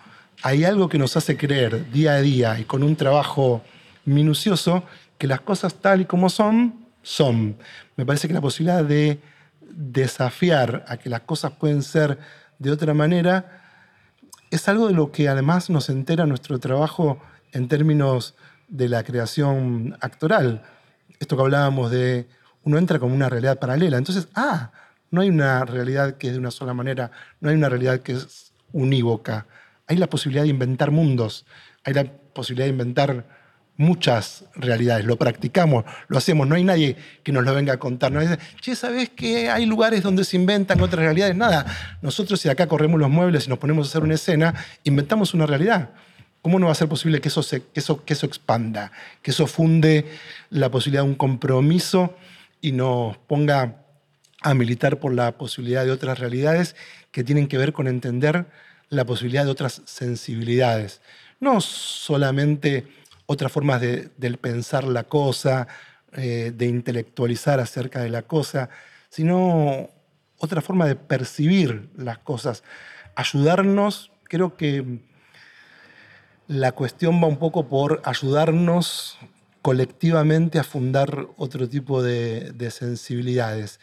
hay 0.43 0.65
algo 0.65 0.89
que 0.89 0.99
nos 0.99 1.17
hace 1.17 1.37
creer 1.37 1.89
día 1.93 2.15
a 2.15 2.21
día 2.21 2.59
y 2.59 2.65
con 2.65 2.83
un 2.83 2.97
trabajo 2.97 3.63
minucioso 4.05 4.83
que 5.17 5.29
las 5.29 5.43
cosas 5.43 5.77
tal 5.77 6.01
y 6.01 6.07
como 6.07 6.29
son, 6.29 6.87
son. 7.03 7.57
Me 7.95 8.05
parece 8.05 8.27
que 8.27 8.35
la 8.35 8.41
posibilidad 8.41 8.83
de 8.83 9.21
desafiar 9.71 10.85
a 10.89 10.97
que 10.97 11.09
las 11.09 11.21
cosas 11.21 11.53
pueden 11.53 11.85
ser 11.85 12.19
de 12.59 12.73
otra 12.73 12.95
manera 12.95 13.64
es 14.55 14.69
algo 14.69 14.87
de 14.87 14.95
lo 14.95 15.11
que 15.11 15.29
además 15.29 15.69
nos 15.69 15.91
entera 15.91 16.27
nuestro 16.27 16.61
trabajo 16.61 17.19
en 17.51 17.67
términos 17.67 18.37
de 18.69 18.89
la 18.89 19.03
creación 19.03 19.97
actoral. 20.01 20.63
Esto 21.19 21.37
que 21.37 21.43
hablábamos 21.43 21.91
de 21.91 22.29
uno 22.63 22.79
entra 22.79 23.01
como 23.01 23.17
una 23.17 23.29
realidad 23.29 23.59
paralela. 23.59 23.99
Entonces, 23.99 24.29
ah, 24.37 24.71
no 25.11 25.23
hay 25.23 25.29
una 25.29 25.65
realidad 25.65 26.19
que 26.19 26.29
es 26.29 26.35
de 26.35 26.39
una 26.39 26.53
sola 26.53 26.73
manera, 26.73 27.11
no 27.41 27.51
hay 27.51 27.57
una 27.57 27.69
realidad 27.69 27.99
que 28.01 28.13
es 28.13 28.53
unívoca. 28.73 29.49
Hay 29.89 29.97
la 29.97 30.09
posibilidad 30.09 30.45
de 30.45 30.51
inventar 30.51 30.93
mundos, 30.93 31.47
hay 31.83 31.95
la 31.95 32.05
posibilidad 32.05 32.67
de 32.67 32.73
inventar 32.73 33.27
muchas 33.77 34.45
realidades, 34.55 35.05
lo 35.05 35.17
practicamos, 35.17 35.85
lo 36.09 36.19
hacemos, 36.19 36.47
no 36.47 36.55
hay 36.55 36.65
nadie 36.65 36.97
que 37.23 37.33
nos 37.33 37.45
lo 37.45 37.55
venga 37.55 37.73
a 37.73 37.79
contar. 37.79 38.13
No 38.13 38.21
dice, 38.21 38.39
che, 38.61 38.77
¿sabes 38.77 39.11
que 39.11 39.51
hay 39.51 39.67
lugares 39.67 40.03
donde 40.03 40.25
se 40.25 40.37
inventan 40.37 40.81
otras 40.81 41.05
realidades? 41.05 41.35
Nada, 41.35 41.67
nosotros 42.01 42.41
si 42.41 42.49
acá 42.49 42.69
corremos 42.69 43.01
los 43.01 43.11
muebles 43.11 43.47
y 43.47 43.49
nos 43.49 43.59
ponemos 43.59 43.87
a 43.87 43.91
hacer 43.91 44.03
una 44.03 44.15
escena, 44.15 44.55
inventamos 44.85 45.35
una 45.35 45.47
realidad. 45.47 45.91
¿Cómo 46.43 46.59
no 46.59 46.67
va 46.67 46.73
a 46.73 46.77
ser 46.77 46.89
posible 46.89 47.21
que 47.21 47.29
eso, 47.29 47.43
que 47.43 47.81
eso, 47.81 48.05
que 48.05 48.13
eso 48.13 48.27
expanda, 48.27 48.93
que 49.23 49.31
eso 49.31 49.47
funde 49.47 50.07
la 50.51 50.71
posibilidad 50.71 51.03
de 51.03 51.09
un 51.09 51.15
compromiso 51.15 52.15
y 52.61 52.73
nos 52.73 53.17
ponga 53.17 53.77
a 54.43 54.53
militar 54.53 54.99
por 54.99 55.15
la 55.15 55.33
posibilidad 55.39 55.85
de 55.87 55.91
otras 55.91 56.19
realidades 56.19 56.77
que 57.11 57.25
tienen 57.25 57.49
que 57.49 57.57
ver 57.57 57.73
con 57.73 57.89
entender 57.89 58.47
la 58.91 59.07
posibilidad 59.07 59.47
de 59.47 59.51
otras 59.51 59.81
sensibilidades? 59.87 61.01
No 61.41 61.63
solamente 61.63 62.87
otras 63.27 63.53
formas 63.53 63.81
de, 63.81 64.11
pensar 64.41 64.85
la 64.85 65.05
cosa, 65.05 65.69
eh, 66.13 66.53
de 66.55 66.67
intelectualizar 66.67 67.61
acerca 67.61 68.01
de 68.01 68.11
la 68.11 68.23
cosa, 68.23 68.69
sino 69.09 69.89
otra 70.39 70.61
forma 70.61 70.87
de 70.87 70.97
percibir 70.97 71.91
las 71.97 72.19
cosas. 72.19 72.63
Ayudarnos, 73.17 74.11
creo 74.25 74.57
que 74.57 75.01
la 76.47 76.73
cuestión 76.73 77.23
va 77.23 77.27
un 77.27 77.39
poco 77.39 77.69
por 77.69 78.03
ayudarnos 78.05 79.19
colectivamente 79.63 80.59
a 80.59 80.65
fundar 80.65 81.29
otro 81.39 81.67
tipo 81.69 82.03
de, 82.03 82.71
sensibilidades, 82.71 83.81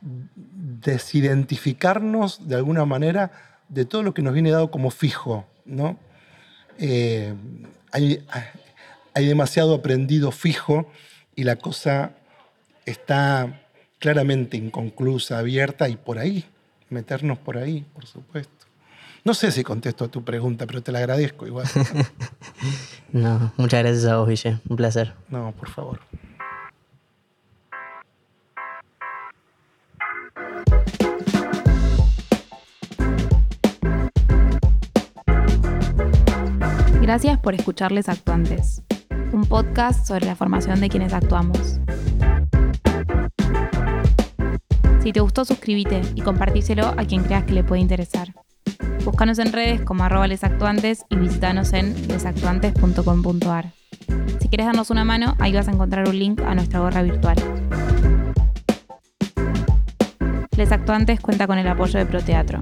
desidentificarnos 0.00 2.46
de 2.46 2.54
alguna 2.54 2.84
manera 2.84 3.32
de 3.68 3.84
todo 3.84 4.04
lo 4.04 4.14
que 4.14 4.22
nos 4.22 4.34
viene 4.34 4.52
dado 4.52 4.70
como 4.70 4.90
fijo. 4.90 5.44
¿no? 5.64 5.98
Eh, 6.78 7.34
hay 9.14 9.26
demasiado 9.26 9.74
aprendido 9.74 10.32
fijo 10.32 10.90
y 11.36 11.44
la 11.44 11.56
cosa 11.56 12.12
está 12.84 13.62
claramente 14.00 14.56
inconclusa, 14.56 15.38
abierta 15.38 15.88
y 15.88 15.96
por 15.96 16.18
ahí, 16.18 16.44
meternos 16.90 17.38
por 17.38 17.56
ahí, 17.56 17.86
por 17.94 18.06
supuesto. 18.06 18.52
No 19.24 19.32
sé 19.32 19.52
si 19.52 19.62
contesto 19.62 20.04
a 20.04 20.08
tu 20.08 20.22
pregunta, 20.22 20.66
pero 20.66 20.82
te 20.82 20.92
la 20.92 20.98
agradezco 20.98 21.46
igual. 21.46 21.66
no, 23.12 23.52
muchas 23.56 23.82
gracias 23.82 24.04
a 24.04 24.18
vos, 24.18 24.28
Ville. 24.28 24.58
Un 24.68 24.76
placer. 24.76 25.14
No, 25.30 25.52
por 25.52 25.70
favor. 25.70 26.00
Gracias 37.00 37.38
por 37.38 37.54
escucharles 37.54 38.08
actuantes 38.08 38.82
un 39.32 39.44
podcast 39.46 40.06
sobre 40.06 40.26
la 40.26 40.36
formación 40.36 40.80
de 40.80 40.88
quienes 40.88 41.12
actuamos. 41.12 41.80
Si 45.02 45.12
te 45.12 45.20
gustó, 45.20 45.44
suscríbete 45.44 46.00
y 46.14 46.22
compartíselo 46.22 46.86
a 46.86 47.04
quien 47.04 47.22
creas 47.24 47.44
que 47.44 47.52
le 47.52 47.64
puede 47.64 47.82
interesar. 47.82 48.28
Búscanos 49.04 49.38
en 49.38 49.52
redes 49.52 49.82
como 49.82 50.04
arroba 50.04 50.26
lesactuantes 50.26 51.04
y 51.10 51.16
visitanos 51.16 51.74
en 51.74 51.94
lesactuantes.com.ar. 52.08 53.72
Si 54.40 54.48
quieres 54.48 54.66
darnos 54.66 54.90
una 54.90 55.04
mano, 55.04 55.36
ahí 55.40 55.52
vas 55.52 55.68
a 55.68 55.72
encontrar 55.72 56.08
un 56.08 56.18
link 56.18 56.40
a 56.40 56.54
nuestra 56.54 56.80
gorra 56.80 57.02
virtual. 57.02 57.36
Les 60.56 60.72
Actuantes 60.72 61.20
cuenta 61.20 61.46
con 61.46 61.58
el 61.58 61.68
apoyo 61.68 61.98
de 61.98 62.06
Proteatro, 62.06 62.60